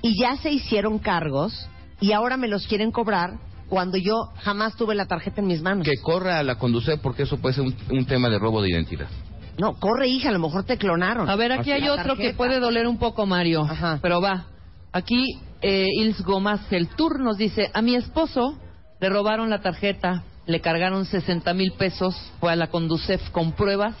Y 0.00 0.18
ya 0.20 0.36
se 0.36 0.50
hicieron 0.50 0.98
cargos 0.98 1.68
y 2.00 2.12
ahora 2.12 2.36
me 2.36 2.48
los 2.48 2.66
quieren 2.66 2.90
cobrar 2.90 3.38
cuando 3.72 3.96
yo 3.96 4.28
jamás 4.42 4.76
tuve 4.76 4.94
la 4.94 5.06
tarjeta 5.06 5.40
en 5.40 5.46
mis 5.46 5.62
manos. 5.62 5.86
Que 5.86 5.96
corra 6.02 6.38
a 6.38 6.42
la 6.42 6.56
Conducef 6.56 7.00
porque 7.00 7.22
eso 7.22 7.38
puede 7.38 7.54
ser 7.54 7.64
un, 7.64 7.74
un 7.90 8.04
tema 8.04 8.28
de 8.28 8.38
robo 8.38 8.60
de 8.60 8.68
identidad. 8.68 9.08
No, 9.56 9.72
corre 9.80 10.08
hija, 10.08 10.28
a 10.28 10.32
lo 10.32 10.40
mejor 10.40 10.64
te 10.64 10.76
clonaron. 10.76 11.26
A 11.30 11.36
ver, 11.36 11.52
aquí 11.52 11.72
Así 11.72 11.82
hay 11.82 11.88
otro 11.88 12.16
que 12.16 12.24
Tarjeta. 12.24 12.36
puede 12.36 12.60
doler 12.60 12.86
un 12.86 12.98
poco, 12.98 13.24
Mario. 13.24 13.62
Ajá. 13.62 13.98
Pero 14.02 14.20
va. 14.20 14.44
Aquí, 14.92 15.38
eh, 15.62 15.86
Ils 15.96 16.20
Gómez, 16.20 16.60
el 16.70 16.88
tour 16.88 17.18
nos 17.20 17.38
dice, 17.38 17.70
a 17.72 17.80
mi 17.80 17.94
esposo 17.94 18.58
le 19.00 19.08
robaron 19.08 19.48
la 19.48 19.62
tarjeta 19.62 20.22
le 20.44 20.60
cargaron 20.60 21.06
60 21.06 21.54
mil 21.54 21.72
pesos, 21.72 22.14
fue 22.40 22.52
a 22.52 22.56
la 22.56 22.66
Conducef 22.66 23.30
con 23.30 23.52
pruebas 23.52 23.94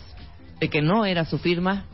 de 0.60 0.68
que 0.68 0.82
no 0.82 1.06
era 1.06 1.24
su 1.24 1.38
firma 1.38 1.86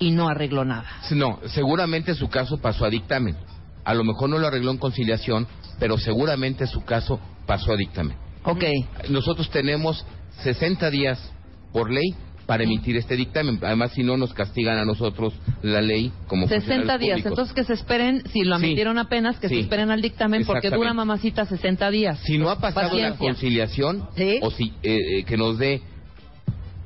y 0.00 0.10
no 0.10 0.26
arregló 0.28 0.64
nada. 0.64 0.88
No, 1.12 1.38
seguramente 1.46 2.16
su 2.16 2.28
caso 2.28 2.58
pasó 2.58 2.84
a 2.84 2.90
dictamen. 2.90 3.36
A 3.84 3.94
lo 3.94 4.02
mejor 4.04 4.28
no 4.30 4.38
lo 4.38 4.48
arregló 4.48 4.70
en 4.72 4.78
conciliación, 4.78 5.46
pero 5.78 5.98
seguramente 5.98 6.66
su 6.66 6.84
caso 6.84 7.20
pasó 7.46 7.72
a 7.72 7.76
dictamen. 7.76 8.16
Ok. 8.44 8.64
Nosotros 9.10 9.50
tenemos 9.50 10.04
60 10.42 10.90
días 10.90 11.32
por 11.72 11.90
ley 11.92 12.14
para 12.46 12.64
emitir 12.64 12.96
este 12.96 13.14
dictamen. 13.14 13.58
Además, 13.62 13.92
si 13.92 14.02
no, 14.02 14.16
nos 14.16 14.32
castigan 14.32 14.78
a 14.78 14.84
nosotros 14.86 15.34
la 15.62 15.82
ley 15.82 16.10
como 16.28 16.48
60 16.48 16.64
funcionarios 16.64 17.00
días. 17.00 17.14
públicos. 17.16 17.30
Entonces 17.32 17.54
que 17.54 17.64
se 17.64 17.72
esperen, 17.74 18.22
si 18.32 18.42
lo 18.44 18.58
Sí. 18.58 18.64
emitieron 18.66 18.98
apenas, 18.98 19.38
que 19.38 19.48
se 19.48 19.54
Sí. 19.56 19.60
esperen 19.60 19.90
al 19.90 20.00
dictamen 20.00 20.46
porque 20.46 20.70
dura 20.70 20.94
mamacita 20.94 21.44
60 21.44 21.90
días. 21.90 22.18
Si 22.20 22.38
no 22.38 22.48
ha 22.50 22.58
pasado 22.58 22.96
la 22.96 23.16
conciliación, 23.16 24.08
Sí. 24.16 24.38
o 24.40 24.50
si 24.50 24.72
eh, 24.82 24.96
eh, 25.18 25.24
que 25.24 25.36
nos 25.36 25.58
dé 25.58 25.82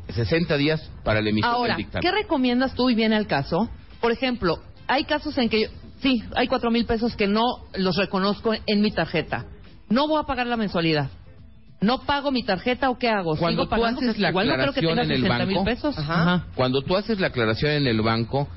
60 0.09 0.57
días 0.57 0.91
para 1.05 1.21
la 1.23 1.31
emisión 1.31 1.53
Ahora, 1.55 1.75
del 1.75 1.85
dictamen. 1.85 2.03
¿qué 2.03 2.11
recomiendas 2.23 2.75
tú 2.75 2.91
y 2.91 2.95
viene 2.95 3.17
al 3.17 3.27
caso? 3.27 3.69
Por 4.01 4.11
ejemplo, 4.13 4.59
hay 4.89 5.05
casos 5.05 5.39
en 5.39 5.49
que 5.49 5.71
sí, 6.03 6.23
hay 6.35 6.49
cuatro 6.49 6.71
mil 6.71 6.85
pesos 6.85 7.17
que 7.17 7.27
no 7.27 7.43
los 7.75 7.97
reconozco 7.97 8.53
en 8.67 8.81
mi 8.81 8.91
tarjeta. 8.91 9.47
No 9.89 10.09
voy 10.09 10.21
a 10.21 10.27
pagar 10.27 10.47
la 10.47 10.57
mensualidad. 10.57 11.11
No 11.81 12.03
pago 12.03 12.31
mi 12.31 12.45
tarjeta 12.45 12.91
o 12.91 12.99
qué 12.99 13.09
hago? 13.09 13.37
Cuando 13.37 13.65
¿Sigo 13.65 13.77
tú 13.77 13.85
haces 13.85 14.19
la 14.19 14.31
igual 14.31 14.49
no 14.49 14.55
creo 14.55 14.73
que 14.73 14.81
aclaración 14.81 14.99
en 14.99 15.11
el 15.11 15.23
60 15.23 15.47
mil 15.47 15.57
banco, 15.57 15.65
pesos. 15.65 15.99
Ajá. 15.99 16.47
Cuando 16.55 16.83
tú 16.83 16.97
haces 16.97 17.19
la 17.19 17.29
aclaración 17.29 17.73
en 17.73 17.87
el 17.89 18.01
banco, 18.03 18.49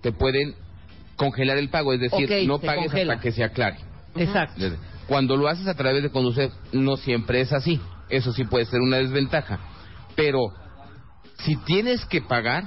te 0.00 0.12
pueden 0.12 0.54
congelar 1.16 1.58
el 1.58 1.68
pago, 1.68 1.92
es 1.92 2.00
decir, 2.00 2.48
no 2.48 2.58
pagues 2.58 2.86
congela. 2.86 3.14
hasta 3.14 3.22
que 3.22 3.32
se 3.32 3.44
aclare. 3.44 3.76
Exacto. 4.16 4.64
Cuando 5.06 5.36
lo 5.36 5.48
haces 5.48 5.66
a 5.66 5.74
través 5.74 6.02
de 6.02 6.10
conducir, 6.10 6.50
no 6.72 6.96
siempre 6.96 7.42
es 7.42 7.52
así. 7.52 7.80
Eso 8.08 8.32
sí 8.32 8.44
puede 8.44 8.64
ser 8.64 8.80
una 8.80 8.96
desventaja. 8.96 9.60
Pero 10.16 10.40
si 11.38 11.56
tienes 11.56 12.04
que 12.06 12.22
pagar, 12.22 12.64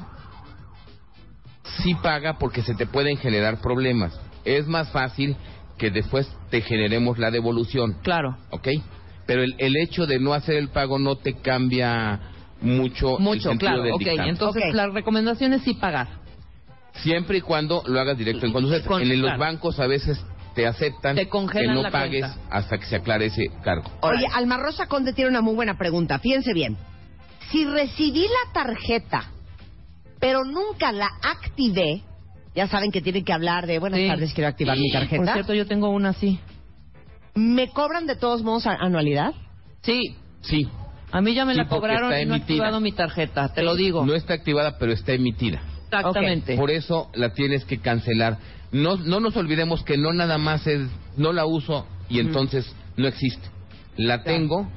sí 1.84 1.96
paga 1.96 2.38
porque 2.38 2.62
se 2.62 2.76
te 2.76 2.86
pueden 2.86 3.18
generar 3.18 3.60
problemas. 3.62 4.20
Es 4.44 4.68
más 4.68 4.90
fácil 4.92 5.36
que 5.78 5.92
después 5.92 6.28
te 6.50 6.62
generemos 6.62 7.18
la 7.18 7.32
devolución, 7.32 7.98
Claro. 8.04 8.38
¿ok? 8.52 8.68
Pero 9.26 9.42
el, 9.44 9.56
el 9.58 9.76
hecho 9.78 10.06
de 10.06 10.20
no 10.20 10.34
hacer 10.34 10.56
el 10.56 10.70
pago 10.70 11.00
no 11.00 11.16
te 11.18 11.34
cambia 11.34 12.20
mucho, 12.62 13.18
el 13.18 13.24
Mucho, 13.24 13.50
sentido 13.50 13.72
claro. 13.72 13.84
del 13.84 13.94
Ok, 13.94 14.00
dictamen. 14.00 14.30
entonces 14.30 14.64
Ok. 14.70 14.74
la 14.76 14.88
recomendación 14.88 15.54
es 15.54 15.64
sí 15.64 15.74
pagar. 15.74 16.08
Siempre 17.02 17.40
y 17.40 17.42
cuando 17.42 17.84
lo 17.88 18.00
hagas 18.00 18.18
directo 18.18 18.46
en 18.46 18.54
conducir. 18.54 18.84
Con- 18.86 19.02
en 19.02 19.10
los 19.22 19.28
claro. 19.32 19.40
bancos 19.40 19.80
a 19.80 19.88
veces 19.88 20.24
te 20.54 20.66
aceptan 20.66 21.16
Te 21.18 21.28
que 21.28 21.68
no 21.68 21.82
la 21.82 21.92
pagues 21.92 22.22
cuenta. 22.26 22.48
hasta 22.56 22.78
que 22.78 22.86
se 22.86 22.96
aclare 22.96 23.26
ese 23.26 23.48
cargo. 23.64 23.92
Oye, 24.02 24.26
Alma 24.34 24.58
Rosa 24.58 24.86
Conde 24.88 25.12
tiene 25.12 25.30
una 25.32 25.42
muy 25.42 25.56
buena 25.56 25.78
pregunta. 25.78 26.20
Fíjense 26.20 26.54
bien. 26.54 26.78
Si 27.52 27.66
recibí 27.66 28.22
la 28.22 28.54
tarjeta, 28.54 29.32
pero 30.26 30.44
nunca 30.44 30.92
la 30.92 31.08
activé, 31.22 32.02
ya 32.56 32.68
saben 32.68 32.90
que 32.92 33.00
tienen 33.00 33.24
que 33.24 33.32
hablar 33.32 33.68
de 33.68 33.78
buenas 33.78 34.00
Sí. 34.00 34.08
tardes, 34.08 34.34
quiero 34.34 34.48
activar 34.48 34.76
mi 34.76 34.90
Por 34.90 35.00
tarjeta. 35.02 35.34
cierto, 35.34 35.54
yo 35.54 35.68
tengo 35.68 35.90
una 35.90 36.10
así. 36.10 36.40
¿Me 37.36 37.70
cobran 37.70 38.08
de 38.08 38.16
todos 38.16 38.42
modos 38.42 38.66
anualidad? 38.66 39.34
Sí, 39.84 40.16
Sí, 40.42 40.68
a 41.12 41.22
mí 41.22 41.36
ya 41.36 41.46
me 41.46 41.54
Sí, 41.54 41.60
la 41.60 41.68
cobraron 41.68 42.12
y 42.20 42.26
no 42.26 42.34
he 42.34 42.38
activado 42.38 42.80
mi 42.80 42.92
tarjeta, 42.92 43.54
te 43.54 43.62
lo 43.62 43.76
digo. 43.76 44.04
no 44.04 44.16
está 44.16 44.34
activada, 44.34 44.80
pero 44.80 44.94
está 44.94 45.12
emitida. 45.14 45.62
Exactamente. 45.86 46.56
Por 46.56 46.72
eso 46.72 47.12
la 47.14 47.30
tienes 47.36 47.64
que 47.66 47.78
cancelar. 47.78 48.40
No, 48.72 48.98
no 48.98 49.20
nos 49.20 49.36
olvidemos 49.38 49.84
que 49.84 49.96
no 49.96 50.12
nada 50.12 50.40
más 50.40 50.66
es, 50.66 50.90
no 51.18 51.34
la 51.34 51.46
uso 51.46 51.86
y 52.10 52.20
entonces 52.20 52.76
no 52.98 53.08
existe. 53.08 53.48
La 53.96 54.24
tengo 54.24 54.68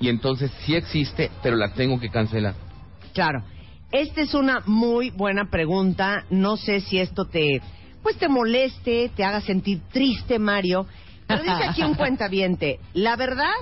y 0.00 0.08
entonces 0.08 0.50
sí 0.64 0.74
existe, 0.74 1.30
pero 1.42 1.56
la 1.56 1.74
tengo 1.74 2.00
que 2.00 2.08
cancelar. 2.08 2.54
Claro. 3.12 3.42
Esta 3.92 4.20
es 4.22 4.34
una 4.34 4.62
muy 4.66 5.10
buena 5.10 5.50
pregunta. 5.50 6.24
No 6.30 6.56
sé 6.56 6.80
si 6.80 6.98
esto 6.98 7.26
te, 7.26 7.60
pues 8.02 8.16
te 8.18 8.28
moleste, 8.28 9.10
te 9.14 9.24
haga 9.24 9.40
sentir 9.40 9.80
triste, 9.92 10.38
Mario. 10.38 10.86
Pero 11.26 11.42
dice 11.42 11.64
aquí 11.68 11.82
un 11.82 11.94
cuentaviente. 11.96 12.80
La 12.94 13.16
verdad, 13.16 13.52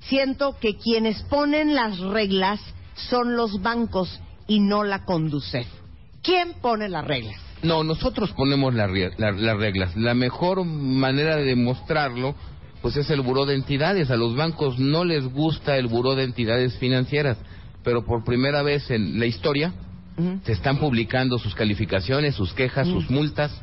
siento 0.00 0.56
que 0.60 0.76
quienes 0.76 1.22
ponen 1.24 1.74
las 1.74 1.98
reglas 1.98 2.60
son 2.94 3.36
los 3.36 3.60
bancos 3.62 4.20
y 4.46 4.60
no 4.60 4.84
la 4.84 5.04
Conducef. 5.04 5.66
¿Quién 6.22 6.54
pone 6.60 6.88
las 6.88 7.04
reglas? 7.04 7.36
No, 7.62 7.82
nosotros 7.84 8.32
ponemos 8.32 8.74
la 8.74 8.86
rie- 8.86 9.12
la- 9.18 9.32
las 9.32 9.56
reglas. 9.56 9.96
La 9.96 10.14
mejor 10.14 10.64
manera 10.64 11.36
de 11.36 11.44
demostrarlo, 11.44 12.34
pues 12.82 12.96
es 12.96 13.08
el 13.10 13.20
buró 13.22 13.46
de 13.46 13.54
entidades. 13.54 14.10
A 14.10 14.16
los 14.16 14.36
bancos 14.36 14.78
no 14.78 15.04
les 15.04 15.26
gusta 15.26 15.76
el 15.76 15.86
buró 15.86 16.14
de 16.14 16.24
entidades 16.24 16.76
financieras, 16.78 17.38
pero 17.86 18.04
por 18.04 18.24
primera 18.24 18.62
vez 18.62 18.90
en 18.90 19.20
la 19.20 19.26
historia 19.26 19.72
se 20.42 20.50
están 20.50 20.78
publicando 20.78 21.38
sus 21.38 21.54
calificaciones, 21.54 22.34
sus 22.34 22.52
quejas, 22.52 22.88
sus 22.88 23.08
multas. 23.08 23.56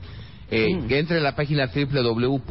Eh, 0.49 0.69
entre 0.91 1.17
a 1.17 1.19
la 1.19 1.35
página 1.35 1.67
www.buró.mx 1.67 2.41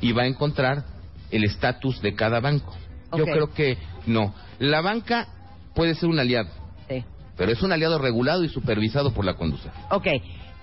y 0.00 0.12
va 0.12 0.22
a 0.22 0.26
encontrar 0.26 0.86
el 1.30 1.44
estatus 1.44 2.00
de 2.00 2.14
cada 2.14 2.40
banco. 2.40 2.74
Yo 3.14 3.26
creo 3.26 3.52
que 3.52 3.76
no. 4.06 4.34
La 4.58 4.80
banca 4.80 5.28
puede 5.74 5.94
ser 5.96 6.08
un 6.08 6.18
aliado, 6.18 6.48
Sí. 6.88 7.04
pero 7.36 7.52
es 7.52 7.60
un 7.60 7.72
aliado 7.72 7.98
regulado 7.98 8.42
y 8.42 8.48
supervisado 8.48 9.12
por 9.12 9.26
la 9.26 9.34
conducta. 9.34 9.70
Ok. 9.90 10.06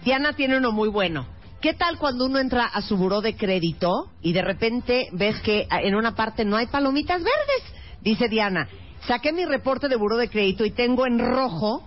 Diana 0.04 0.34
tiene 0.34 0.58
uno 0.58 0.72
muy 0.72 0.90
bueno. 0.90 1.28
¿Qué 1.62 1.74
tal 1.76 2.00
cuando 2.00 2.26
uno 2.26 2.40
entra 2.40 2.66
a 2.66 2.82
su 2.82 2.98
buró 2.98 3.22
de 3.22 3.36
crédito 3.36 4.10
y 4.24 4.34
de 4.34 4.42
repente 4.42 5.10
ves 5.12 5.40
que 5.42 5.68
en 5.70 5.94
una 5.94 6.16
parte 6.16 6.44
no 6.44 6.58
hay 6.58 6.66
palomitas 6.66 7.20
verdes? 7.22 7.81
Dice 8.02 8.28
Diana, 8.30 8.68
saqué 9.08 9.32
mi 9.32 9.46
reporte 9.46 9.88
de 9.88 9.96
buró 9.96 10.18
de 10.18 10.30
crédito 10.30 10.66
y 10.66 10.72
tengo 10.72 11.06
en 11.06 11.20
rojo 11.20 11.84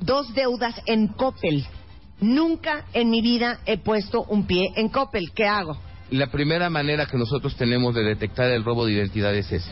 dos 0.00 0.32
deudas 0.34 0.74
en 0.86 1.08
Coppel. 1.08 1.64
Nunca 2.20 2.86
en 2.92 3.10
mi 3.10 3.20
vida 3.20 3.60
he 3.66 3.76
puesto 3.78 4.22
un 4.24 4.46
pie 4.46 4.68
en 4.76 4.88
Coppel. 4.88 5.32
¿Qué 5.34 5.44
hago? 5.46 5.76
La 6.10 6.28
primera 6.30 6.70
manera 6.70 7.06
que 7.06 7.18
nosotros 7.18 7.56
tenemos 7.56 7.94
de 7.94 8.04
detectar 8.04 8.50
el 8.50 8.64
robo 8.64 8.86
de 8.86 8.92
identidad 8.92 9.34
es 9.34 9.50
ese. 9.52 9.70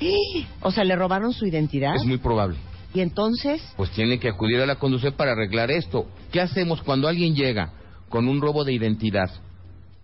O 0.62 0.70
sea, 0.70 0.84
le 0.84 0.94
robaron 0.96 1.32
su 1.32 1.46
identidad 1.46 1.94
Es 1.96 2.04
muy 2.04 2.18
probable. 2.18 2.56
y 2.94 3.00
entonces 3.00 3.60
Pues 3.76 3.90
tiene 3.90 4.18
que 4.18 4.28
acudir 4.28 4.60
a 4.60 4.66
la 4.66 4.76
conducción 4.76 5.14
para 5.14 5.32
arreglar 5.32 5.70
esto. 5.70 6.06
¿Qué 6.32 6.40
hacemos 6.40 6.80
cuando 6.82 7.08
alguien 7.08 7.34
llega 7.34 7.72
con 8.08 8.28
un 8.28 8.40
robo 8.40 8.64
de 8.64 8.72
identidad, 8.72 9.30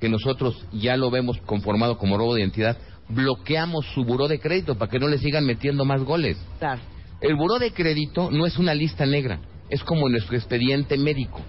que 0.00 0.08
nosotros 0.08 0.66
ya 0.72 0.96
lo 0.96 1.10
vemos 1.10 1.38
conformado 1.46 1.96
como 1.98 2.18
robo 2.18 2.34
de 2.34 2.40
identidad? 2.40 2.76
Bloqueamos 3.08 3.86
su 3.94 4.04
buró 4.04 4.28
de 4.28 4.40
crédito 4.40 4.76
para 4.76 4.90
que 4.90 4.98
no 4.98 5.08
le 5.08 5.18
sigan 5.18 5.44
metiendo 5.44 5.84
más 5.84 6.02
goles. 6.02 6.38
Claro. 6.58 6.80
El 7.20 7.36
buró 7.36 7.58
de 7.58 7.72
crédito 7.72 8.30
no 8.30 8.46
es 8.46 8.58
una 8.58 8.74
lista 8.74 9.06
negra, 9.06 9.40
es 9.70 9.82
como 9.82 10.08
nuestro 10.08 10.36
expediente 10.36 10.96
médico, 10.98 11.40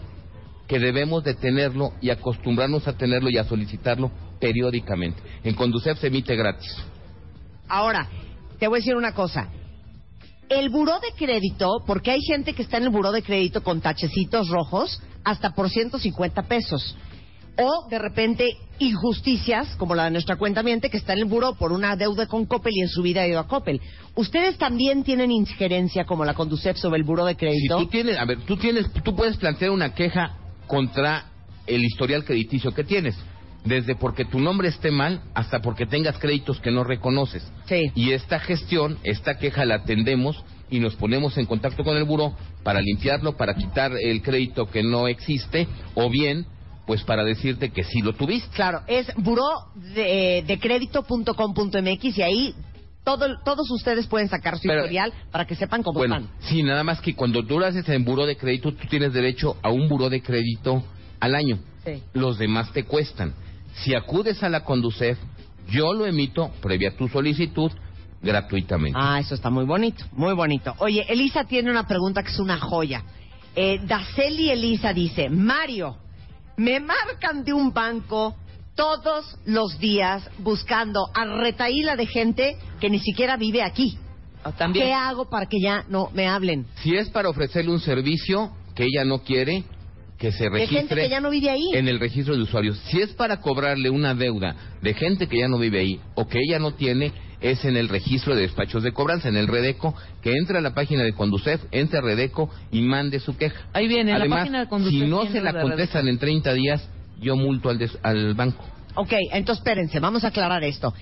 que 0.68 0.80
debemos 0.80 1.24
de 1.24 1.34
tenerlo 1.34 1.92
y 2.02 2.10
acostumbrarnos 2.10 2.88
a 2.88 2.98
tenerlo 2.98 3.30
y 3.30 3.38
a 3.38 3.44
solicitarlo 3.44 4.12
periódicamente. 4.40 5.22
En 5.44 5.54
Conducef 5.56 6.00
se 6.00 6.08
emite 6.08 6.36
gratis. 6.36 6.76
Ahora, 7.68 8.08
te 8.60 8.68
voy 8.68 8.78
a 8.78 8.80
decir 8.80 8.96
una 8.96 9.14
cosa. 9.14 9.50
El 10.48 10.70
buró 10.70 11.00
de 11.00 11.12
crédito, 11.18 11.84
porque 11.88 12.12
hay 12.12 12.22
gente 12.22 12.54
que 12.54 12.62
está 12.62 12.78
en 12.78 12.84
el 12.84 12.90
buró 12.90 13.12
de 13.12 13.24
crédito 13.24 13.64
con 13.64 13.82
tachecitos 13.82 14.48
rojos 14.50 15.02
hasta 15.24 15.56
por 15.56 15.70
150 15.70 16.44
pesos. 16.44 16.96
O 17.58 17.88
de 17.90 18.00
repente 18.00 18.46
injusticias, 18.80 19.76
como 19.78 19.96
la 19.96 20.06
de 20.06 20.12
nuestra 20.12 20.36
cuenta 20.36 20.62
miente, 20.64 20.90
que 20.90 20.98
está 20.98 21.14
en 21.14 21.20
el 21.20 21.26
buró 21.26 21.56
por 21.56 21.72
una 21.72 21.96
deuda 21.96 22.28
con 22.28 22.46
Coppel 22.46 22.74
y 22.76 22.82
en 22.82 22.90
su 22.90 23.02
vida 23.02 23.22
ha 23.22 23.28
ido 23.28 23.40
a 23.40 23.48
Coppel. 23.48 23.80
¿Ustedes 24.16 24.58
también 24.58 25.04
tienen 25.04 25.32
injerencia 25.32 26.06
como 26.06 26.26
la 26.26 26.34
Conducef 26.34 26.78
sobre 26.78 26.98
el 26.98 27.04
buró 27.04 27.26
de 27.26 27.34
Si 27.34 27.38
crédito? 27.38 27.78
tú 27.78 27.88
tienes, 27.88 28.18
a 28.18 28.26
ver, 28.26 28.40
tú 28.42 28.58
tienes, 28.58 28.92
tú 29.04 29.16
puedes 29.16 29.38
plantear 29.38 29.72
una 29.72 29.94
queja 29.94 30.38
contra 30.68 31.26
el 31.68 31.84
historial 31.84 32.26
crediticio 32.26 32.74
que 32.74 32.84
tienes, 32.84 33.16
desde 33.64 33.96
porque 33.96 34.26
tu 34.26 34.40
nombre 34.40 34.68
esté 34.68 34.92
mal 34.92 35.22
hasta 35.34 35.62
porque 35.62 35.86
tengas 35.86 36.18
créditos 36.20 36.60
que 36.60 36.72
no 36.72 36.84
reconoces. 36.84 37.50
Sí. 37.68 37.92
Y 37.96 38.12
esta 38.12 38.40
gestión, 38.40 38.98
esta 39.04 39.38
queja 39.38 39.66
la 39.66 39.76
atendemos 39.76 40.44
y 40.70 40.80
nos 40.80 40.96
ponemos 40.96 41.38
en 41.38 41.46
contacto 41.46 41.84
con 41.84 41.96
el 41.96 42.04
buró 42.04 42.36
para 42.64 42.82
limpiarlo, 42.82 43.38
para 43.38 43.56
quitar 43.56 43.94
el 43.94 44.22
crédito 44.22 44.66
que 44.70 44.84
no 44.84 45.08
existe, 45.08 45.68
o 45.94 46.10
bien, 46.10 46.46
pues 46.88 47.04
para 47.04 47.24
decirte 47.24 47.72
que 47.72 47.84
sí 47.84 48.02
lo 48.02 48.14
tuviste. 48.14 48.50
Claro, 48.56 48.82
es 48.88 49.08
buró 49.18 49.48
de, 49.76 50.44
de 50.46 50.60
crédito.com.mx 50.60 52.18
y 52.18 52.22
ahí 52.22 52.56
todo, 53.04 53.26
todos 53.44 53.70
ustedes 53.72 54.08
pueden 54.08 54.30
sacar 54.30 54.58
su 54.58 54.68
Pero- 54.68 54.82
historial 54.82 55.14
para 55.32 55.46
que 55.46 55.56
sepan 55.56 55.84
cómo 55.84 56.00
Bueno, 56.00 56.16
están. 56.18 56.32
sí, 56.42 56.64
nada 56.64 56.84
más 56.84 57.02
que 57.02 57.16
cuando 57.16 57.44
tú 57.46 57.60
lo 57.60 57.66
haces 57.66 57.88
en 57.90 58.04
buró 58.04 58.26
de 58.26 58.36
crédito, 58.38 58.72
tú 58.74 58.88
tienes 58.88 59.14
derecho 59.14 59.58
a 59.62 59.70
un 59.70 59.88
buró 59.88 60.10
de 60.10 60.22
crédito 60.22 60.84
al 61.20 61.36
año. 61.36 61.60
Sí. 61.84 62.02
Los 62.14 62.38
demás 62.40 62.72
te 62.74 62.84
cuestan. 62.84 63.34
Si 63.76 63.94
acudes 63.94 64.42
a 64.42 64.50
la 64.50 64.64
Conducef, 64.64 65.18
yo 65.70 65.94
lo 65.94 66.06
emito, 66.08 66.52
previa 66.62 66.96
tu 66.98 67.08
solicitud, 67.08 67.72
gratuitamente. 68.22 68.98
Ah, 69.00 69.20
eso 69.20 69.36
está 69.36 69.50
muy 69.50 69.66
bonito, 69.66 70.04
muy 70.14 70.34
bonito. 70.34 70.74
Oye, 70.80 71.06
Elisa 71.10 71.44
tiene 71.44 71.70
una 71.70 71.88
pregunta 71.88 72.24
que 72.24 72.30
es 72.32 72.40
una 72.40 72.58
joya. 72.60 73.04
Eh, 73.56 73.80
Daceli 73.86 74.50
Elisa 74.50 74.94
dice, 74.94 75.30
Mario, 75.30 75.98
me 76.58 76.80
marcan 76.80 77.44
de 77.44 77.54
un 77.54 77.74
banco 77.74 78.36
todos 78.76 79.38
los 79.46 79.80
días 79.80 80.30
buscando 80.40 81.06
a 81.14 81.26
retaíla 81.26 81.96
de 81.96 82.06
gente 82.08 82.58
que 82.80 82.90
ni 82.90 83.00
siquiera 83.00 83.38
vive 83.38 83.64
aquí. 83.64 83.98
Ah, 84.44 84.52
También. 84.52 84.86
¿Qué 84.86 84.94
hago 84.94 85.30
para 85.30 85.46
que 85.48 85.60
ya 85.60 85.86
no 85.90 86.10
me 86.14 86.28
hablen? 86.28 86.66
Si 86.84 86.96
es 86.96 87.10
para 87.10 87.30
ofrecerle 87.30 87.72
un 87.72 87.80
servicio 87.80 88.52
que 88.76 88.84
ella 88.84 89.04
no 89.06 89.24
quiere, 89.24 89.64
que 90.20 90.32
se 90.32 90.44
De 90.44 90.50
registre 90.50 90.78
gente 90.80 90.96
que 90.96 91.10
ya 91.10 91.20
no 91.20 91.30
vive 91.30 91.50
ahí. 91.50 91.72
en 91.74 91.88
el 91.88 92.00
registro 92.00 92.36
de 92.36 92.44
usuarios. 92.44 92.78
Si 92.86 93.02
es 93.02 93.14
para 93.14 93.42
cobrarle 93.42 93.90
una 93.90 94.14
deuda 94.14 94.56
de 94.82 94.94
gente 94.94 95.28
que 95.28 95.40
ya 95.40 95.48
no 95.48 95.58
vive 95.58 95.80
ahí 95.80 96.00
o 96.16 96.28
que 96.28 96.40
ella 96.40 96.60
no 96.60 96.74
tiene, 96.74 97.12
es 97.52 97.64
en 97.66 97.78
el 97.78 97.90
registro 97.90 98.36
de 98.36 98.42
despachos 98.44 98.84
de 98.84 98.92
cobranza, 98.92 99.28
en 99.30 99.38
el 99.38 99.48
Redeco, 99.48 99.94
que 100.22 100.34
entre 100.34 100.58
a 100.58 100.62
la 100.62 100.74
página 100.74 101.04
de 101.04 101.14
Conducef, 101.14 101.62
entre 101.72 102.00
a 102.00 102.02
Redeco 102.02 102.50
y 102.72 102.82
mande 102.82 103.20
su 103.20 103.36
queja. 103.38 103.60
Ahí 103.74 103.88
viene, 103.88 104.12
en 104.12 104.18
la 104.20 104.24
Además, 104.24 104.40
página 104.42 104.60
de 104.62 104.68
Conducef 104.68 105.00
si 105.00 105.06
no 105.08 105.26
se 105.26 105.42
la 105.42 105.52
lo 105.52 105.62
contestan 105.62 106.08
en 106.08 106.18
30 106.18 106.54
días, 106.54 106.90
yo 107.20 107.36
multo 107.36 107.70
al, 107.70 107.78
des- 107.78 107.98
al 108.04 108.34
banco. 108.34 108.64
Ok, 108.96 109.14
entonces 109.34 109.60
espérense, 109.62 110.00
vamos 110.00 110.24
a 110.24 110.28
aclarar 110.30 110.64
esto. 110.64 110.94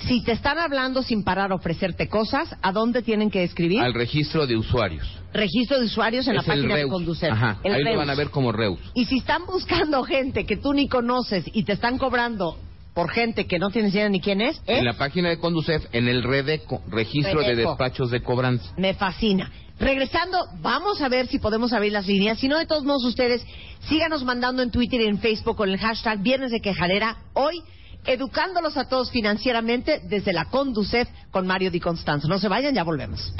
Si 0.00 0.22
te 0.22 0.30
están 0.30 0.58
hablando 0.58 1.02
sin 1.02 1.24
parar 1.24 1.50
a 1.50 1.56
ofrecerte 1.56 2.08
cosas, 2.08 2.54
¿a 2.62 2.70
dónde 2.70 3.02
tienen 3.02 3.30
que 3.30 3.42
escribir? 3.42 3.80
Al 3.80 3.94
registro 3.94 4.46
de 4.46 4.56
usuarios. 4.56 5.04
Registro 5.32 5.80
de 5.80 5.86
usuarios 5.86 6.28
en 6.28 6.36
la 6.36 6.42
es 6.42 6.46
página 6.46 6.76
de. 6.76 6.86
Conducef. 6.86 7.32
Ajá, 7.32 7.58
El 7.64 7.72
ahí 7.74 7.80
lo 7.82 7.86
Reus. 7.90 7.98
van 7.98 8.10
a 8.10 8.14
ver 8.14 8.30
como 8.30 8.52
Reus. 8.52 8.78
Y 8.94 9.06
si 9.06 9.18
están 9.18 9.44
buscando 9.46 10.04
gente 10.04 10.44
que 10.46 10.56
tú 10.56 10.72
ni 10.72 10.86
conoces 10.88 11.44
y 11.52 11.64
te 11.64 11.72
están 11.72 11.98
cobrando 11.98 12.56
por 12.98 13.12
gente 13.12 13.46
que 13.46 13.60
no 13.60 13.70
tienes 13.70 13.94
idea 13.94 14.08
ni 14.08 14.20
quién 14.20 14.40
es, 14.40 14.56
¿eh? 14.66 14.78
En 14.78 14.84
la 14.84 14.94
página 14.94 15.28
de 15.28 15.38
Conducef, 15.38 15.84
en 15.92 16.08
el 16.08 16.24
Redeco, 16.24 16.82
registro 16.88 17.42
de 17.42 17.54
despachos 17.54 18.10
de 18.10 18.24
cobranza. 18.24 18.74
Me 18.76 18.92
fascina. 18.94 19.52
Regresando, 19.78 20.36
vamos 20.60 21.00
a 21.00 21.08
ver 21.08 21.28
si 21.28 21.38
podemos 21.38 21.72
abrir 21.72 21.92
las 21.92 22.08
líneas. 22.08 22.40
Si 22.40 22.48
no, 22.48 22.58
de 22.58 22.66
todos 22.66 22.82
modos, 22.82 23.04
ustedes 23.04 23.46
síganos 23.88 24.24
mandando 24.24 24.64
en 24.64 24.72
Twitter 24.72 25.00
y 25.00 25.04
en 25.04 25.20
Facebook 25.20 25.56
con 25.56 25.68
el 25.68 25.78
hashtag 25.78 26.18
Viernes 26.22 26.50
de 26.50 26.60
Quejadera. 26.60 27.18
Hoy, 27.34 27.62
educándolos 28.04 28.76
a 28.76 28.88
todos 28.88 29.12
financieramente 29.12 30.00
desde 30.08 30.32
la 30.32 30.46
Conducef 30.46 31.08
con 31.30 31.46
Mario 31.46 31.70
Di 31.70 31.78
Constanzo. 31.78 32.26
No 32.26 32.40
se 32.40 32.48
vayan, 32.48 32.74
ya 32.74 32.82
volvemos. 32.82 33.32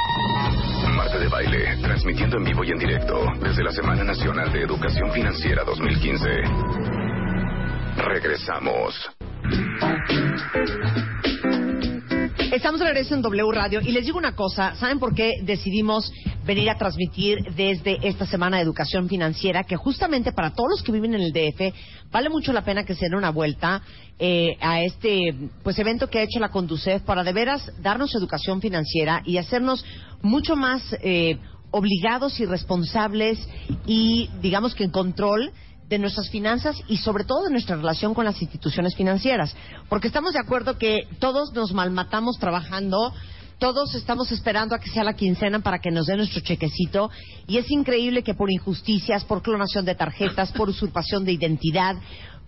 Marta 0.97 1.19
de 1.19 1.27
Baile, 1.27 1.79
transmitiendo 1.83 2.37
en 2.37 2.45
vivo 2.45 2.63
y 2.63 2.71
en 2.71 2.79
directo 2.79 3.25
desde 3.43 3.65
la 3.65 3.73
Semana 3.73 4.05
Nacional 4.05 4.53
de 4.53 4.63
Educación 4.63 5.11
Financiera 5.11 5.65
2015. 5.65 6.29
Regresamos. 7.97 9.18
Estamos 12.59 12.81
de 12.81 12.87
regreso 12.87 13.15
en 13.15 13.23
W 13.23 13.53
Radio 13.53 13.81
y 13.81 13.93
les 13.93 14.05
digo 14.05 14.19
una 14.19 14.35
cosa, 14.35 14.75
¿saben 14.75 14.99
por 14.99 15.15
qué 15.15 15.35
decidimos 15.43 16.13
venir 16.45 16.69
a 16.71 16.77
transmitir 16.77 17.39
desde 17.55 17.99
esta 18.03 18.27
semana 18.27 18.57
de 18.57 18.65
educación 18.65 19.09
financiera? 19.09 19.65
Que 19.65 19.77
justamente 19.77 20.33
para 20.33 20.55
todos 20.55 20.71
los 20.71 20.83
que 20.83 20.91
viven 20.91 21.15
en 21.15 21.21
el 21.21 21.33
DF 21.33 21.73
vale 22.11 22.29
mucho 22.31 22.53
la 22.53 22.65
pena 22.65 22.85
que 22.85 22.95
se 22.95 23.05
den 23.05 23.15
una 23.15 23.31
vuelta 23.31 23.83
eh, 24.19 24.57
a 24.61 24.83
este 24.83 25.35
pues 25.63 25.79
evento 25.79 26.11
que 26.11 26.19
ha 26.19 26.23
hecho 26.23 26.41
la 26.41 26.51
Conducef 26.51 27.03
para 27.03 27.23
de 27.23 27.33
veras 27.33 27.71
darnos 27.81 28.15
educación 28.15 28.61
financiera 28.61 29.23
y 29.25 29.37
hacernos 29.37 29.85
mucho 30.23 30.57
más 30.57 30.83
eh, 31.01 31.39
obligados 31.71 32.41
y 32.41 32.47
responsables 32.47 33.39
y 33.87 34.31
digamos 34.41 34.75
que 34.75 34.85
en 34.85 34.91
control 34.91 35.53
de 35.89 35.99
nuestras 35.99 36.29
finanzas 36.31 36.77
y 36.89 36.99
sobre 36.99 37.25
todo 37.25 37.45
de 37.45 37.51
nuestra 37.51 37.77
relación 37.77 38.15
con 38.15 38.25
las 38.25 38.41
instituciones 38.41 38.95
financieras. 38.95 39.55
Porque 39.89 40.09
estamos 40.09 40.35
de 40.35 40.41
acuerdo 40.41 40.79
que 40.79 41.09
todos 41.19 41.53
nos 41.55 41.73
malmatamos 41.73 42.39
trabajando, 42.39 43.13
todos 43.59 43.95
estamos 43.95 44.31
esperando 44.31 44.75
a 44.75 44.79
que 44.79 44.91
sea 44.91 45.03
la 45.03 45.15
quincena 45.15 45.61
para 45.61 45.79
que 45.79 45.91
nos 45.91 46.07
den 46.07 46.19
nuestro 46.19 46.41
chequecito 46.41 47.11
y 47.47 47.59
es 47.59 47.71
increíble 47.71 48.23
que 48.23 48.35
por 48.35 48.51
injusticias, 48.51 49.25
por 49.25 49.43
clonación 49.43 49.85
de 49.85 49.95
tarjetas, 49.95 50.53
por 50.53 50.69
usurpación 50.69 51.25
de 51.25 51.33
identidad, 51.33 51.97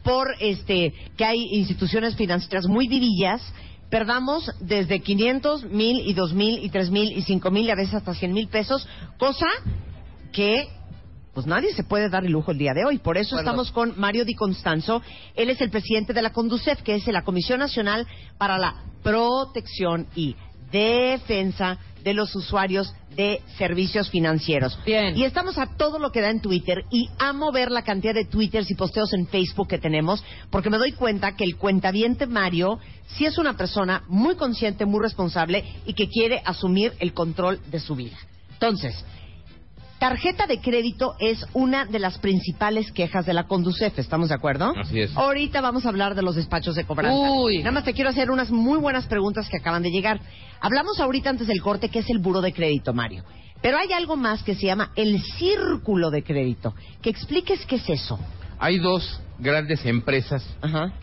por 0.05 0.29
este 0.39 0.93
que 1.17 1.25
hay 1.25 1.43
instituciones 1.53 2.15
financieras 2.17 2.67
muy 2.67 2.89
vivillas, 2.89 3.43
perdamos 3.91 4.51
desde 4.61 5.01
500, 5.01 5.65
1000 5.65 6.09
y 6.09 6.13
2000 6.15 6.65
y 6.65 6.69
3000 6.69 7.13
y 7.13 7.23
5000 7.23 7.67
y 7.67 7.71
a 7.71 7.75
veces 7.75 7.95
hasta 7.95 8.15
100 8.15 8.33
mil 8.33 8.49
pesos, 8.49 8.87
cosa 9.19 9.47
que 10.33 10.69
pues 11.41 11.47
nadie 11.47 11.73
se 11.73 11.85
puede 11.85 12.11
dar 12.11 12.27
el 12.27 12.33
lujo 12.33 12.51
el 12.51 12.59
día 12.59 12.75
de 12.75 12.85
hoy. 12.85 12.99
Por 12.99 13.17
eso 13.17 13.39
estamos 13.39 13.71
con 13.71 13.99
Mario 13.99 14.27
Di 14.27 14.35
Constanzo. 14.35 15.01
Él 15.35 15.49
es 15.49 15.59
el 15.63 15.71
presidente 15.71 16.13
de 16.13 16.21
la 16.21 16.35
Conducef, 16.35 16.83
que 16.83 16.95
es 16.95 17.07
la 17.07 17.23
Comisión 17.23 17.61
Nacional 17.61 18.07
para 18.37 18.59
la 18.59 18.75
Protección 19.03 20.07
y 20.15 20.37
Defensa 20.71 21.79
de 22.05 22.13
los 22.13 22.37
Usuarios 22.37 22.93
de 23.17 23.41
Servicios 23.57 24.11
Financieros. 24.11 24.79
Bien. 24.85 25.17
Y 25.17 25.25
estamos 25.25 25.57
a 25.57 25.65
todo 25.79 25.99
lo 25.99 26.13
que 26.13 26.21
da 26.21 26.29
en 26.29 26.43
Twitter 26.43 26.85
y 26.91 27.09
amo 27.19 27.53
ver 27.53 27.71
la 27.71 27.85
cantidad 27.85 28.13
de 28.13 28.27
twitters 28.27 28.71
y 28.71 28.75
posteos 28.75 29.15
en 29.15 29.27
Facebook 29.27 29.69
que 29.69 29.79
tenemos, 29.79 30.23
porque 30.51 30.69
me 30.69 30.77
doy 30.77 30.93
cuenta 30.93 31.37
que 31.37 31.45
el 31.45 31.57
cuentaviente 31.57 32.27
Mario 32.27 32.81
sí 33.17 33.25
es 33.25 33.39
una 33.39 33.57
persona 33.57 34.05
muy 34.09 34.35
consciente, 34.35 34.85
muy 34.85 35.01
responsable 35.01 35.65
y 35.87 35.95
que 35.95 36.11
quiere 36.11 36.43
asumir 36.45 36.93
el 36.99 37.15
control 37.15 37.61
de 37.71 37.81
su 37.81 37.97
vida. 37.97 38.19
Entonces, 38.53 38.95
Tarjeta 40.01 40.47
de 40.47 40.63
crédito 40.63 41.15
es 41.19 41.45
una 41.53 41.85
de 41.85 41.99
las 41.99 42.17
principales 42.17 42.91
quejas 42.91 43.27
de 43.27 43.35
la 43.35 43.47
Conducef, 43.47 43.99
¿estamos 43.99 44.31
de 44.31 44.35
acuerdo? 44.35 44.73
Así 44.75 44.99
es. 44.99 45.15
Ahorita 45.15 45.61
vamos 45.61 45.85
a 45.85 45.91
hablar 45.91 46.15
de 46.15 46.23
los 46.23 46.37
despachos 46.37 46.75
de 46.75 46.85
cobranza. 46.85 47.31
Uy. 47.31 47.59
Nada 47.59 47.73
más 47.73 47.85
te 47.85 47.93
quiero 47.93 48.09
hacer 48.09 48.31
unas 48.31 48.51
muy 48.51 48.79
buenas 48.79 49.07
preguntas 49.09 49.47
que 49.51 49.59
acaban 49.59 49.83
de 49.83 49.91
llegar. 49.91 50.19
Hablamos 50.59 50.99
ahorita 51.01 51.29
antes 51.29 51.49
del 51.49 51.61
corte 51.61 51.91
que 51.91 51.99
es 51.99 52.09
el 52.09 52.19
buro 52.19 52.41
de 52.41 52.55
crédito, 52.55 52.95
Mario. 52.95 53.25
Pero 53.61 53.77
hay 53.77 53.93
algo 53.93 54.17
más 54.17 54.43
que 54.43 54.55
se 54.55 54.69
llama 54.69 54.91
el 54.97 55.21
círculo 55.23 56.11
de 56.11 56.23
crédito. 56.23 56.75
Que 57.03 57.11
expliques 57.11 57.67
qué 57.67 57.77
es 57.77 57.91
eso. 57.91 58.19
Hay 58.59 58.79
dos 58.79 59.21
grandes 59.39 59.85
empresas 59.85 60.43
Ajá. 60.63 60.95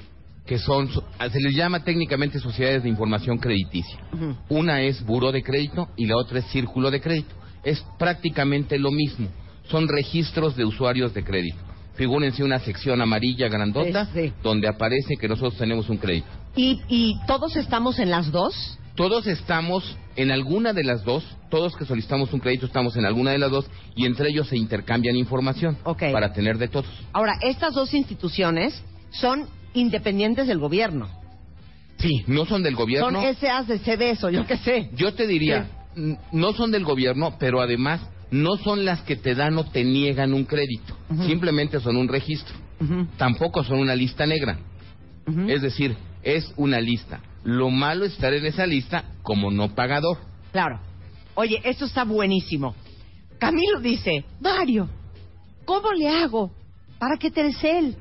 que 0.43 0.57
son, 0.57 0.89
se 0.89 1.39
les 1.39 1.55
llama 1.55 1.83
técnicamente 1.83 2.39
sociedades 2.39 2.81
de 2.81 2.89
información 2.89 3.37
crediticia. 3.37 3.99
Ujú. 4.11 4.35
Una 4.49 4.81
es 4.81 5.05
Buró 5.05 5.31
de 5.31 5.43
Crédito 5.43 5.87
y 5.95 6.07
la 6.07 6.17
otra 6.17 6.39
es 6.39 6.45
Círculo 6.45 6.89
de 6.89 6.99
Crédito. 6.99 7.36
Es 7.67 7.83
prácticamente 7.99 8.79
lo 8.79 8.91
mismo. 8.91 9.27
Son 9.69 9.87
registros 9.89 10.55
de 10.55 10.63
usuarios 10.63 11.13
de 11.13 11.23
crédito. 11.23 11.57
Figúrense 11.95 12.43
una 12.43 12.59
sección 12.59 13.01
amarilla 13.01 13.49
grandota 13.49 14.05
Sí, 14.13 14.27
sí. 14.27 14.33
donde 14.41 14.67
aparece 14.69 15.15
que 15.19 15.27
nosotros 15.27 15.57
tenemos 15.57 15.89
un 15.89 15.97
crédito. 15.97 16.27
¿Y, 16.55 16.79
¿Y 16.87 17.19
todos 17.27 17.55
estamos 17.57 17.99
en 17.99 18.09
las 18.09 18.31
dos? 18.31 18.77
Todos 18.95 19.27
estamos 19.27 19.97
en 20.15 20.31
alguna 20.31 20.71
de 20.73 20.83
las 20.83 21.03
dos, 21.03 21.23
todos 21.49 21.75
que 21.75 21.85
solicitamos 21.85 22.31
un 22.33 22.39
crédito 22.39 22.65
estamos 22.67 22.95
en 22.95 23.05
alguna 23.05 23.31
de 23.31 23.37
las 23.39 23.51
dos 23.51 23.65
y 23.95 24.05
entre 24.05 24.29
ellos 24.29 24.47
se 24.47 24.57
intercambian 24.57 25.15
información 25.17 25.77
para 25.83 26.31
tener 26.33 26.57
de 26.57 26.67
todos. 26.69 26.87
Ahora, 27.13 27.33
estas 27.41 27.73
dos 27.73 27.93
instituciones 27.93 28.81
son 29.11 29.45
independientes 29.73 30.47
del 30.47 30.57
gobierno. 30.59 31.09
Sí, 31.99 32.23
no 32.27 32.45
son 32.45 32.63
del 32.63 32.75
gobierno. 32.75 33.21
Son 33.21 33.35
SAs 33.35 33.67
de 33.67 33.79
CBS 33.79 34.25
o 34.25 34.29
yo 34.29 34.45
qué 34.47 34.57
sé. 34.57 34.89
Yo 34.95 35.13
te 35.13 35.27
diría, 35.27 35.67
no 36.31 36.53
son 36.53 36.71
del 36.71 36.83
gobierno, 36.83 37.35
pero 37.39 37.61
además 37.61 38.01
no 38.31 38.57
son 38.57 38.85
las 38.85 39.01
que 39.01 39.15
te 39.15 39.35
dan 39.35 39.57
o 39.57 39.65
te 39.65 39.83
niegan 39.83 40.33
un 40.33 40.45
crédito. 40.45 40.97
Simplemente 41.25 41.79
son 41.79 41.97
un 41.97 42.07
registro. 42.07 42.55
Tampoco 43.17 43.63
son 43.63 43.79
una 43.79 43.95
lista 43.95 44.25
negra. 44.25 44.59
Es 45.47 45.61
decir, 45.61 45.97
es 46.23 46.51
una 46.57 46.79
lista. 46.79 47.21
Lo 47.43 47.69
malo 47.69 48.05
es 48.05 48.13
estar 48.13 48.33
en 48.33 48.45
esa 48.45 48.65
lista 48.65 49.05
como 49.23 49.51
no 49.51 49.73
pagador. 49.73 50.17
Claro. 50.51 50.79
Oye, 51.35 51.61
esto 51.63 51.85
está 51.85 52.03
buenísimo. 52.03 52.75
Camilo 53.37 53.79
dice, 53.79 54.25
Mario, 54.39 54.89
¿cómo 55.65 55.91
le 55.93 56.09
hago 56.09 56.51
para 56.97 57.17
que 57.17 57.29
Telcel 57.29 57.95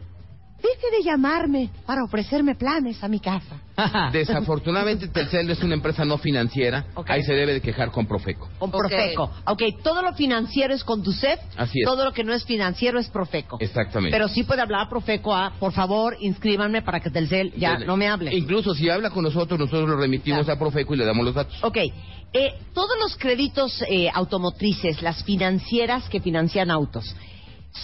deje 0.62 0.96
de 0.96 1.04
llamarme 1.04 1.70
para 1.84 2.02
ofrecerme 2.02 2.54
planes 2.54 3.02
a 3.04 3.08
mi 3.08 3.20
casa? 3.20 3.60
Desafortunadamente 4.12 5.08
Telcel 5.08 5.50
es 5.50 5.62
una 5.62 5.74
empresa 5.74 6.04
no 6.04 6.18
financiera. 6.18 6.86
Ahí 7.06 7.22
se 7.22 7.34
debe 7.34 7.54
de 7.54 7.60
quejar 7.60 7.90
con 7.90 8.06
Profeco. 8.06 8.48
Con. 8.58 8.70
Profeco. 8.70 9.30
Ok, 9.46 9.62
todo 9.82 10.02
lo 10.02 10.14
financiero 10.14 10.74
es 10.74 10.82
con 10.84 11.02
Ducef, 11.02 11.38
Así 11.56 11.80
es. 11.80 11.84
todo 11.86 12.04
lo 12.04 12.12
que 12.12 12.24
no 12.24 12.32
es 12.32 12.44
financiero 12.44 12.98
es 12.98 13.08
Profeco. 13.08 13.58
Exactamente. 13.60 14.14
Pero 14.16 14.28
sí 14.28 14.44
puede 14.44 14.62
hablar 14.62 14.82
a 14.86 14.88
Profeco 14.88 15.34
a, 15.34 15.52
por 15.58 15.72
favor, 15.72 16.16
inscríbanme 16.20 16.82
para 16.82 17.00
que 17.00 17.10
Telcel 17.10 17.52
ya 17.56 17.68
Entonces, 17.68 17.86
no 17.86 17.96
me 17.96 18.08
hable. 18.08 18.34
Incluso 18.34 18.74
si 18.74 18.88
habla 18.88 19.10
con 19.10 19.24
nosotros, 19.24 19.58
nosotros 19.58 19.88
lo 19.88 19.96
remitimos 19.96 20.44
Claro. 20.44 20.56
a 20.56 20.58
Profeco 20.58 20.94
y 20.94 20.98
le 20.98 21.04
damos 21.04 21.24
los 21.24 21.34
datos. 21.34 21.56
Ok, 21.62 21.76
eh, 21.76 22.54
todos 22.74 22.98
los 23.00 23.16
créditos 23.16 23.82
eh, 23.88 24.08
automotrices, 24.12 25.02
las 25.02 25.22
financieras 25.24 26.08
que 26.08 26.20
financian 26.20 26.70
autos, 26.70 27.14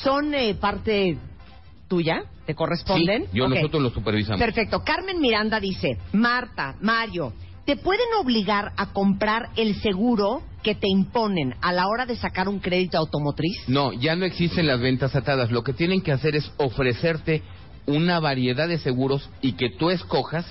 ¿son 0.03 0.35
eh, 0.35 0.55
parte 0.55 1.19
tuya? 1.93 2.25
¿Te 2.47 2.55
corresponden? 2.55 3.25
Sí, 3.25 3.29
yo 3.35 3.47
nosotros 3.49 3.83
lo 3.83 3.91
supervisamos. 3.91 4.41
Perfecto. 4.41 4.83
Carmen 4.83 5.21
Miranda 5.21 5.61
dice, 5.61 5.99
Marta, 6.15 6.75
Mario, 6.81 7.35
¿te 7.67 7.77
pueden 7.77 8.07
obligar 8.19 8.73
a 8.79 8.95
comprar 8.95 9.51
el 9.57 9.75
seguro 9.83 10.41
que 10.63 10.75
te 10.75 10.89
imponen 10.89 11.55
a 11.61 11.71
la 11.71 11.89
hora 11.89 12.07
de 12.07 12.17
sacar 12.17 12.49
un 12.49 12.61
crédito 12.61 12.97
automotriz? 12.97 13.69
No, 13.69 13.93
ya 13.93 14.17
no 14.17 14.25
existen 14.25 14.67
las 14.67 14.81
ventas 14.81 15.15
atadas. 15.15 15.51
Lo 15.51 15.63
que 15.63 15.75
tienen 15.75 16.01
que 16.01 16.13
hacer 16.13 16.35
es 16.35 16.51
ofrecerte 16.57 17.43
una 17.85 18.21
variedad 18.21 18.69
de 18.69 18.79
seguros 18.79 19.29
y 19.43 19.53
que 19.53 19.69
tú 19.79 19.91
escojas 19.91 20.47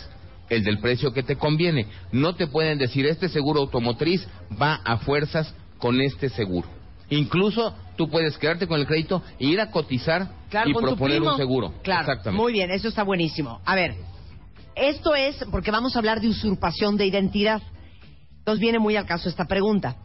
el 0.49 0.63
del 0.63 0.77
precio 0.77 1.11
que 1.11 1.23
te 1.23 1.37
conviene. 1.37 1.87
No 2.11 2.35
te 2.35 2.45
pueden 2.45 2.77
decir, 2.77 3.07
este 3.07 3.29
seguro 3.29 3.61
automotriz 3.61 4.27
va 4.61 4.75
a 4.75 4.97
fuerzas 4.97 5.55
con 5.79 5.99
este 6.01 6.29
seguro. 6.29 6.67
Incluso 7.09 7.75
tú 8.01 8.09
puedes 8.09 8.35
quedarte 8.39 8.65
con 8.65 8.79
el 8.79 8.87
crédito 8.87 9.21
e 9.37 9.45
ir 9.45 9.61
a 9.61 9.69
cotizar 9.69 10.27
Claro, 10.49 10.71
y 10.71 10.73
proponer 10.73 11.21
un 11.21 11.37
seguro. 11.37 11.71
Claro, 11.83 12.01
Exactamente. 12.01 12.41
muy 12.41 12.51
bien, 12.51 12.71
eso 12.71 12.87
está 12.87 13.03
buenísimo. 13.03 13.61
A 13.63 13.75
ver, 13.75 13.95
esto 14.75 15.13
es 15.13 15.35
porque 15.51 15.69
vamos 15.69 15.95
a 15.95 15.99
hablar 15.99 16.19
de 16.19 16.27
usurpación 16.27 16.97
de 16.97 17.05
identidad. 17.05 17.61
Entonces 18.39 18.59
viene 18.59 18.79
muy 18.79 18.95
al 18.95 19.05
caso 19.05 19.29
esta 19.29 19.45
pregunta. 19.45 19.97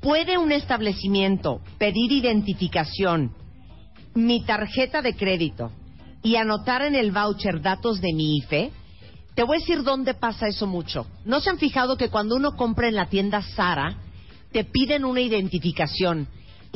¿Puede 0.00 0.36
un 0.36 0.50
establecimiento 0.50 1.60
pedir 1.78 2.10
identificación, 2.10 3.32
mi 4.14 4.44
tarjeta 4.44 5.00
de 5.00 5.14
crédito 5.14 5.70
y 6.24 6.34
anotar 6.34 6.82
en 6.82 6.96
el 6.96 7.12
voucher 7.12 7.62
datos 7.62 8.00
de 8.00 8.12
mi 8.12 8.38
IFE? 8.38 8.72
Te 9.36 9.44
voy 9.44 9.58
a 9.58 9.60
decir 9.60 9.84
dónde 9.84 10.14
pasa 10.14 10.48
eso 10.48 10.66
mucho. 10.66 11.06
¿No 11.24 11.38
se 11.38 11.50
han 11.50 11.58
fijado 11.58 11.96
que 11.96 12.08
cuando 12.08 12.34
uno 12.34 12.56
compra 12.56 12.88
en 12.88 12.96
la 12.96 13.06
tienda 13.06 13.42
Sara, 13.42 13.96
te 14.50 14.64
piden 14.64 15.04
una 15.04 15.20
identificación 15.20 16.26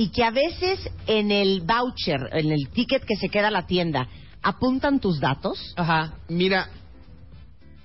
y 0.01 0.09
que 0.09 0.24
a 0.24 0.30
veces 0.30 0.90
en 1.07 1.30
el 1.30 1.61
voucher, 1.61 2.30
en 2.32 2.51
el 2.51 2.70
ticket 2.72 3.05
que 3.05 3.16
se 3.16 3.28
queda 3.28 3.48
a 3.48 3.51
la 3.51 3.66
tienda, 3.66 4.09
apuntan 4.40 4.98
tus 4.98 5.20
datos? 5.20 5.74
Ajá. 5.76 6.14
Mira, 6.26 6.70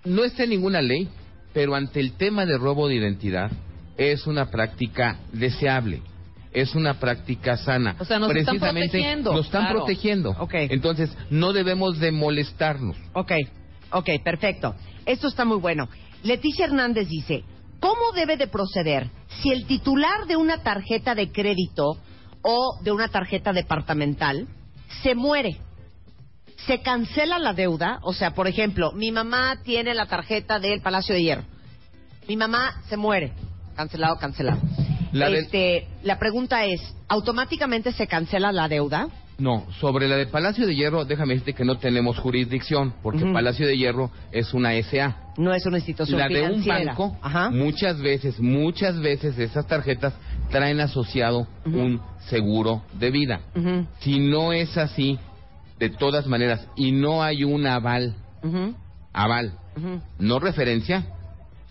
no 0.06 0.24
está 0.24 0.46
en 0.46 0.52
ninguna 0.52 0.82
ley, 0.82 1.10
pero 1.54 1.76
ante 1.76 2.00
el 2.00 2.14
tema 2.14 2.46
de 2.46 2.58
robo 2.58 2.88
de 2.88 2.96
identidad 2.96 3.52
es 3.98 4.28
una 4.28 4.50
práctica 4.50 5.18
deseable. 5.34 6.04
Es 6.54 6.74
una 6.74 7.02
práctica 7.02 7.58
sana. 7.58 7.98
O 8.00 8.06
sea, 8.06 8.18
nos 8.18 8.30
están 8.30 8.46
Precisamente 8.46 8.92
protegiendo, 8.92 9.34
Nos 9.34 9.48
están 9.48 9.64
claro. 9.64 9.80
protegiendo. 9.80 10.30
Ok. 10.40 10.54
Entonces, 10.54 11.14
no 11.30 11.52
debemos 11.52 12.00
de 12.00 12.14
molestarnos. 12.14 12.96
Ok, 13.12 13.34
ok, 13.92 14.10
perfecto. 14.24 14.74
Esto 15.06 15.28
está 15.28 15.44
muy 15.44 15.58
bueno. 15.58 15.90
Leticia 16.24 16.64
Hernández 16.64 17.10
dice, 17.10 17.44
¿cómo 17.82 18.14
debe 18.16 18.38
de 18.38 18.48
proceder 18.48 19.10
si 19.42 19.52
el 19.52 19.66
titular 19.66 20.28
de 20.28 20.38
una 20.38 20.64
tarjeta 20.64 21.14
de 21.14 21.30
crédito 21.34 21.98
o 22.48 22.78
de 22.84 22.92
una 22.92 23.08
tarjeta 23.08 23.52
departamental 23.54 24.48
se 25.02 25.16
muere? 25.16 25.58
¿Se 26.68 26.82
cancela 26.82 27.40
la 27.40 27.54
deuda? 27.54 28.00
O 28.04 28.14
sea, 28.14 28.32
por 28.36 28.48
ejemplo, 28.48 28.92
mi 28.92 29.12
mamá 29.12 29.58
tiene 29.64 29.94
la 29.96 30.06
tarjeta 30.06 30.60
del 30.60 30.82
Palacio 30.82 31.16
de 31.16 31.24
Hierro. 31.24 31.44
Mi 32.28 32.38
mamá 32.38 32.82
se 32.88 32.98
muere. 32.98 33.34
Cancelado, 33.76 34.18
cancelado. 34.18 34.60
La 35.12 35.30
de- 35.30 35.40
este, 35.40 35.88
la 36.04 36.18
pregunta 36.20 36.66
es, 36.66 36.82
¿automáticamente 37.08 37.92
se 37.94 38.08
cancela 38.08 38.52
la 38.52 38.68
deuda? 38.68 39.08
No, 39.38 39.66
sobre 39.82 40.08
la 40.08 40.16
de 40.16 40.28
Palacio 40.28 40.66
de 40.66 40.76
Hierro, 40.76 41.04
déjame 41.04 41.34
decirte 41.34 41.54
que 41.54 41.66
no 41.66 41.78
tenemos 41.78 42.18
jurisdicción, 42.20 42.94
porque. 43.04 43.26
Palacio 43.26 43.68
de 43.68 43.78
Hierro 43.78 44.10
es 44.32 44.54
una 44.54 44.72
SA. 44.82 45.34
No 45.38 45.54
es 45.54 45.66
una 45.66 45.78
institución 45.78 46.20
La 46.20 46.30
de 46.30 46.44
un 46.44 46.66
banco, 46.66 47.18
Ajá. 47.22 47.50
muchas 47.50 48.00
veces, 48.00 48.40
muchas 48.40 48.98
veces 49.00 49.38
esas 49.38 49.68
tarjetas 49.68 50.14
traen 50.50 50.80
asociado 50.80 51.48
un 51.66 52.02
seguro 52.30 52.84
de 52.94 53.12
vida. 53.12 53.42
Si 54.00 54.20
no 54.20 54.54
es 54.54 54.78
así, 54.78 55.20
de 55.80 55.90
todas 55.90 56.28
maneras, 56.28 56.66
y 56.78 56.94
no 56.94 57.22
hay 57.22 57.44
un 57.44 57.68
aval, 57.68 58.16
aval, 59.12 59.54
no 60.18 60.40
referencia, 60.40 61.06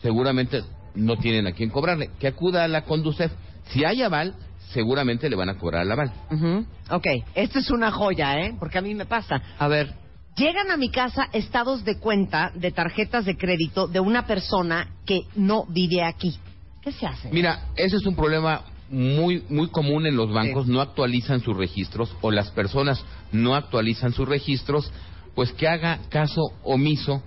seguramente 0.03 0.63
no 0.95 1.17
tienen 1.17 1.47
a 1.47 1.53
quién 1.53 1.71
cobrarle. 1.71 2.11
Que 2.19 2.27
acuda 2.27 2.65
a 2.65 2.69
la 2.69 2.83
Conducef. 2.83 3.33
Si 3.69 3.85
hay 3.85 4.03
aval, 4.03 4.35
seguramente 4.73 5.29
le 5.29 5.37
van 5.37 5.49
a 5.49 5.59
cobrar 5.59 5.83
el 5.83 5.93
aval. 5.93 6.13
Ujú. 6.31 6.67
Ok, 6.91 7.07
esto 7.35 7.59
es 7.59 7.71
una 7.71 7.91
joya, 7.91 8.41
¿eh? 8.41 8.55
Porque 8.59 8.79
a 8.79 8.83
mí 8.83 8.95
me 8.95 9.07
pasa. 9.07 9.41
A 9.59 9.69
ver. 9.69 9.95
Llegan 10.37 10.71
a 10.71 10.77
mi 10.77 10.91
casa 10.91 11.29
estados 11.33 11.85
de 11.85 11.99
cuenta 11.99 12.51
de 12.55 12.73
tarjetas 12.73 13.25
de 13.25 13.37
crédito 13.37 13.87
de 13.87 14.01
una 14.01 14.27
persona 14.27 14.89
que 15.07 15.23
no 15.37 15.65
vive 15.69 16.03
aquí. 16.03 16.37
¿Qué 16.83 16.91
se 16.93 17.07
hace? 17.07 17.31
Mira, 17.31 17.69
ese 17.77 17.97
es 17.97 18.05
un 18.07 18.17
problema 18.17 18.63
muy 18.91 19.45
muy 19.49 19.69
común 19.69 20.07
en 20.07 20.17
los 20.17 20.31
bancos, 20.33 20.67
Sí. 20.67 20.73
no 20.73 20.81
actualizan 20.81 21.41
sus 21.41 21.57
registros 21.57 22.15
o 22.21 22.31
las 22.31 22.51
personas 22.51 23.03
no 23.33 23.55
actualizan 23.55 24.13
sus 24.13 24.29
registros, 24.29 24.93
pues 25.35 25.53
que 25.53 25.67
haga 25.69 25.99
caso 26.11 26.41
omiso 26.63 27.23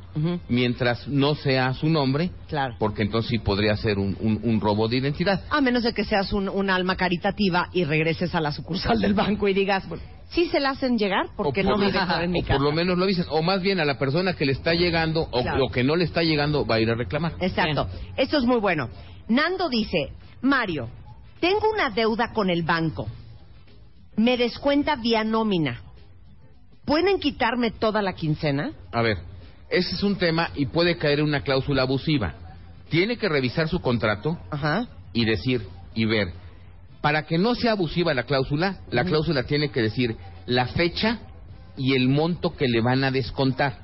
mientras 0.50 1.08
no 1.08 1.36
sea 1.36 1.74
su 1.74 1.88
nombre, 1.90 2.32
Claro. 2.48 2.76
porque 2.80 3.04
entonces 3.04 3.30
sí 3.30 3.38
podría 3.40 3.76
ser 3.78 4.00
un, 4.00 4.18
un- 4.20 4.40
un 4.44 4.60
robo 4.62 4.88
de 4.88 4.98
identidad. 4.98 5.44
A 5.50 5.62
menos 5.62 5.84
de 5.84 5.94
que 5.94 6.04
seas 6.06 6.34
un, 6.34 6.50
un 6.50 6.70
alma 6.70 6.96
caritativa 6.96 7.70
y 7.74 7.84
regreses 7.84 8.34
a 8.34 8.42
la 8.42 8.52
sucursal 8.52 9.00
del 9.00 9.14
banco 9.14 9.48
y 9.48 9.54
digas, 9.54 9.84
¿sí 10.30 10.48
se 10.48 10.60
la 10.60 10.72
hacen 10.72 10.98
llegar? 10.98 11.28
Porque 11.36 11.62
O 11.62 11.66
no 11.66 11.72
por- 11.76 11.86
vive 11.86 12.00
en 12.24 12.32
mi 12.32 12.40
o 12.40 12.42
casa. 12.44 12.54
por 12.54 12.62
lo 12.64 12.72
menos 12.72 12.98
lo 12.98 13.06
dicen, 13.06 13.26
o 13.30 13.42
más 13.44 13.62
bien 13.62 13.80
a 13.80 13.86
la 13.86 14.00
persona 14.00 14.34
que 14.34 14.46
le 14.46 14.54
está 14.54 14.74
llegando 14.74 15.28
o, 15.32 15.42
Claro. 15.42 15.66
o 15.66 15.70
que 15.70 15.84
no 15.84 15.96
le 15.96 16.06
está 16.06 16.24
llegando 16.24 16.66
va 16.66 16.76
a 16.76 16.80
ir 16.80 16.90
a 16.90 16.96
reclamar. 16.96 17.34
Exacto. 17.42 17.88
Esto 18.16 18.38
es 18.38 18.44
muy 18.46 18.60
bueno. 18.60 18.90
Nando 19.28 19.70
dice, 19.70 20.14
Mario, 20.42 20.90
tengo 21.40 21.70
una 21.74 21.90
deuda 21.92 22.32
con 22.34 22.50
el 22.50 22.64
banco. 22.64 23.08
Me 24.16 24.38
descuenta 24.38 24.96
vía 24.96 25.24
nómina. 25.24 25.82
¿Pueden 26.88 27.20
quitarme 27.20 27.70
toda 27.72 28.02
la 28.02 28.14
quincena? 28.14 28.72
A 28.94 29.02
ver, 29.02 29.18
ese 29.70 29.94
es 29.94 30.04
un 30.04 30.16
tema 30.18 30.52
y 30.56 30.68
puede 30.68 30.98
caer 30.98 31.20
en 31.20 31.26
una 31.26 31.42
cláusula 31.42 31.82
abusiva. 31.82 32.34
Tiene 32.90 33.18
que 33.18 33.28
revisar 33.28 33.68
su 33.68 33.82
contrato 33.82 34.40
Ajá. 34.50 34.88
y 35.12 35.26
decir 35.26 35.64
y 35.94 36.06
ver. 36.06 36.30
Para 37.02 37.26
que 37.26 37.38
no 37.38 37.56
sea 37.56 37.74
abusiva 37.74 38.14
la 38.14 38.24
cláusula, 38.24 38.80
la 38.90 39.04
cláusula 39.04 39.44
tiene 39.44 39.70
que 39.70 39.82
decir 39.82 40.16
la 40.46 40.68
fecha 40.68 41.20
y 41.76 41.94
el 41.94 42.08
monto 42.08 42.56
que 42.56 42.70
le 42.70 42.80
van 42.80 43.04
a 43.04 43.12
descontar. 43.12 43.80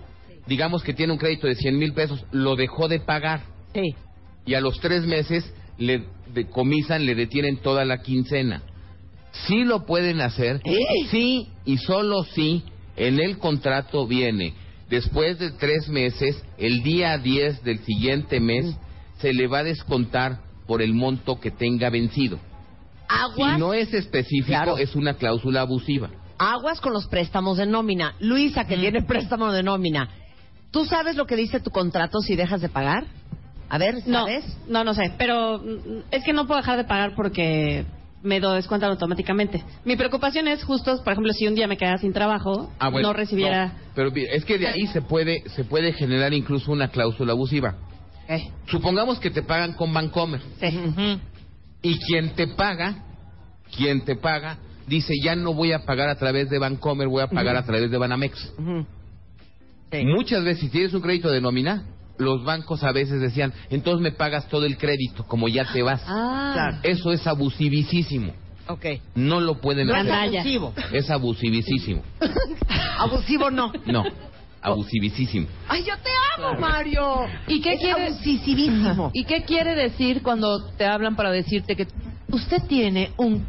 Digamos 0.47 0.81
que 0.81 0.93
tiene 0.93 1.11
un 1.11 1.19
crédito 1.19 1.47
de 1.47 1.55
100 1.55 1.77
mil 1.77 1.93
pesos, 1.93 2.23
lo 2.31 2.55
dejó 2.55 2.87
de 2.87 3.01
pagar 3.01 3.41
Sí. 3.73 3.95
y 4.45 4.53
a 4.53 4.61
los 4.61 4.79
tres 4.79 5.05
meses 5.05 5.53
le 5.77 6.05
decomisan, 6.33 7.05
le 7.05 7.15
detienen 7.15 7.57
toda 7.57 7.83
la 7.83 8.01
quincena. 8.01 8.63
Sí 9.47 9.65
lo 9.65 9.85
pueden 9.85 10.21
hacer, 10.21 10.61
¿Eh? 10.63 10.77
sí 11.11 11.49
y 11.65 11.77
solo 11.79 12.23
sí 12.23 12.63
en 12.95 13.19
el 13.19 13.37
contrato 13.37 14.07
viene. 14.07 14.53
Después 14.89 15.39
de 15.39 15.51
tres 15.51 15.87
meses, 15.89 16.43
el 16.57 16.83
día 16.83 17.17
10 17.17 17.63
del 17.63 17.79
siguiente 17.79 18.39
mes, 18.39 18.75
se 19.19 19.33
le 19.33 19.47
va 19.47 19.59
a 19.59 19.63
descontar 19.63 20.39
por 20.67 20.81
el 20.81 20.93
monto 20.93 21.39
que 21.39 21.51
tenga 21.51 21.89
vencido. 21.89 22.39
Aguas, 23.07 23.53
Si 23.55 23.59
no 23.59 23.73
es 23.73 23.93
específico, 23.93 24.47
Claro. 24.47 24.77
es 24.77 24.95
una 24.95 25.15
cláusula 25.15 25.61
abusiva. 25.61 26.09
aguas 26.37 26.81
con 26.81 26.93
los 26.93 27.07
préstamos 27.07 27.57
de 27.57 27.65
nómina. 27.65 28.15
Luisa, 28.19 28.65
que 28.65 28.75
tiene 28.77 29.01
préstamo 29.03 29.51
de 29.51 29.63
nómina. 29.63 30.09
¿Tú 30.71 30.83
sabes 30.85 31.15
lo 31.15 31.25
que 31.25 31.35
dice 31.35 31.59
tu 31.59 31.69
contrato 31.69 32.19
si 32.21 32.35
dejas 32.35 32.59
de 32.61 32.69
pagar? 32.69 33.05
A 33.69 33.77
ver, 33.77 33.95
No, 34.07 34.21
¿sabes? 34.25 34.43
no, 34.67 34.83
no 34.83 34.93
sé, 34.93 35.11
pero 35.17 35.61
es 36.11 36.23
que 36.23 36.33
no 36.33 36.45
puedo 36.45 36.59
dejar 36.59 36.77
de 36.77 36.83
pagar 36.83 37.13
porque 37.15 37.85
me 38.23 38.39
lo 38.39 38.51
descuentan 38.53 38.89
automáticamente. 38.89 39.63
Mi 39.85 39.95
preocupación 39.95 40.47
es 40.47 40.63
justo, 40.63 41.03
por 41.03 41.13
ejemplo, 41.13 41.31
si 41.33 41.45
un 41.47 41.55
día 41.55 41.67
me 41.67 41.77
quedara 41.77 41.97
sin 41.97 42.13
trabajo, 42.13 42.71
Ah, 42.79 42.89
bueno, 42.89 43.09
no 43.09 43.13
recibiera... 43.13 43.67
no, 43.67 43.73
pero 43.95 44.11
es 44.15 44.45
que 44.45 44.57
de 44.57 44.67
ahí 44.67 44.87
se 44.87 45.01
puede, 45.01 45.47
se 45.49 45.63
puede 45.65 45.93
generar 45.93 46.33
incluso 46.33 46.71
una 46.71 46.87
cláusula 46.87 47.33
abusiva. 47.33 47.75
Eh, 48.29 48.49
Supongamos 48.67 49.19
que 49.19 49.29
te 49.29 49.43
pagan 49.43 49.73
con 49.73 49.93
Bancomer. 49.93 50.41
sí. 50.59 51.19
Y 51.85 51.99
quien 51.99 52.29
te 52.35 52.47
paga, 52.47 53.03
quien 53.75 54.05
te 54.05 54.15
paga, 54.15 54.57
dice 54.87 55.13
ya 55.21 55.35
no 55.35 55.53
voy 55.53 55.73
a 55.73 55.83
pagar 55.85 56.07
a 56.07 56.15
través 56.15 56.49
de 56.49 56.57
Bancomer, 56.57 57.09
voy 57.09 57.21
a 57.23 57.27
pagar 57.27 57.57
a 57.57 57.65
través 57.65 57.91
de 57.91 57.97
Banamex. 57.97 58.53
Sí. 59.91 60.05
Muchas 60.05 60.43
veces, 60.45 60.61
si 60.61 60.69
tienes 60.69 60.93
un 60.93 61.01
crédito 61.01 61.29
de 61.29 61.41
nómina, 61.41 61.83
los 62.17 62.43
bancos 62.43 62.83
a 62.83 62.91
veces 62.91 63.19
decían, 63.21 63.53
entonces 63.69 64.01
me 64.01 64.11
pagas 64.11 64.47
todo 64.47 64.65
el 64.65 64.77
crédito, 64.77 65.23
como 65.25 65.47
ya 65.47 65.65
te 65.71 65.81
vas. 65.83 66.01
Ah. 66.07 66.51
Claro. 66.53 66.77
Eso 66.83 67.11
es 67.11 67.25
abusivísimo. 67.27 68.33
Ok. 68.67 68.85
No 69.15 69.41
lo 69.41 69.59
pueden 69.59 69.87
No 69.87 69.93
es 69.93 69.99
hacer. 70.01 70.11
Gandalla. 70.11 70.39
abusivo. 70.41 70.73
Es 70.93 71.09
abusivísimo. 71.09 72.01
Abusivo 72.97 73.51
no. 73.51 73.71
No, 73.85 74.03
abusivísimo. 74.61 75.47
Ay, 75.67 75.83
yo 75.83 75.93
te 75.97 76.09
amo, 76.37 76.59
Mario. 76.59 77.25
¿Y 77.47 77.59
qué 77.61 77.73
Es 77.73 77.79
quiere- 77.81 78.05
abusisivísimo. 78.07 79.11
¿Y 79.13 79.25
qué 79.25 79.43
quiere 79.43 79.75
decir 79.75 80.21
cuando 80.21 80.69
te 80.77 80.85
hablan 80.85 81.15
para 81.15 81.31
decirte 81.31 81.75
que 81.75 81.87
usted 82.31 82.61
tiene 82.67 83.11
un 83.17 83.45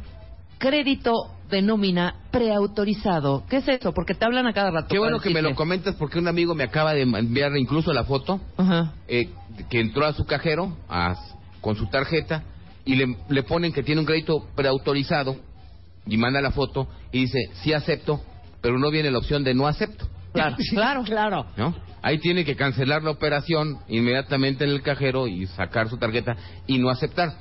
crédito 0.58 1.12
de 1.54 1.62
nómina 1.62 2.14
preautorizado? 2.30 3.44
¿Qué 3.48 3.58
es 3.58 3.68
eso? 3.68 3.92
Porque 3.92 4.14
te 4.14 4.24
hablan 4.24 4.46
a 4.46 4.52
cada 4.52 4.70
rato. 4.70 4.88
Qué 4.88 4.98
bueno 4.98 5.20
que 5.20 5.30
me 5.30 5.42
lo 5.42 5.54
comentas 5.54 5.94
porque 5.96 6.18
un 6.18 6.28
amigo 6.28 6.54
me 6.54 6.64
acaba 6.64 6.92
de 6.94 7.02
enviar 7.02 7.56
incluso 7.56 7.92
la 7.92 8.04
foto 8.04 8.40
Ajá. 8.56 8.92
eh, 9.08 9.30
que 9.70 9.80
entró 9.80 10.04
a 10.04 10.12
su 10.12 10.24
cajero 10.26 10.76
a- 10.88 11.14
con 11.60 11.76
su 11.76 11.86
tarjeta 11.86 12.42
y 12.84 12.96
le, 12.96 13.16
le 13.28 13.42
ponen 13.42 13.72
que 13.72 13.82
tiene 13.82 14.00
un 14.00 14.06
crédito 14.06 14.46
preautorizado 14.54 15.36
y 16.06 16.16
manda 16.18 16.40
la 16.40 16.50
foto 16.50 16.86
y 17.12 17.20
dice 17.22 17.38
sí 17.62 17.72
acepto, 17.72 18.20
pero 18.60 18.78
no 18.78 18.90
viene 18.90 19.10
la 19.10 19.18
opción 19.18 19.42
de 19.44 19.54
no 19.54 19.66
acepto, 19.66 20.06
Claro, 20.32 20.56
claro, 20.70 21.02
claro. 21.04 21.46
¿no? 21.56 21.74
Ahí 22.02 22.18
tiene 22.18 22.44
que 22.44 22.54
cancelar 22.56 23.02
la 23.02 23.12
operación 23.12 23.78
inmediatamente 23.88 24.64
en 24.64 24.70
el 24.70 24.82
cajero 24.82 25.26
y 25.26 25.46
sacar 25.46 25.88
su 25.88 25.96
tarjeta 25.96 26.36
y 26.66 26.76
no 26.78 26.90
aceptar. 26.90 27.32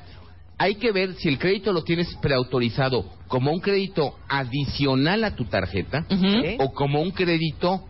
Hay 0.57 0.75
que 0.75 0.91
ver 0.91 1.15
si 1.15 1.29
el 1.29 1.39
crédito 1.39 1.73
lo 1.73 1.83
tienes 1.83 2.13
preautorizado 2.21 3.05
como 3.27 3.51
un 3.51 3.59
crédito 3.59 4.15
adicional 4.27 5.23
a 5.23 5.35
tu 5.35 5.45
tarjeta 5.45 6.05
¿Sí? 6.09 6.57
o 6.59 6.71
como 6.73 7.01
un 7.01 7.11
crédito 7.11 7.83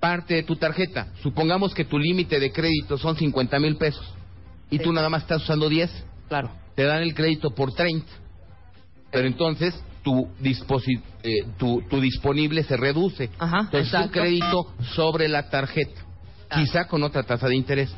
parte 0.00 0.34
de 0.34 0.42
tu 0.42 0.56
tarjeta. 0.56 1.08
Supongamos 1.22 1.74
que 1.74 1.84
tu 1.84 1.98
límite 1.98 2.40
de 2.40 2.52
crédito 2.52 2.98
son 2.98 3.16
50 3.16 3.58
mil 3.58 3.76
pesos 3.76 4.06
y 4.70 4.78
tú 4.78 4.92
nada 4.92 5.08
más 5.08 5.22
estás 5.22 5.42
usando 5.42 5.68
10. 5.68 5.90
Claro. 6.28 6.50
Te 6.74 6.84
dan 6.84 7.02
el 7.02 7.14
crédito 7.14 7.50
por 7.50 7.72
30. 7.72 8.06
Pero 9.10 9.28
entonces 9.28 9.74
tu, 10.02 10.28
eh, 11.22 11.32
tu, 11.56 11.82
tu 11.88 12.00
disponible 12.00 12.62
se 12.64 12.76
reduce. 12.76 13.30
Ajá, 13.38 13.60
Entonces, 13.72 14.10
crédito 14.10 14.72
sobre 14.94 15.28
la 15.28 15.48
tarjeta, 15.48 16.02
quizá 16.54 16.86
con 16.86 17.02
otra 17.02 17.22
tasa 17.22 17.48
de 17.48 17.56
interés. 17.56 17.94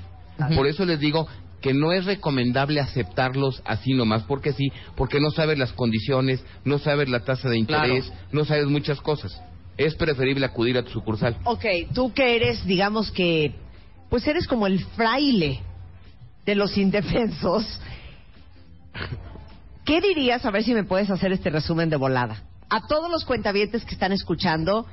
Por 0.55 0.67
eso 0.67 0.85
les 0.85 1.01
digo 1.01 1.27
que 1.67 1.75
no 1.75 1.91
es 1.91 2.05
recomendable 2.05 2.79
aceptarlos 2.79 3.61
así 3.65 3.93
nomás, 3.93 4.23
porque 4.23 4.53
sí, 4.53 4.71
porque 4.95 5.19
no 5.19 5.33
sabes 5.33 5.59
las 5.59 5.73
condiciones, 5.73 6.45
no 6.65 6.79
sabes 6.79 7.09
la 7.09 7.25
tasa 7.25 7.49
de 7.49 7.59
interés, 7.59 8.13
no 8.31 8.45
sabes 8.45 8.67
muchas 8.67 9.01
cosas. 9.01 9.43
Es 9.77 9.97
preferible 9.97 10.47
acudir 10.47 10.79
a 10.79 10.85
tu 10.85 10.93
sucursal. 10.93 11.37
Ok, 11.43 11.65
tú 11.93 12.13
que 12.15 12.37
eres, 12.37 12.65
digamos 12.67 13.11
que, 13.11 13.53
pues 14.09 14.25
eres 14.29 14.47
como 14.47 14.69
el 14.69 14.79
fraile 14.95 15.61
de 16.45 16.55
los 16.55 16.79
indefensos. 16.79 17.81
¿Qué 19.85 20.01
dirías, 20.01 20.47
a 20.47 20.53
ver 20.53 20.63
si 20.63 20.73
me 20.73 20.85
puedes 20.85 21.11
hacer 21.11 21.33
este 21.33 21.51
resumen 21.51 21.91
de 21.91 21.97
volada? 21.97 22.45
A 22.71 22.87
todos 22.87 23.11
los 23.11 23.25
cuentavientes 23.25 23.85
que 23.85 23.95
están 23.95 24.13
escuchando, 24.13 24.87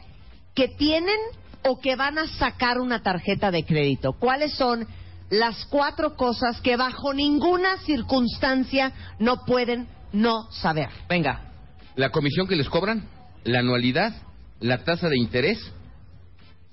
que 0.55 0.69
tienen 0.69 1.19
o 1.65 1.79
que 1.79 1.95
van 1.95 2.17
a 2.17 2.27
sacar 2.29 2.79
una 2.79 3.03
tarjeta 3.03 3.51
de 3.51 3.63
crédito, 3.63 4.13
¿cuáles 4.13 4.55
son 4.55 4.87
las 5.33 5.65
cuatro 5.65 6.15
cosas 6.15 6.61
que 6.61 6.75
bajo 6.77 7.13
ninguna 7.13 7.77
circunstancia 7.85 8.91
no 9.19 9.45
pueden 9.45 9.87
no 10.11 10.49
saber? 10.51 10.89
Venga. 11.09 11.51
La 11.95 12.09
comisión 12.09 12.47
que 12.47 12.55
les 12.55 12.69
cobran, 12.69 13.07
la 13.43 13.59
anualidad, 13.59 14.13
la 14.59 14.83
tasa 14.83 15.09
de 15.09 15.17
interés 15.17 15.59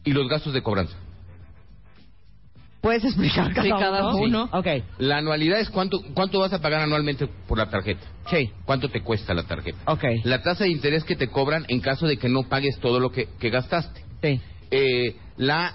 y 0.05 0.13
los 0.13 0.29
gastos 0.29 0.53
de 0.53 0.63
cobranza. 0.63 0.97
¿Puedes 2.81 3.05
explicar 3.05 3.53
cada, 3.53 3.63
Sí, 3.63 3.71
cada 3.71 4.15
uno. 4.15 4.49
Ok, 4.53 4.67
La 4.99 5.19
anualidad 5.19 5.61
es 5.61 5.69
cuánto, 5.69 6.01
cuánto 6.15 6.39
vas 6.39 6.53
a 6.55 6.61
pagar 6.63 6.81
anualmente 6.81 7.27
por 7.47 7.59
la 7.59 7.69
tarjeta. 7.69 8.01
sí, 8.31 8.51
¿Cuánto 8.65 8.89
te 8.89 9.03
cuesta 9.03 9.35
la 9.35 9.43
tarjeta? 9.43 9.79
ok, 9.87 10.03
La 10.25 10.43
tasa 10.43 10.65
de 10.65 10.71
interés 10.71 11.05
que 11.05 11.15
te 11.17 11.29
cobran 11.29 11.67
en 11.69 11.81
caso 11.81 12.07
de 12.07 12.17
que 12.17 12.31
no 12.31 12.45
pagues 12.45 12.79
todo 12.81 12.99
lo 12.99 13.11
que, 13.11 13.29
que 13.39 13.51
gastaste. 13.51 14.03
sí. 14.23 14.41
Eh, 14.71 15.17
la, 15.37 15.75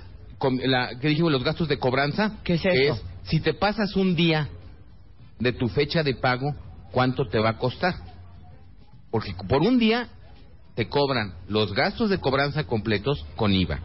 la, 0.64 1.00
¿qué 1.00 1.10
dijimos? 1.10 1.32
Los 1.32 1.44
gastos 1.44 1.68
de 1.68 1.78
cobranza. 1.80 2.38
¿Qué 2.44 2.56
es 2.56 2.66
eso? 2.66 3.02
si 3.24 3.40
te 3.40 3.54
pasas 3.54 3.96
un 3.96 4.16
día 4.16 4.50
de 5.40 5.52
tu 5.52 5.68
fecha 5.68 6.04
de 6.04 6.16
pago, 6.16 6.54
¿cuánto 6.92 7.28
te 7.28 7.40
va 7.40 7.52
a 7.52 7.58
costar? 7.58 7.96
Porque 9.12 9.34
por 9.48 9.62
un 9.62 9.80
día 9.80 10.10
te 10.76 10.88
cobran 10.88 11.34
los 11.48 11.74
gastos 11.74 12.10
de 12.10 12.20
cobranza 12.20 12.66
completos 12.66 13.26
con 13.36 13.54
IVA. 13.54 13.80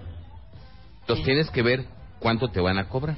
Entonces 1.01 1.25
tienes 1.25 1.51
que 1.51 1.63
ver 1.63 1.87
cuánto 2.19 2.49
te 2.49 2.61
van 2.61 2.79
a 2.79 2.89
cobrar. 2.89 3.17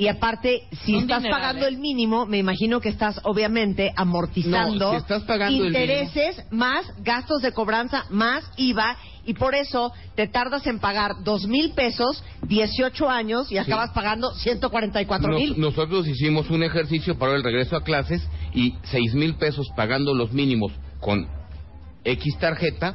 Y 0.00 0.08
aparte, 0.08 0.62
si 0.84 0.96
estás 0.96 1.22
dinerales. 1.22 1.30
pagando 1.30 1.66
el 1.66 1.76
mínimo, 1.78 2.24
me 2.26 2.38
imagino 2.38 2.80
que 2.80 2.88
estás 2.88 3.20
obviamente 3.24 3.92
amortizando 3.96 4.86
No, 4.86 4.90
si 4.92 4.96
estás 4.96 5.22
pagando 5.24 5.62
el 5.62 5.68
intereses 5.68 6.42
más 6.50 6.86
gastos 7.02 7.42
de 7.42 7.52
cobranza 7.52 8.04
más 8.10 8.42
IVA 8.56 8.96
y 9.26 9.34
por 9.34 9.54
eso 9.54 9.92
te 10.16 10.26
tardas 10.26 10.66
en 10.66 10.78
pagar 10.78 11.22
dos 11.22 11.46
mil 11.46 11.72
pesos, 11.74 12.24
18 12.48 13.10
años 13.10 13.52
y 13.52 13.58
acabas 13.58 13.90
pagando 13.90 14.32
144 14.34 15.28
Nos- 15.28 15.38
mil. 15.40 15.60
nosotros 15.60 16.08
hicimos 16.08 16.48
un 16.50 16.62
ejercicio 16.62 17.18
para 17.18 17.34
el 17.36 17.44
regreso 17.44 17.76
a 17.76 17.82
clases 17.84 18.26
y 18.54 18.74
seis 18.84 19.12
mil 19.14 19.34
pesos 19.36 19.68
pagando 19.76 20.14
los 20.14 20.32
mínimos 20.32 20.72
con 21.00 21.28
X 22.04 22.38
tarjeta, 22.38 22.94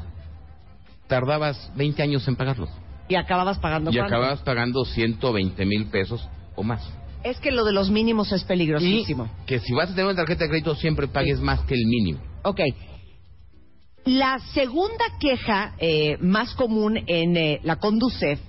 tardabas 1.08 1.72
20 1.76 2.02
años 2.02 2.28
en 2.28 2.36
pagarlos. 2.36 2.70
Y 3.08 3.16
acababas 3.16 3.60
pagando 3.60 3.92
Y 3.92 3.96
cuánto? 3.96 4.16
acababas 4.16 4.42
pagando 4.42 4.84
120 4.86 5.66
mil 5.66 5.86
pesos 5.86 6.28
o 6.56 6.64
más. 6.64 6.82
Es 7.24 7.40
que 7.40 7.52
lo 7.52 7.66
de 7.66 7.72
los 7.74 7.90
mínimos 7.90 8.32
es 8.32 8.44
Y 8.44 8.46
peligrosísimo. 8.46 9.30
que 9.48 9.60
si 9.60 9.74
vas 9.74 9.90
a 9.90 9.96
tener 9.96 10.06
una 10.06 10.16
tarjeta 10.16 10.44
de 10.44 10.50
crédito 10.50 10.76
siempre 10.76 11.08
pagues 11.08 11.40
más 11.40 11.62
que 11.62 11.74
el 11.74 11.86
mínimo. 11.86 12.20
Ok. 12.44 12.62
La 14.06 14.38
segunda 14.54 15.04
queja 15.20 15.74
eh, 15.80 16.18
más 16.22 16.54
común 16.54 17.00
en 17.08 17.36
eh, 17.36 17.60
la 17.64 17.78
Conducef 17.78 18.40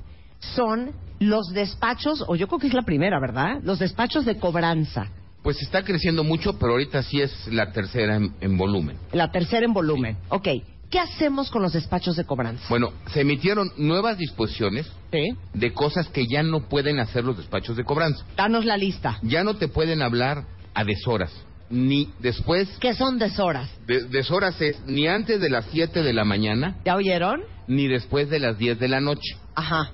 son 0.54 0.92
los 1.18 1.48
despachos, 1.54 2.22
o 2.28 2.36
yo 2.36 2.46
creo 2.46 2.58
que 2.58 2.66
es 2.66 2.74
la 2.74 2.82
primera, 2.82 3.18
¿verdad? 3.18 3.60
Los 3.62 3.78
despachos 3.78 4.26
de 4.26 4.38
cobranza. 4.38 5.08
Pues 5.42 5.62
está 5.62 5.82
creciendo 5.82 6.24
mucho, 6.24 6.58
pero 6.58 6.72
ahorita 6.72 7.02
sí 7.04 7.22
es 7.22 7.32
la 7.48 7.72
tercera 7.72 8.16
en, 8.16 8.34
en 8.42 8.58
volumen. 8.58 8.98
La 9.12 9.30
tercera 9.32 9.64
en 9.64 9.72
volumen. 9.72 10.18
Ok. 10.28 10.48
¿Qué 10.90 10.98
hacemos 11.00 11.50
con 11.50 11.62
los 11.62 11.72
despachos 11.72 12.16
de 12.16 12.24
cobranza? 12.24 12.64
Bueno, 12.68 12.92
se 13.12 13.22
emitieron 13.22 13.70
nuevas 13.76 14.18
disposiciones 14.18 14.86
Sí. 15.10 15.28
de 15.52 15.72
cosas 15.72 16.08
que 16.08 16.26
ya 16.26 16.42
no 16.42 16.68
pueden 16.68 17.00
hacer 17.00 17.24
los 17.24 17.36
despachos 17.36 17.76
de 17.76 17.84
cobranza. 17.84 18.24
Danos 18.36 18.64
la 18.64 18.76
lista. 18.76 19.18
Ya 19.22 19.42
no 19.44 19.54
te 19.54 19.68
pueden 19.68 20.00
hablar 20.02 20.44
a 20.74 20.84
deshoras, 20.84 21.32
ni 21.70 22.12
después 22.20 22.68
¿Qué 22.80 22.94
son 22.94 23.18
deshoras? 23.18 23.68
De, 23.86 24.04
deshoras 24.04 24.60
es 24.60 24.80
ni 24.86 25.06
antes 25.08 25.40
de 25.40 25.50
las 25.50 25.64
7 25.72 26.02
de 26.02 26.12
la 26.12 26.24
mañana, 26.24 26.76
¿Ya 26.84 26.94
oyeron? 26.94 27.40
ni 27.66 27.88
después 27.88 28.30
de 28.30 28.38
las 28.38 28.56
10 28.58 28.78
de 28.78 28.88
la 28.88 29.00
noche. 29.00 29.36
Ajá. 29.54 29.90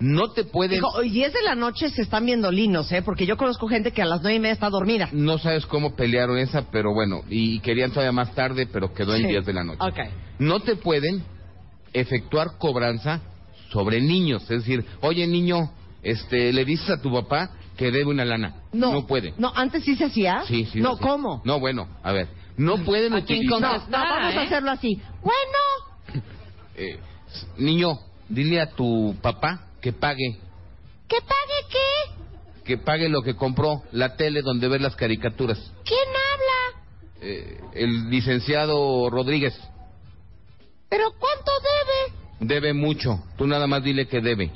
No 0.00 0.30
te 0.32 0.44
pueden... 0.44 0.76
Dijo, 0.76 0.88
hoy 0.96 1.10
10 1.10 1.32
de 1.32 1.42
la 1.42 1.54
noche 1.54 1.90
se 1.90 2.02
están 2.02 2.24
viendo 2.24 2.50
linos, 2.50 2.90
¿eh? 2.90 3.02
Porque 3.02 3.26
yo 3.26 3.36
conozco 3.36 3.68
gente 3.68 3.92
que 3.92 4.00
a 4.00 4.06
las 4.06 4.22
nueve 4.22 4.36
y 4.36 4.40
media 4.40 4.54
está 4.54 4.70
dormida. 4.70 5.08
No 5.12 5.36
sabes 5.38 5.66
cómo 5.66 5.94
pelearon 5.94 6.38
esa, 6.38 6.70
pero 6.70 6.94
bueno, 6.94 7.22
y 7.28 7.60
querían 7.60 7.90
todavía 7.90 8.12
más 8.12 8.34
tarde, 8.34 8.66
pero 8.66 8.94
quedó 8.94 9.14
en 9.14 9.22
Sí. 9.22 9.28
10 9.28 9.44
de 9.46 9.52
la 9.52 9.62
noche. 9.64 9.80
Ok. 9.82 9.98
No 10.38 10.60
te 10.60 10.76
pueden 10.76 11.22
efectuar 11.92 12.56
cobranza 12.58 13.20
sobre 13.70 14.00
niños, 14.00 14.42
es 14.44 14.48
decir, 14.64 14.84
oye 15.02 15.26
niño, 15.26 15.70
este, 16.02 16.52
le 16.52 16.64
dices 16.64 16.88
a 16.90 17.02
tu 17.02 17.12
papá 17.12 17.50
que 17.76 17.90
debe 17.90 18.06
una 18.06 18.24
lana. 18.24 18.54
No. 18.72 18.92
No 18.92 19.06
puede. 19.06 19.34
No, 19.38 19.52
antes 19.54 19.84
sí 19.84 19.96
se 19.96 20.06
hacía. 20.06 20.42
Sí, 20.46 20.64
sí. 20.64 20.80
No. 20.80 20.96
¿cómo? 20.96 21.42
No, 21.44 21.60
bueno, 21.60 21.88
a 22.02 22.12
ver, 22.12 22.28
no 22.56 22.78
pueden 22.84 23.12
¿A 23.12 23.22
quién 23.24 23.40
utilizar... 23.40 23.60
No, 23.60 23.98
no, 23.98 24.04
vamos 24.04 24.34
a 24.34 24.42
¿eh? 24.42 24.46
hacerlo 24.46 24.70
así. 24.70 25.00
Bueno, 25.22 26.22
Eh, 26.76 26.98
niño, 27.58 27.98
dile 28.28 28.60
a 28.62 28.70
tu 28.70 29.14
papá 29.20 29.66
que 29.80 29.92
pague 29.92 30.38
¿que 31.08 31.16
pague 31.20 31.68
qué? 31.70 32.64
que 32.64 32.78
pague 32.78 33.08
lo 33.08 33.22
que 33.22 33.34
compró, 33.34 33.82
la 33.90 34.16
tele 34.16 34.42
donde 34.42 34.68
ver 34.68 34.80
las 34.80 34.94
caricaturas. 34.94 35.58
¿Quién 35.84 36.08
habla? 36.08 36.82
Eh, 37.22 37.60
el 37.74 38.10
licenciado 38.10 39.10
Rodríguez 39.10 39.58
¿Pero 40.88 41.12
cuánto 41.18 41.50
debe? 42.40 42.54
debe 42.54 42.72
mucho. 42.74 43.22
Tú 43.36 43.46
nada 43.46 43.66
más 43.66 43.82
dile 43.84 44.06
que 44.08 44.20
debe. 44.20 44.50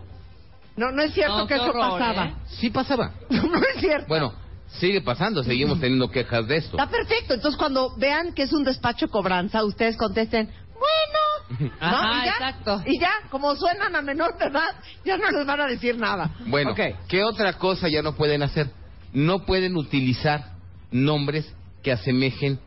No, 0.77 0.91
no 0.91 1.03
es 1.03 1.13
cierto 1.15 1.39
No, 1.39 1.47
que 1.47 1.55
eso 1.55 1.65
horror, 1.65 1.91
pasaba. 1.99 2.27
¿eh? 2.27 2.35
Sí 2.59 2.71
pasaba. 2.71 3.13
No, 3.31 3.59
es 3.59 3.81
cierto. 3.81 4.07
Bueno, 4.09 4.35
sigue 4.81 5.01
pasando, 5.01 5.45
seguimos 5.45 5.79
teniendo 5.81 6.11
quejas 6.11 6.47
de 6.49 6.57
esto. 6.57 6.77
Está 6.79 6.91
perfecto. 6.91 7.35
Entonces, 7.35 7.57
cuando 7.59 7.95
vean 7.97 8.33
que 8.35 8.43
es 8.43 8.53
un 8.53 8.65
despacho 8.65 9.09
cobranza, 9.09 9.63
ustedes 9.65 9.97
contesten, 9.97 10.47
bueno. 10.73 11.24
¿No? 11.61 11.71
Ajá, 11.81 12.23
y 12.23 12.25
ya, 12.27 12.33
exacto. 12.33 12.83
Y 12.87 13.01
ya, 13.01 13.13
como 13.31 13.55
suenan 13.57 13.95
a 13.95 14.03
menor 14.03 14.37
de 14.39 14.47
edad, 14.47 14.75
ya 15.05 15.17
no 15.17 15.31
les 15.31 15.47
van 15.47 15.61
a 15.61 15.67
decir 15.67 15.97
nada. 15.99 16.31
Bueno, 16.47 16.73
Ok. 16.73 16.81
¿qué 17.09 17.23
otra 17.23 17.55
cosa 17.55 17.89
ya 17.89 18.03
no 18.03 18.15
pueden 18.15 18.43
hacer? 18.43 18.71
No 19.13 19.45
pueden 19.45 19.77
utilizar 19.77 20.53
nombres 20.91 21.53
que 21.83 21.93
asemejen 21.93 22.59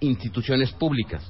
instituciones 0.00 0.72
públicas. 0.72 1.22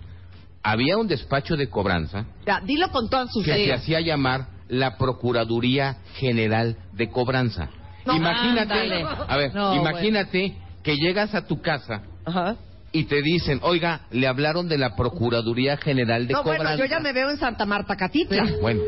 Había 0.63 0.97
un 0.97 1.09
despacho 1.09 1.57
de 1.57 1.69
cobranza 1.69 2.25
Ya, 2.47 2.61
dilo 2.61 2.89
con 2.91 3.11
todas 3.11 3.33
sus 3.33 3.45
que 3.45 3.53
se 3.67 3.73
hacía 3.73 4.01
llamar 4.01 4.47
la 4.69 4.97
Procuraduría 4.97 5.97
General 6.15 6.77
de 6.93 7.11
Cobranza. 7.11 7.69
No, 8.07 8.15
imagínate, 8.17 8.73
ándale. 8.73 9.05
a 9.29 9.37
ver, 9.37 9.55
No, 9.55 9.75
imagínate 9.75 10.57
que 10.83 10.97
llegas 10.97 11.35
a 11.35 11.47
tu 11.47 11.61
casa 11.61 12.03
Ajá. 12.25 12.57
Y 12.93 13.05
te 13.05 13.23
dicen, 13.23 13.59
oiga, 13.63 14.03
le 14.11 14.27
hablaron 14.27 14.69
de 14.69 14.77
la 14.79 14.95
Procuraduría 14.95 15.77
General 15.79 16.27
de 16.27 16.35
No, 16.35 16.43
Cobranza. 16.43 16.65
bueno, 16.71 16.85
yo 16.85 16.91
ya 16.91 17.01
me 17.01 17.13
veo 17.13 17.31
en 17.31 17.39
Santa 17.39 17.65
Marta 17.65 17.97
Catitla. 17.97 18.45
Bueno, 18.61 18.83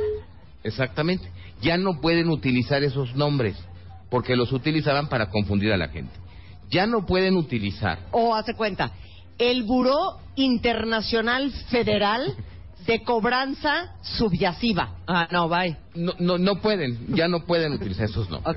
exactamente. 0.62 1.28
Ya 1.62 1.78
no 1.78 2.00
pueden 2.00 2.28
utilizar 2.28 2.82
esos 2.82 3.14
nombres 3.16 3.56
porque 4.10 4.36
los 4.36 4.52
utilizaban 4.52 5.08
para 5.08 5.30
confundir 5.30 5.72
a 5.72 5.76
la 5.76 5.88
gente. 5.88 6.12
Ya 6.70 6.86
no 6.86 7.06
pueden 7.06 7.36
utilizar. 7.36 7.98
O 8.12 8.34
hace 8.34 8.54
cuenta, 8.54 8.92
el 9.38 9.62
Buró 9.62 10.18
Internacional 10.36 11.50
Federal 11.70 12.34
de 12.86 13.02
Cobranza 13.02 13.94
Subyasiva. 14.02 14.96
Ah, 15.06 15.26
no, 15.30 15.48
bye. 15.48 15.76
No, 15.94 16.12
no, 16.18 16.38
no 16.38 16.60
pueden, 16.60 17.14
ya 17.14 17.28
no 17.28 17.44
pueden 17.46 17.72
utilizar 17.72 18.04
esos 18.04 18.28
nombres. 18.28 18.56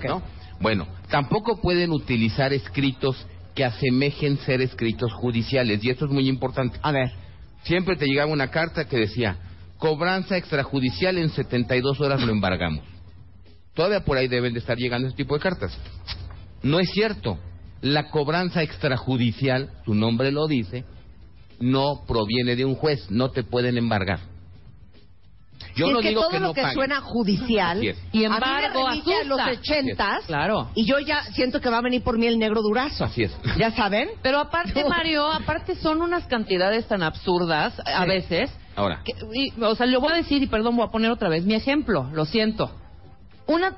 Bueno, 0.60 0.88
tampoco 1.10 1.62
pueden 1.62 1.92
utilizar 1.92 2.52
escritos 2.52 3.26
que 3.58 3.66
asemejen 3.66 4.38
ser 4.38 4.62
escritos 4.62 5.12
judiciales 5.14 5.84
y 5.84 5.90
esto 5.90 6.06
es 6.06 6.12
muy 6.12 6.30
importante. 6.30 6.78
A 6.84 6.92
ver. 6.92 7.12
Siempre 7.64 7.96
te 7.96 8.06
llegaba 8.06 8.32
una 8.32 8.52
carta 8.52 8.88
que 8.88 8.98
decía, 8.98 9.36
cobranza 9.80 10.38
extrajudicial 10.38 11.18
en 11.18 11.32
72 11.32 12.00
horas 12.00 12.22
lo 12.22 12.32
embargamos. 12.32 12.86
Todavía 13.74 14.06
por 14.06 14.16
ahí 14.16 14.28
deben 14.28 14.54
de 14.54 14.60
estar 14.60 14.78
llegando 14.78 15.08
ese 15.08 15.18
tipo 15.18 15.34
de 15.34 15.42
cartas. 15.42 15.76
No 16.62 16.80
es 16.80 16.92
cierto. 16.92 17.40
La 17.82 18.10
cobranza 18.12 18.62
extrajudicial, 18.62 19.72
su 19.86 19.96
nombre 19.96 20.32
lo 20.32 20.48
dice, 20.48 20.86
no 21.60 22.04
proviene 22.08 22.56
de 22.56 22.64
un 22.64 22.76
juez, 22.76 23.10
no 23.10 23.32
te 23.32 23.44
pueden 23.44 23.78
embargar. 23.80 24.20
Yo 25.78 25.86
Si 25.88 25.92
no 25.94 26.00
es 26.00 26.04
que 26.04 26.10
digo 26.10 26.22
todo 26.22 26.32
que 26.32 26.40
lo 26.40 26.54
que 26.54 26.62
paguen. 26.62 26.76
suena 26.76 27.02
judicial. 27.02 27.84
Y 27.84 27.90
a 27.90 27.94
mí 28.12 28.24
embargo, 28.26 28.90
me 28.90 29.14
a 29.16 29.24
los 29.24 29.40
ochentas 29.40 30.26
Claro. 30.26 30.70
y 30.76 30.86
yo 30.86 31.00
ya 31.00 31.24
siento 31.34 31.62
que 31.62 31.70
va 31.70 31.78
a 31.78 31.82
venir 31.82 32.04
por 32.04 32.18
mí 32.18 32.26
el 32.28 32.40
negro 32.40 32.62
durazo. 32.62 33.06
Así 33.06 33.24
es. 33.24 33.38
¿Ya 33.58 33.72
saben? 33.72 34.10
Pero 34.24 34.40
aparte, 34.40 34.84
Mario, 34.90 35.32
aparte 35.32 35.76
son 35.76 36.02
unas 36.02 36.26
cantidades 36.26 36.88
tan 36.88 37.04
absurdas 37.04 37.80
a 37.86 38.06
veces. 38.06 38.50
Ahora, 38.76 39.02
que- 39.06 39.14
y, 39.34 39.54
o 39.62 39.76
sea, 39.76 39.86
lo 39.86 40.02
voy 40.02 40.14
a 40.14 40.16
decir 40.18 40.42
y 40.44 40.48
perdón, 40.48 40.76
voy 40.76 40.86
a 40.88 40.92
poner 40.92 41.12
otra 41.12 41.30
vez 41.30 41.46
mi 41.46 41.54
ejemplo, 41.56 42.10
lo 42.14 42.26
siento. 42.26 42.72
Una, 43.48 43.76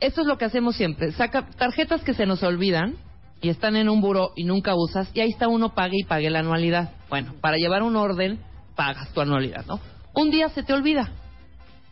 esto 0.00 0.20
es 0.20 0.26
lo 0.26 0.38
que 0.38 0.44
hacemos 0.44 0.76
siempre, 0.76 1.12
saca 1.12 1.46
tarjetas 1.56 2.02
que 2.02 2.14
se 2.14 2.24
nos 2.26 2.42
olvidan 2.42 2.96
y 3.40 3.48
están 3.50 3.76
en 3.76 3.88
un 3.88 4.00
buro 4.00 4.32
y 4.36 4.44
nunca 4.44 4.74
usas 4.74 5.10
y 5.14 5.20
ahí 5.20 5.30
está 5.30 5.48
uno 5.48 5.74
pague 5.74 5.96
y 6.00 6.04
pague 6.04 6.30
la 6.30 6.40
anualidad. 6.40 6.90
Bueno, 7.08 7.34
para 7.40 7.56
llevar 7.56 7.82
un 7.82 7.96
orden, 7.96 8.38
pagas 8.76 9.10
tu 9.12 9.20
anualidad, 9.20 9.64
¿no? 9.66 9.80
Un 10.14 10.30
día 10.30 10.48
se 10.48 10.62
te 10.62 10.72
olvida. 10.72 11.10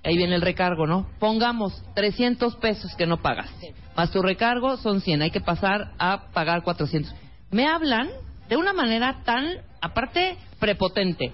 Ahí 0.07 0.17
viene 0.17 0.37
el 0.37 0.43
recargo, 0.43 0.87
¿no? 0.87 1.07
Pongamos 1.19 1.83
300 1.95 2.57
pesos 2.57 2.95
que 2.95 3.07
no 3.07 3.17
pagas. 3.19 3.51
Más 3.97 4.11
tu 4.11 4.23
recargo 4.23 4.77
son 4.77 5.01
100. 5.01 5.23
Hay 5.23 5.31
que 5.31 5.41
pasar 5.41 5.93
a 5.99 6.29
pagar 6.33 6.63
400. 6.63 7.13
Me 7.51 7.67
hablan 7.67 8.09
de 8.49 8.57
una 8.57 8.73
manera 8.73 9.23
tan, 9.25 9.47
aparte, 9.81 10.37
prepotente. 10.61 11.33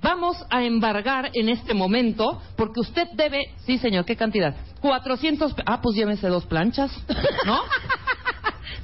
Vamos 0.00 0.36
a 0.50 0.62
embargar 0.64 1.30
en 1.34 1.48
este 1.48 1.74
momento 1.74 2.40
porque 2.56 2.80
usted 2.80 3.08
debe, 3.14 3.54
sí 3.66 3.78
señor, 3.78 4.04
¿qué 4.04 4.16
cantidad? 4.16 4.54
400, 4.80 5.54
pe- 5.54 5.62
ah, 5.66 5.80
pues 5.80 5.96
llévese 5.96 6.28
dos 6.28 6.44
planchas, 6.46 6.90
¿no? 7.46 7.60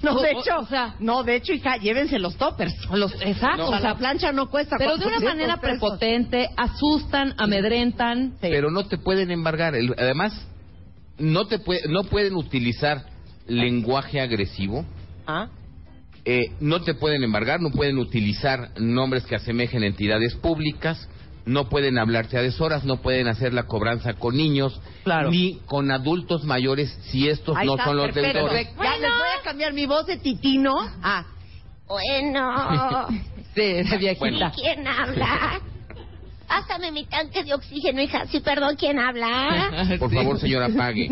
No, 0.03 0.21
de 0.21 0.31
hecho, 0.31 0.59
o 0.59 0.67
sea- 0.67 0.95
no, 1.01 1.23
de 1.25 1.37
hecho, 1.37 1.53
hija, 1.53 1.77
llévense 1.77 2.19
los 2.19 2.37
toppers. 2.37 2.75
Los, 2.93 3.13
exacto, 3.23 3.65
o 3.65 3.69
sea, 3.69 3.79
o 3.79 3.81
sea, 3.81 3.91
la 3.91 3.97
plancha 3.99 4.33
no 4.33 4.49
cuesta 4.49 4.77
pero 4.79 4.97
de 4.97 5.07
una 5.07 5.17
400 5.19 5.35
manera 5.35 5.57
pesos. 5.61 5.79
prepotente, 5.81 6.49
asustan, 6.57 7.35
amedrentan. 7.37 8.35
pero 8.41 8.71
no 8.71 8.87
te 8.87 8.99
pueden 8.99 9.31
embargar. 9.31 9.75
El- 9.75 9.95
además, 9.99 10.47
no 11.19 11.47
te 11.47 11.59
pue- 11.61 11.85
no 11.89 12.05
pueden 12.05 12.37
utilizar 12.37 13.05
lenguaje 13.47 14.21
agresivo. 14.21 14.85
¿Ah? 15.27 15.49
Eh, 16.25 16.53
no 16.61 16.83
te 16.83 16.95
pueden 16.95 17.23
embargar, 17.23 17.61
no 17.61 17.71
pueden 17.71 17.99
utilizar 17.99 18.71
nombres 18.79 19.25
que 19.25 19.35
asemejen 19.35 19.83
entidades 19.83 20.35
públicas, 20.35 21.09
no 21.49 21.69
pueden 21.69 21.99
hablarte 21.99 22.37
a 22.39 22.43
deshoras, 22.43 22.85
no 22.85 22.99
pueden 22.99 23.27
hacer 23.29 23.53
la 23.55 23.65
cobranza 23.65 24.15
con 24.15 24.37
niños, 24.37 24.81
Claro. 25.05 25.31
ni 25.31 25.55
con 25.67 25.91
adultos 25.91 26.45
mayores 26.45 26.91
si 27.11 27.29
estos 27.29 27.57
Ahí 27.57 27.67
no 27.67 27.73
está, 27.75 27.85
son 27.87 27.97
los 27.97 28.07
perfecto. 28.07 28.39
deudores. 28.39 28.69
Ya 28.77 28.97
les 28.99 29.11
voy 29.11 29.29
a 29.41 29.43
cambiar 29.43 29.73
mi 29.73 29.87
voz 29.87 30.07
de 30.07 30.19
titino 30.19 30.77
a... 31.03 31.25
Bueno, 31.89 33.09
Sí, 33.55 33.63
de 33.63 33.97
viejita. 33.99 34.19
Bueno. 34.19 34.53
¿quién 34.55 34.87
habla? 34.87 35.61
Pásame 36.49 36.93
mi 36.93 37.05
tanque 37.07 37.45
de 37.45 37.53
oxígeno, 37.55 38.01
hija. 38.01 38.27
Sí, 38.27 38.41
perdón, 38.41 38.77
¿quién 38.77 38.99
habla? 38.99 39.87
Por 39.99 40.09
Sí. 40.11 40.17
favor, 40.17 40.39
señora, 40.39 40.69
pague. 40.77 41.09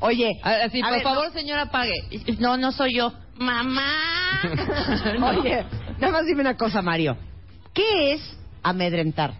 Oye, 0.00 0.30
Así, 0.42 0.82
por 0.82 0.90
ver, 0.92 1.02
favor, 1.02 1.32
señora, 1.32 1.70
pague. 1.70 1.92
No, 2.38 2.56
no 2.58 2.72
soy 2.72 2.96
yo. 2.96 3.12
Mamá. 3.38 3.90
no, 5.18 5.26
Oye, 5.28 5.64
nada 5.98 6.12
más 6.12 6.26
dime 6.26 6.40
una 6.42 6.56
cosa, 6.56 6.82
Mario. 6.82 7.16
¿Qué 7.72 8.12
es 8.14 8.38
amedrentar? 8.62 9.34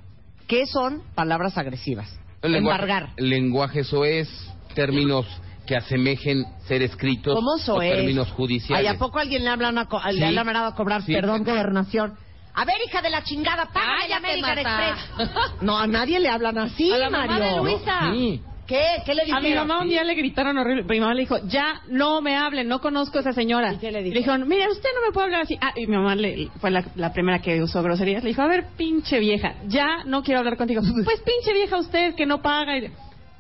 ¿Qué 0.53 0.67
son 0.67 1.01
palabras 1.15 1.57
agresivas? 1.57 2.15
El 2.43 2.53
lenguaje- 2.53 2.83
Embargar. 2.83 3.09
Lenguaje 3.17 3.85
soez, 3.85 4.29
términos 4.75 5.25
que 5.67 5.75
asemejen 5.77 6.45
ser 6.69 6.83
escritos 6.83 7.35
¿Cómo 7.35 7.53
o 7.55 7.59
soez? 7.59 7.95
términos 7.97 8.27
Ay, 8.29 8.35
judiciales. 8.37 8.91
¿a 8.91 8.99
poco 8.99 9.19
alguien 9.19 9.45
le 9.45 9.49
hablan 9.49 9.79
a, 9.79 9.87
co- 9.87 9.99
Sí. 10.11 10.19
le 10.19 10.27
a 10.67 10.75
cobrar? 10.75 11.01
Sí. 11.05 11.15
Perdón, 11.15 11.45
gobernación. 11.45 12.19
A 12.53 12.67
ver, 12.67 12.75
hija 12.87 13.01
de 13.01 13.09
la 13.09 13.25
chingada, 13.25 13.65
págame 13.73 13.93
la 14.11 14.21
Cállate, 14.21 14.27
American 14.43 14.63
Marta. 14.63 14.89
Express. 14.91 15.31
No, 15.63 15.79
a 15.79 15.87
nadie 15.87 16.21
le 16.21 16.29
hablan 16.29 16.59
así, 16.59 16.93
A 16.93 16.99
la 16.99 17.09
mamá 17.09 17.27
Mario. 17.39 17.45
de 17.47 17.57
Luisa. 17.63 18.01
Sí. 18.13 18.43
¿Qué? 18.67 18.81
¿Qué 19.05 19.15
le 19.15 19.23
A 19.23 19.25
dijeron? 19.25 19.43
mi 19.45 19.55
mamá 19.55 19.81
un 19.83 19.89
día 19.89 20.05
le 20.05 20.15
gritaron 20.15 20.57
horrible. 20.57 20.85
Mi 20.85 21.01
mamá 21.01 21.15
le 21.15 21.21
dijo, 21.23 21.37
ya 21.47 21.81
no 21.89 22.21
me 22.23 22.37
hablen, 22.37 22.69
no 22.69 22.81
conozco 22.81 23.19
a 23.19 23.21
esa 23.23 23.33
señora. 23.33 23.75
¿Y 23.75 23.79
qué 23.79 23.91
le 23.91 24.03
dijo? 24.03 24.15
dijeron, 24.17 24.49
mire, 24.49 24.69
usted 24.69 24.89
no 24.95 25.07
me 25.07 25.13
puede 25.13 25.27
hablar 25.27 25.43
así. 25.43 25.57
Ah, 25.61 25.73
y 25.77 25.87
mi 25.87 25.97
mamá 25.97 26.15
le, 26.15 26.49
fue 26.61 26.71
la, 26.71 26.85
la 26.95 27.13
primera 27.13 27.41
que 27.41 27.61
usó 27.63 27.83
groserías. 27.83 28.23
Le 28.23 28.31
dijo, 28.31 28.43
a 28.43 28.47
ver, 28.49 28.67
pinche 28.77 29.19
vieja, 29.19 29.55
ya 29.67 30.05
no 30.07 30.23
quiero 30.23 30.39
hablar 30.41 30.57
contigo. 30.57 30.81
pues 31.05 31.21
pinche 31.21 31.53
vieja 31.53 31.77
usted 31.79 32.15
que 32.15 32.25
no 32.27 32.41
paga. 32.41 32.79
Y- 32.79 32.91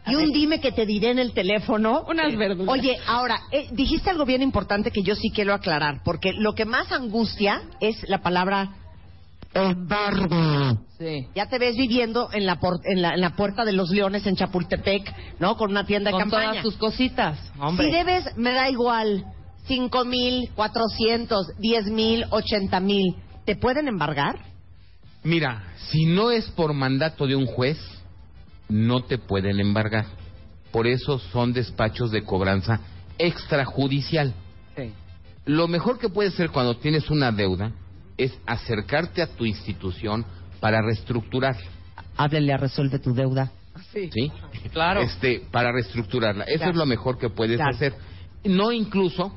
Y 0.08 0.14
un 0.16 0.32
dime 0.32 0.60
que 0.60 0.72
te 0.72 0.84
diré 0.84 1.10
en 1.10 1.20
el 1.20 1.32
teléfono. 1.32 2.04
Unas 2.08 2.34
verduras. 2.36 2.68
Oye, 2.68 2.96
ahora, 3.06 3.38
eh, 3.52 3.68
dijiste 3.70 4.10
algo 4.10 4.24
bien 4.24 4.42
importante 4.42 4.90
que 4.90 5.02
yo 5.04 5.14
sí 5.14 5.30
quiero 5.32 5.54
aclarar, 5.54 6.00
porque 6.04 6.32
lo 6.32 6.54
que 6.54 6.64
más 6.64 6.90
angustia 6.90 7.62
es 7.80 8.08
la 8.08 8.18
palabra 8.18 8.70
embargo. 9.54 10.78
Sí. 10.98 11.26
Ya 11.34 11.48
te 11.48 11.58
ves 11.58 11.76
viviendo 11.76 12.28
en 12.32 12.46
la, 12.46 12.60
por- 12.60 12.80
en 12.84 13.02
la, 13.02 13.14
en 13.14 13.20
la 13.20 13.36
puerta 13.36 13.64
de 13.64 13.72
los 13.72 13.90
leones 13.90 14.26
en 14.26 14.36
Chapultepec, 14.36 15.12
¿no? 15.40 15.56
Con 15.56 15.70
una 15.70 15.84
tienda 15.84 16.08
de 16.10 16.12
Con 16.12 16.22
campaña. 16.22 16.48
todas 16.50 16.62
tus 16.62 16.76
cositas. 16.76 17.52
Hombre. 17.58 17.86
Si 17.86 17.92
debes, 17.92 18.36
me 18.36 18.52
da 18.52 18.70
igual, 18.70 19.24
cinco 19.66 20.04
mil, 20.04 20.50
cuatrocientos, 20.54 21.46
diez 21.58 21.86
mil, 21.86 22.24
ochenta 22.30 22.80
mil, 22.80 23.16
¿te 23.44 23.56
pueden 23.56 23.88
embargar? 23.88 24.38
Mira, 25.24 25.64
si 25.76 26.06
no 26.06 26.30
es 26.30 26.46
por 26.50 26.72
mandato 26.72 27.26
de 27.26 27.36
un 27.36 27.46
juez, 27.46 27.78
no 28.68 29.02
te 29.04 29.18
pueden 29.18 29.60
embargar. 29.60 30.06
Por 30.70 30.86
eso 30.86 31.18
son 31.18 31.52
despachos 31.52 32.10
de 32.10 32.24
cobranza 32.24 32.80
extrajudicial. 33.18 34.32
Sí. 34.76 34.92
Lo 35.44 35.68
mejor 35.68 35.98
que 35.98 36.08
puedes 36.08 36.32
hacer 36.34 36.50
cuando 36.50 36.76
tienes 36.76 37.10
una 37.10 37.30
deuda 37.30 37.72
es 38.16 38.32
acercarte 38.46 39.22
a 39.22 39.26
tu 39.26 39.44
institución 39.44 40.24
para 40.60 40.80
reestructurar, 40.82 41.56
Háblele 42.16 42.52
a 42.52 42.56
Resuelve 42.58 42.98
tu 42.98 43.14
deuda. 43.14 43.50
¿sí? 43.92 44.30
Claro. 44.72 45.00
Este, 45.00 45.42
para 45.50 45.72
reestructurarla. 45.72 46.44
Eso 46.44 46.58
Claro. 46.58 46.72
es 46.72 46.76
lo 46.76 46.86
mejor 46.86 47.18
que 47.18 47.30
puedes 47.30 47.56
Claro. 47.56 47.74
hacer. 47.74 47.94
No 48.44 48.70
incluso, 48.70 49.32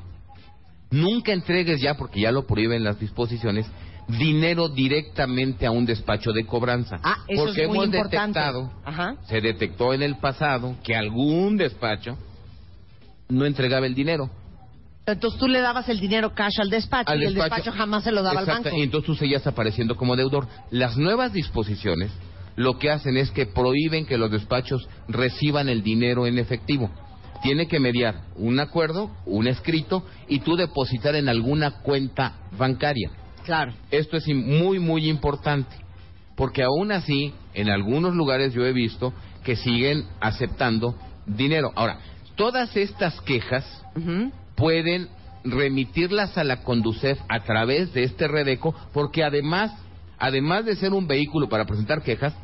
nunca 0.90 1.32
entregues 1.32 1.80
ya, 1.80 1.94
porque 1.94 2.20
ya 2.20 2.30
lo 2.30 2.46
prohíben 2.46 2.84
las 2.84 3.00
disposiciones, 3.00 3.66
dinero 4.08 4.68
directamente 4.68 5.66
a 5.66 5.70
un 5.70 5.86
despacho 5.86 6.32
de 6.32 6.44
cobranza. 6.46 6.96
Ah, 7.02 7.24
eso 7.26 7.44
porque 7.44 7.62
es 7.62 7.68
muy 7.68 7.76
hemos 7.78 7.86
importante. 7.86 8.38
detectado, 8.38 8.72
Ajá. 8.84 9.16
se 9.26 9.40
detectó 9.40 9.94
en 9.94 10.02
el 10.02 10.16
pasado 10.18 10.76
que 10.84 10.94
algún 10.94 11.56
despacho 11.56 12.16
no 13.28 13.44
entregaba 13.46 13.86
el 13.86 13.94
dinero. 13.94 14.30
Entonces 15.06 15.38
tú 15.38 15.46
le 15.46 15.60
dabas 15.60 15.88
el 15.88 16.00
dinero 16.00 16.34
cash 16.34 16.60
al 16.60 16.68
despacho 16.68 17.10
al 17.10 17.22
y 17.22 17.26
el 17.26 17.34
despacho 17.34 17.70
jamás 17.70 18.02
se 18.02 18.10
lo 18.10 18.22
daba 18.22 18.40
al 18.40 18.46
banco. 18.46 18.70
Y 18.76 18.82
entonces 18.82 19.06
tú 19.06 19.14
seguías 19.14 19.46
apareciendo 19.46 19.96
como 19.96 20.16
deudor. 20.16 20.48
Las 20.70 20.96
nuevas 20.96 21.32
disposiciones 21.32 22.10
lo 22.56 22.78
que 22.78 22.90
hacen 22.90 23.16
es 23.16 23.30
que 23.30 23.46
prohíben 23.46 24.06
que 24.06 24.18
los 24.18 24.30
despachos 24.30 24.88
reciban 25.08 25.68
el 25.68 25.82
dinero 25.82 26.26
en 26.26 26.38
efectivo. 26.38 26.90
Tiene 27.42 27.68
que 27.68 27.78
mediar 27.78 28.22
un 28.34 28.58
acuerdo, 28.58 29.10
un 29.26 29.46
escrito 29.46 30.04
y 30.26 30.40
tú 30.40 30.56
depositar 30.56 31.14
en 31.14 31.28
alguna 31.28 31.82
cuenta 31.82 32.48
bancaria. 32.58 33.10
Claro. 33.44 33.74
Esto 33.90 34.16
es 34.16 34.26
muy, 34.26 34.78
muy 34.78 35.08
importante, 35.08 35.76
porque 36.34 36.62
aún 36.62 36.90
así, 36.90 37.32
en 37.54 37.68
algunos 37.68 38.14
lugares 38.14 38.54
yo 38.54 38.64
he 38.64 38.72
visto 38.72 39.12
que 39.44 39.54
siguen 39.54 40.06
aceptando 40.20 40.96
dinero. 41.26 41.72
Ahora, 41.76 41.98
todas 42.34 42.76
estas 42.76 43.20
quejas. 43.20 43.64
Pueden 44.56 45.08
remitirlas 45.44 46.36
a 46.36 46.44
la 46.44 46.62
Conducef 46.62 47.18
a 47.28 47.40
través 47.44 47.92
de 47.92 48.02
este 48.02 48.26
Redeco, 48.26 48.74
porque 48.92 49.22
además, 49.22 49.72
además 50.18 50.64
de 50.64 50.76
ser 50.76 50.92
un 50.92 51.06
vehículo 51.06 51.48
para 51.48 51.66
presentar 51.66 52.02
quejas, 52.02 52.34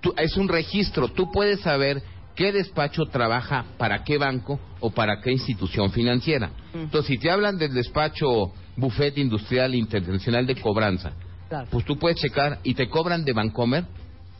tú- 0.00 0.14
es 0.16 0.36
un 0.36 0.48
registro. 0.48 1.08
Tú 1.08 1.30
puedes 1.30 1.60
saber 1.60 2.02
qué 2.34 2.50
despacho 2.50 3.04
trabaja 3.06 3.64
para 3.78 4.02
qué 4.02 4.18
banco 4.18 4.58
o 4.80 4.90
para 4.90 5.20
qué 5.20 5.30
institución 5.30 5.92
financiera. 5.92 6.50
Entonces, 6.74 7.06
si 7.08 7.18
te 7.18 7.30
hablan 7.30 7.58
del 7.58 7.74
despacho 7.74 8.52
Buffet 8.76 9.18
Industrial 9.18 9.74
Internacional 9.74 10.46
de 10.46 10.56
Cobranza, 10.56 11.12
Claro. 11.48 11.68
pues 11.70 11.84
tú 11.84 11.98
puedes 11.98 12.16
checar 12.18 12.58
y 12.64 12.74
te 12.74 12.88
cobran 12.88 13.24
de 13.24 13.34
Bancomer, 13.34 13.84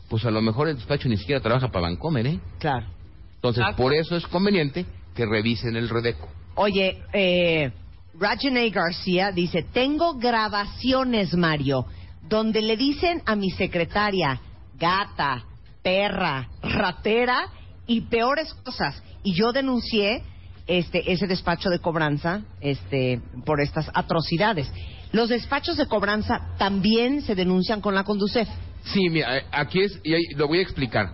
pues 0.09 0.25
a 0.25 0.31
lo 0.31 0.41
mejor 0.41 0.67
el 0.67 0.75
despacho 0.75 1.07
ni 1.07 1.17
siquiera 1.17 1.39
trabaja 1.41 1.67
para 1.69 1.83
Bancomer, 1.87 2.25
¿eh? 2.27 2.39
Claro. 2.59 2.87
Entonces, 3.35 3.63
por 3.77 3.93
eso 3.93 4.15
es 4.15 4.25
conveniente 4.27 4.85
que 5.15 5.25
revisen 5.25 5.75
el 5.75 5.87
Redeco. 5.89 6.27
Oye, 6.55 7.01
eh, 7.13 7.71
Rajane 8.19 8.69
García 8.69 9.31
dice, 9.31 9.63
tengo 9.63 10.15
grabaciones, 10.15 11.33
Mario, 11.33 11.85
donde 12.27 12.61
le 12.61 12.77
dicen 12.77 13.21
a 13.25 13.35
mi 13.35 13.49
secretaria, 13.49 14.39
gata, 14.77 15.43
perra, 15.81 16.47
ratera 16.61 17.49
y 17.87 18.01
peores 18.01 18.53
cosas. 18.53 19.01
Y 19.23 19.33
yo 19.33 19.51
denuncié 19.51 20.23
este 20.65 21.11
ese 21.11 21.27
despacho 21.27 21.69
de 21.69 21.79
cobranza 21.79 22.41
este 22.61 23.19
por 23.45 23.59
estas 23.59 23.89
atrocidades. 23.93 24.71
Los 25.11 25.29
despachos 25.29 25.77
de 25.77 25.87
cobranza 25.87 26.55
también 26.57 27.21
se 27.21 27.35
denuncian 27.35 27.81
con 27.81 27.93
la 27.93 28.03
Conducef. 28.03 28.47
Sí, 28.85 29.09
mira, 29.09 29.37
eh, 29.37 29.45
aquí 29.51 29.81
es, 29.81 29.99
y 30.03 30.13
ahí 30.13 30.23
lo 30.35 30.47
voy 30.47 30.59
a 30.59 30.63
explicar. 30.63 31.13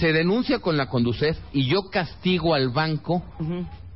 Se 0.00 0.12
denuncia 0.12 0.58
con 0.58 0.76
la 0.76 0.88
Conducef 0.88 1.38
y 1.52 1.66
yo 1.66 1.90
castigo 1.90 2.54
al 2.54 2.70
banco 2.70 3.22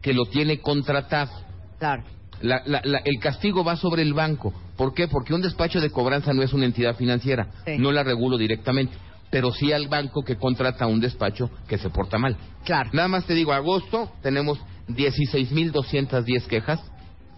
que 0.00 0.12
lo 0.14 0.24
tiene 0.26 0.60
contratado. 0.60 1.30
Claro. 1.78 2.04
La- 2.42 2.62
la- 2.64 2.80
la- 2.84 3.02
el 3.04 3.18
castigo 3.20 3.62
va 3.64 3.76
sobre 3.76 4.02
el 4.02 4.14
banco. 4.14 4.52
¿Por 4.76 4.94
qué? 4.94 5.08
Porque 5.08 5.34
un 5.34 5.42
despacho 5.42 5.80
de 5.80 5.90
cobranza 5.90 6.32
no 6.32 6.42
es 6.42 6.52
una 6.54 6.64
entidad 6.64 6.96
financiera. 6.96 7.48
Sí. 7.66 7.76
No 7.78 7.92
la 7.92 8.02
regulo 8.02 8.36
directamente. 8.38 8.96
pero 9.32 9.52
sí 9.52 9.70
al 9.72 9.86
banco 9.86 10.24
que 10.24 10.34
contrata 10.34 10.88
un 10.88 10.98
despacho 10.98 11.50
que 11.68 11.78
se 11.78 11.88
porta 11.88 12.18
mal. 12.18 12.36
Claro. 12.64 12.90
Nada 12.92 13.06
más 13.06 13.26
te 13.26 13.34
digo, 13.34 13.52
agosto 13.52 14.10
tenemos 14.22 14.58
16.210 14.88 16.46
quejas 16.48 16.80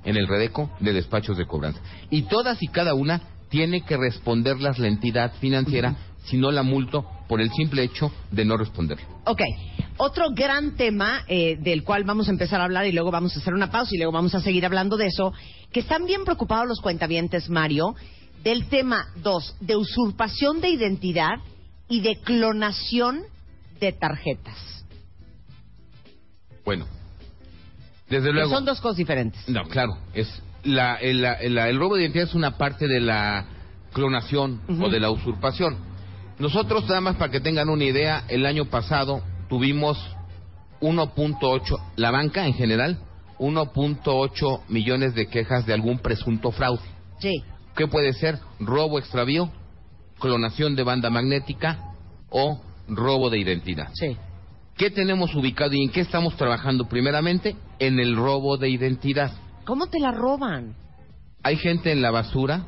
en 0.04 0.16
el 0.16 0.26
Redeco 0.26 0.70
de 0.80 0.94
despachos 0.94 1.36
de 1.36 1.46
cobranza. 1.46 1.80
Y 2.10 2.22
todas 2.22 2.62
y 2.62 2.68
cada 2.68 2.94
una 2.94 3.20
tiene 3.50 3.82
que 3.82 3.96
responderlas 3.98 4.78
la 4.78 4.88
entidad 4.88 5.34
financiera, 5.34 5.94
si 6.24 6.38
no 6.38 6.50
la 6.50 6.62
multo 6.62 7.04
por 7.28 7.40
el 7.42 7.50
simple 7.52 7.82
hecho 7.82 8.10
de 8.30 8.44
no 8.46 8.56
responder. 8.56 8.98
Ok, 9.26 9.42
otro 9.96 10.30
gran 10.34 10.76
tema 10.76 11.24
eh, 11.28 11.56
del 11.60 11.84
cual 11.84 12.04
vamos 12.04 12.28
a 12.28 12.30
empezar 12.30 12.60
a 12.60 12.64
hablar 12.64 12.86
y 12.86 12.92
luego 12.92 13.10
vamos 13.10 13.36
a 13.36 13.40
hacer 13.40 13.54
una 13.54 13.70
pausa 13.70 13.94
y 13.94 13.98
luego 13.98 14.12
vamos 14.12 14.34
a 14.34 14.40
seguir 14.40 14.64
hablando 14.66 14.96
de 14.96 15.06
eso, 15.06 15.32
que 15.72 15.80
están 15.80 16.06
bien 16.06 16.24
preocupados 16.24 16.66
los 16.66 16.80
cuentavientes, 16.80 17.48
Mario, 17.48 17.94
del 18.42 18.66
tema 18.66 19.06
2, 19.16 19.56
de 19.60 19.76
usurpación 19.76 20.60
de 20.60 20.70
identidad 20.70 21.38
y 21.88 22.00
de 22.00 22.16
clonación 22.20 23.20
de 23.80 23.92
tarjetas. 23.92 24.84
Bueno, 26.64 26.86
desde 28.08 28.26
Que 28.28 28.32
luego... 28.32 28.50
son 28.50 28.64
dos 28.64 28.80
cosas 28.80 28.96
diferentes. 28.96 29.48
No, 29.48 29.64
claro, 29.64 29.96
es 30.14 30.28
la, 30.64 30.96
el, 30.96 31.22
la- 31.22 31.34
el- 31.34 31.58
el 31.58 31.78
robo 31.78 31.96
de 31.96 32.02
identidad 32.02 32.28
es 32.28 32.34
una 32.34 32.56
parte 32.56 32.86
de 32.86 33.00
la 33.00 33.46
clonación 33.92 34.60
o 34.80 34.88
de 34.88 35.00
la 35.00 35.10
usurpación. 35.10 35.76
Nosotros, 36.38 36.84
nada 36.88 37.00
más 37.00 37.16
para 37.16 37.30
que 37.30 37.40
tengan 37.40 37.68
una 37.68 37.84
idea, 37.84 38.24
el 38.28 38.46
año 38.46 38.64
pasado 38.66 39.22
tuvimos 39.52 39.98
1.8, 40.80 41.78
la 41.96 42.10
banca 42.10 42.46
en 42.46 42.54
general, 42.54 42.98
1.8 43.38 44.62
millones 44.68 45.14
de 45.14 45.26
quejas 45.26 45.66
de 45.66 45.74
algún 45.74 45.98
presunto 45.98 46.52
fraude. 46.52 46.80
Sí. 47.18 47.44
¿Qué 47.76 47.86
puede 47.86 48.14
ser? 48.14 48.38
Robo, 48.60 48.98
extravío, 48.98 49.52
clonación 50.18 50.74
de 50.74 50.84
banda 50.84 51.10
magnética 51.10 51.80
o 52.30 52.62
robo 52.88 53.28
de 53.28 53.40
identidad. 53.40 53.90
Sí. 53.92 54.16
¿Qué 54.78 54.90
tenemos 54.90 55.34
ubicado 55.34 55.74
y 55.74 55.82
en 55.82 55.90
qué 55.90 56.00
estamos 56.00 56.34
trabajando 56.38 56.88
primeramente? 56.88 57.54
En 57.78 58.00
el 58.00 58.16
robo 58.16 58.56
de 58.56 58.70
identidad. 58.70 59.32
¿Cómo 59.66 59.88
te 59.88 60.00
la 60.00 60.12
roban? 60.12 60.74
Hay 61.42 61.58
gente 61.58 61.92
en 61.92 62.00
la 62.00 62.10
basura, 62.10 62.64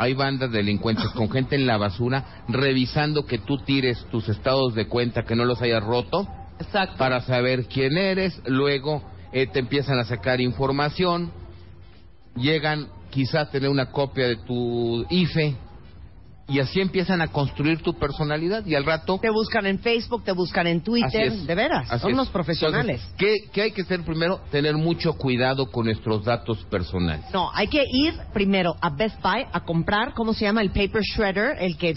hay 0.00 0.14
bandas 0.14 0.50
delincuentes 0.50 1.10
con 1.10 1.30
gente 1.30 1.56
en 1.56 1.66
la 1.66 1.76
basura 1.76 2.42
revisando 2.48 3.26
que 3.26 3.36
tú 3.36 3.58
tires 3.58 4.02
tus 4.10 4.30
estados 4.30 4.74
de 4.74 4.88
cuenta, 4.88 5.24
que 5.24 5.36
no 5.36 5.44
los 5.44 5.60
hayas 5.60 5.84
roto, 5.84 6.26
Exacto. 6.58 6.96
para 6.96 7.20
saber 7.20 7.66
quién 7.66 7.98
eres. 7.98 8.40
Luego 8.46 9.02
eh, 9.30 9.46
te 9.46 9.58
empiezan 9.58 9.98
a 9.98 10.04
sacar 10.04 10.40
información, 10.40 11.30
llegan 12.34 12.88
quizás 13.10 13.48
a 13.48 13.50
tener 13.50 13.68
una 13.68 13.90
copia 13.90 14.26
de 14.26 14.36
tu 14.36 15.04
IFE 15.10 15.54
y 16.50 16.60
así 16.60 16.80
empiezan 16.80 17.20
a 17.22 17.28
construir 17.28 17.80
tu 17.82 17.94
personalidad 17.98 18.66
y 18.66 18.74
al 18.74 18.84
rato 18.84 19.18
Te 19.22 19.30
buscan 19.30 19.66
en 19.66 19.78
Facebook, 19.78 20.24
te 20.24 20.32
buscan 20.32 20.66
en 20.66 20.78
Así 20.78 20.84
Twitter, 20.84 21.22
es. 21.28 21.46
de 21.46 21.54
veras, 21.54 21.90
Así 21.90 22.00
son 22.02 22.10
es. 22.10 22.14
unos 22.14 22.28
profesionales. 22.30 23.00
Entonces, 23.02 23.14
¿qué, 23.18 23.50
qué 23.52 23.62
hay 23.62 23.70
que 23.72 23.82
hacer 23.82 24.02
primero? 24.04 24.40
Tener 24.50 24.74
mucho 24.76 25.14
cuidado 25.14 25.66
con 25.70 25.86
nuestros 25.86 26.24
datos 26.24 26.58
personales. 26.64 27.24
No, 27.32 27.50
hay 27.54 27.68
que 27.68 27.84
ir 27.92 28.14
primero 28.32 28.74
a 28.80 28.90
Best 28.90 29.20
Buy 29.22 29.44
a 29.52 29.60
comprar, 29.60 30.12
¿cómo 30.14 30.34
se 30.34 30.44
llama? 30.44 30.60
El 30.62 30.70
paper 30.70 31.02
shredder, 31.02 31.56
el 31.60 31.76
que... 31.78 31.94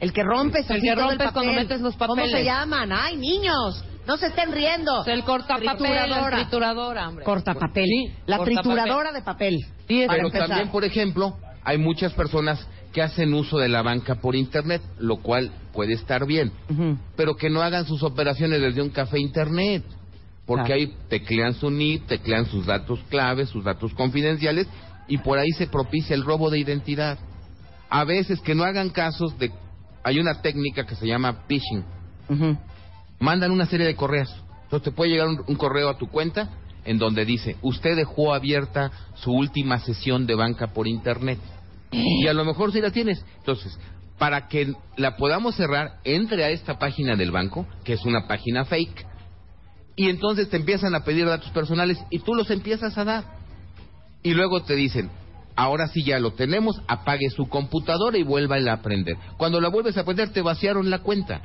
El 0.00 0.12
que 0.12 0.22
rompes 0.24 0.68
El 0.68 0.78
así 0.78 0.86
que 0.88 0.94
todo 0.94 1.02
rompes 1.10 1.18
papel. 1.28 1.32
cuando 1.32 1.52
metes 1.52 1.80
los 1.80 1.94
¿Cómo 1.96 2.14
papeles. 2.16 2.32
se 2.32 2.44
llaman? 2.44 2.90
¡Ay, 2.92 3.16
niños! 3.16 3.84
No 4.04 4.16
se 4.16 4.26
estén 4.26 4.50
riendo. 4.50 5.04
El 5.06 5.22
cortapapel, 5.22 5.68
Trituradora. 5.76 6.36
la 6.38 6.42
trituradora, 6.42 7.08
hombre. 7.08 7.24
Cortapapel. 7.24 7.84
Sí, 7.86 8.12
la 8.26 8.38
trituradora 8.42 9.12
de 9.12 9.22
papel. 9.22 9.56
Sí, 9.86 10.02
para 10.06 10.16
Pero 10.16 10.26
empezar. 10.26 10.48
también, 10.48 10.70
por 10.72 10.84
ejemplo, 10.84 11.36
hay 11.62 11.78
muchas 11.78 12.12
personas 12.14 12.66
que 12.92 13.02
hacen 13.02 13.32
uso 13.34 13.58
de 13.58 13.68
la 13.68 13.82
banca 13.82 14.16
por 14.16 14.36
Internet, 14.36 14.82
lo 14.98 15.16
cual 15.16 15.50
puede 15.72 15.94
estar 15.94 16.26
bien, 16.26 16.52
pero 17.16 17.34
que 17.36 17.50
no 17.50 17.62
hagan 17.62 17.86
sus 17.86 18.02
operaciones 18.02 18.60
desde 18.60 18.82
un 18.82 18.90
café 18.90 19.18
Internet, 19.18 19.84
porque 20.46 20.66
Claro. 20.66 20.80
ahí 20.80 20.94
teclean 21.08 21.54
su 21.54 21.70
NIP, 21.70 22.06
teclean 22.06 22.46
sus 22.46 22.66
datos 22.66 23.00
claves, 23.08 23.48
sus 23.48 23.64
datos 23.64 23.92
confidenciales, 23.94 24.66
y 25.08 25.18
por 25.18 25.38
ahí 25.38 25.50
se 25.52 25.66
propicia 25.66 26.14
el 26.14 26.24
robo 26.24 26.50
de 26.50 26.58
identidad. 26.58 27.18
A 27.90 28.04
veces 28.04 28.40
que 28.40 28.54
no 28.54 28.64
hagan 28.64 28.90
casos 28.90 29.38
de... 29.38 29.50
Hay 30.04 30.18
una 30.18 30.40
técnica 30.42 30.84
que 30.86 30.94
se 30.94 31.06
llama 31.06 31.44
phishing. 31.48 31.84
Mandan 33.20 33.50
una 33.50 33.66
serie 33.66 33.86
de 33.86 33.94
correos. 33.94 34.34
Entonces 34.64 34.84
te 34.84 34.92
puede 34.92 35.10
llegar 35.12 35.28
un, 35.28 35.42
un 35.46 35.56
correo 35.56 35.88
a 35.88 35.98
tu 35.98 36.08
cuenta 36.08 36.48
en 36.84 36.98
donde 36.98 37.24
dice, 37.24 37.56
usted 37.62 37.94
dejó 37.94 38.34
abierta 38.34 38.90
su 39.14 39.30
última 39.32 39.78
sesión 39.78 40.26
de 40.26 40.34
banca 40.34 40.68
por 40.68 40.88
internet. 40.88 41.38
Y 41.92 42.26
a 42.26 42.32
lo 42.32 42.44
mejor 42.44 42.72
sí 42.72 42.80
la 42.80 42.90
tienes. 42.90 43.24
Entonces, 43.38 43.78
para 44.18 44.48
que 44.48 44.74
la 44.96 45.16
podamos 45.16 45.56
cerrar, 45.56 46.00
entre 46.04 46.44
a 46.44 46.50
esta 46.50 46.78
página 46.78 47.16
del 47.16 47.30
banco, 47.30 47.66
que 47.84 47.94
es 47.94 48.04
una 48.04 48.26
página 48.26 48.64
fake, 48.64 49.06
y 49.96 50.08
entonces 50.08 50.48
te 50.48 50.56
empiezan 50.56 50.94
a 50.94 51.04
pedir 51.04 51.26
datos 51.26 51.50
personales 51.50 51.98
y 52.10 52.20
tú 52.20 52.34
los 52.34 52.50
empiezas 52.50 52.96
a 52.96 53.04
dar. 53.04 53.24
Y 54.22 54.34
luego 54.34 54.62
te 54.62 54.74
dicen, 54.74 55.10
ahora 55.56 55.88
sí 55.88 56.02
ya 56.04 56.18
lo 56.18 56.32
tenemos, 56.32 56.80
apague 56.88 57.28
su 57.30 57.48
computadora 57.48 58.16
y 58.16 58.22
vuelva 58.22 58.56
a 58.56 58.72
aprender. 58.72 59.16
Cuando 59.36 59.60
la 59.60 59.68
vuelves 59.68 59.96
a 59.96 60.02
aprender 60.02 60.32
te 60.32 60.40
vaciaron 60.40 60.88
la 60.88 61.00
cuenta, 61.00 61.42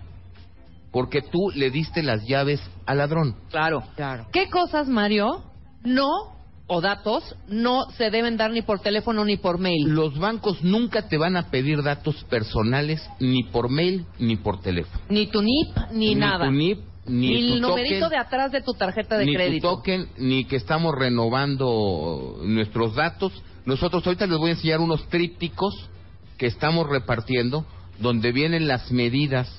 porque 0.91 1.21
tú 1.21 1.49
le 1.55 1.71
diste 1.71 2.03
las 2.03 2.25
llaves 2.25 2.61
al 2.85 2.99
ladrón. 2.99 3.35
Claro. 3.49 3.83
Claro. 3.95 4.27
¿Qué 4.31 4.49
cosas, 4.49 4.87
Mario, 4.87 5.43
no, 5.83 6.36
o 6.67 6.81
datos, 6.81 7.23
no 7.47 7.89
se 7.97 8.09
deben 8.11 8.35
dar 8.37 8.51
ni 8.51 8.61
por 8.61 8.79
teléfono 8.79 9.23
ni 9.23 9.37
por 9.37 9.57
mail? 9.57 9.87
Los 9.87 10.17
bancos 10.19 10.61
nunca 10.63 11.07
te 11.07 11.17
van 11.17 11.37
a 11.37 11.49
pedir 11.49 11.81
datos 11.81 12.23
personales 12.25 13.01
ni 13.19 13.43
por 13.43 13.69
mail 13.69 14.05
ni 14.19 14.35
por 14.35 14.59
teléfono. 14.59 15.01
Ni 15.09 15.27
tu 15.27 15.41
NIP, 15.41 15.91
ni, 15.91 16.15
nada. 16.15 16.45
tu 16.45 16.51
NIP, 16.51 16.79
ni, 17.05 17.29
Ni 17.29 17.47
tu 17.47 17.53
el 17.55 17.61
numerito 17.61 18.05
token, 18.05 18.09
de 18.09 18.17
atrás 18.17 18.51
de 18.51 18.61
tu 18.61 18.73
tarjeta 18.73 19.17
de 19.17 19.25
ni 19.25 19.33
crédito. 19.33 19.69
tu 19.69 19.75
token, 19.77 20.07
ni 20.17 20.43
que 20.43 20.57
estamos 20.57 20.93
renovando 20.93 22.37
nuestros 22.43 22.95
datos. 22.95 23.31
Nosotros 23.65 24.05
ahorita 24.05 24.27
les 24.27 24.37
voy 24.37 24.49
a 24.49 24.53
enseñar 24.53 24.79
unos 24.81 25.07
trípticos 25.07 25.73
que 26.37 26.47
estamos 26.47 26.87
repartiendo 26.87 27.65
donde 27.99 28.31
vienen 28.31 28.67
las 28.67 28.91
medidas 28.91 29.49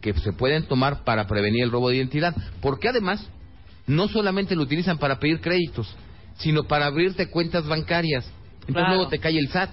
que 0.00 0.12
se 0.14 0.32
pueden 0.32 0.66
tomar 0.66 1.04
para 1.04 1.26
prevenir 1.26 1.64
el 1.64 1.70
robo 1.70 1.88
de 1.90 1.96
identidad. 1.96 2.34
Porque 2.60 2.88
además, 2.88 3.24
no 3.86 4.08
solamente 4.08 4.54
lo 4.54 4.62
utilizan 4.62 4.98
para 4.98 5.18
pedir 5.18 5.40
créditos, 5.40 5.94
sino 6.38 6.64
para 6.64 6.86
abrirte 6.86 7.28
cuentas 7.30 7.66
bancarias. 7.66 8.24
Entonces 8.60 8.74
Claro. 8.74 8.94
luego 8.94 9.08
te 9.08 9.18
cae 9.18 9.38
el 9.38 9.48
SAT. 9.48 9.70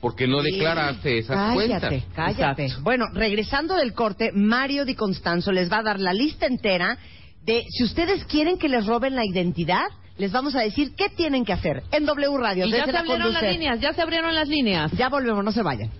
Porque 0.00 0.26
no 0.26 0.40
declaraste 0.42 1.18
esas 1.18 1.36
cállate, 1.36 1.54
cuentas. 1.54 2.04
Cállate, 2.14 2.62
Exacto. 2.64 2.82
Bueno, 2.82 3.04
regresando 3.12 3.74
del 3.76 3.92
corte, 3.92 4.30
Mario 4.32 4.86
Di 4.86 4.94
Constanzo 4.94 5.52
les 5.52 5.70
va 5.70 5.78
a 5.78 5.82
dar 5.82 6.00
la 6.00 6.14
lista 6.14 6.46
entera 6.46 6.96
de 7.44 7.64
si 7.68 7.84
ustedes 7.84 8.24
quieren 8.24 8.58
que 8.58 8.68
les 8.70 8.86
roben 8.86 9.14
la 9.14 9.26
identidad, 9.26 9.84
les 10.16 10.32
vamos 10.32 10.54
a 10.54 10.60
decir 10.60 10.94
qué 10.96 11.08
tienen 11.10 11.44
que 11.44 11.52
hacer 11.52 11.82
en 11.92 12.06
W 12.06 12.38
Radio. 12.38 12.66
Y 12.66 12.70
ya 12.70 12.86
se 12.86 12.92
la 12.92 13.00
abrieron 13.00 13.32
las 13.32 13.42
líneas, 13.42 13.80
ya 13.80 13.92
se 13.92 14.00
abrieron 14.00 14.34
las 14.34 14.48
líneas. 14.48 14.92
Ya 14.92 15.08
volvemos, 15.10 15.44
no 15.44 15.52
se 15.52 15.62
vayan. 15.62 15.90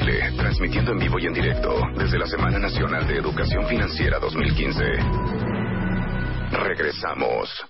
Transmitiendo 0.00 0.92
en 0.92 0.98
vivo 0.98 1.18
y 1.18 1.26
en 1.26 1.34
directo 1.34 1.78
desde 1.94 2.18
la 2.18 2.26
Semana 2.26 2.58
Nacional 2.58 3.06
de 3.06 3.18
Educación 3.18 3.66
Financiera 3.66 4.18
2015. 4.18 4.82
Regresamos. 6.52 7.69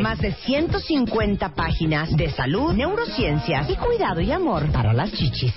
más 0.00 0.18
de 0.20 0.32
150 0.32 1.54
páginas 1.54 2.16
de 2.16 2.30
salud, 2.30 2.72
neurociencias 2.72 3.68
y 3.68 3.76
cuidado 3.76 4.20
y 4.20 4.32
amor 4.32 4.70
para 4.72 4.92
las 4.92 5.12
chichis. 5.12 5.54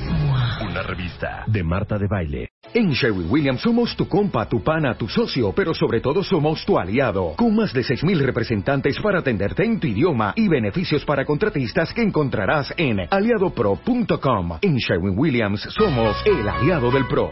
Una 0.62 0.84
revista 0.84 1.44
de 1.48 1.64
Marta 1.64 1.98
de 1.98 2.08
Baile. 2.08 2.50
En 2.74 2.92
Sherwin 2.92 3.30
Williams 3.30 3.62
somos 3.62 3.96
tu 3.96 4.08
compa, 4.08 4.50
tu 4.50 4.62
pana, 4.62 4.96
tu 4.96 5.08
socio, 5.08 5.54
pero 5.54 5.74
sobre 5.74 6.02
todo 6.02 6.24
somos 6.24 6.66
tu 6.66 6.78
aliado, 6.78 7.34
con 7.38 7.56
más 7.56 7.72
de 7.72 7.82
6.000 7.82 8.18
representantes 8.20 9.00
para 9.00 9.20
atenderte 9.20 9.64
en 9.64 9.80
tu 9.80 9.88
idioma 9.88 10.34
y 10.36 10.48
beneficios 10.48 11.06
para 11.06 11.24
contratistas 11.24 11.94
que 11.94 12.02
encontrarás 12.02 12.74
en 12.76 13.02
aliadopro.com. 13.10 14.58
En 14.62 14.76
Sherwin 14.76 15.18
Williams 15.18 15.62
somos 15.70 16.18
el 16.26 16.50
aliado 16.50 16.92
del 16.92 17.08
PRO. 17.08 17.32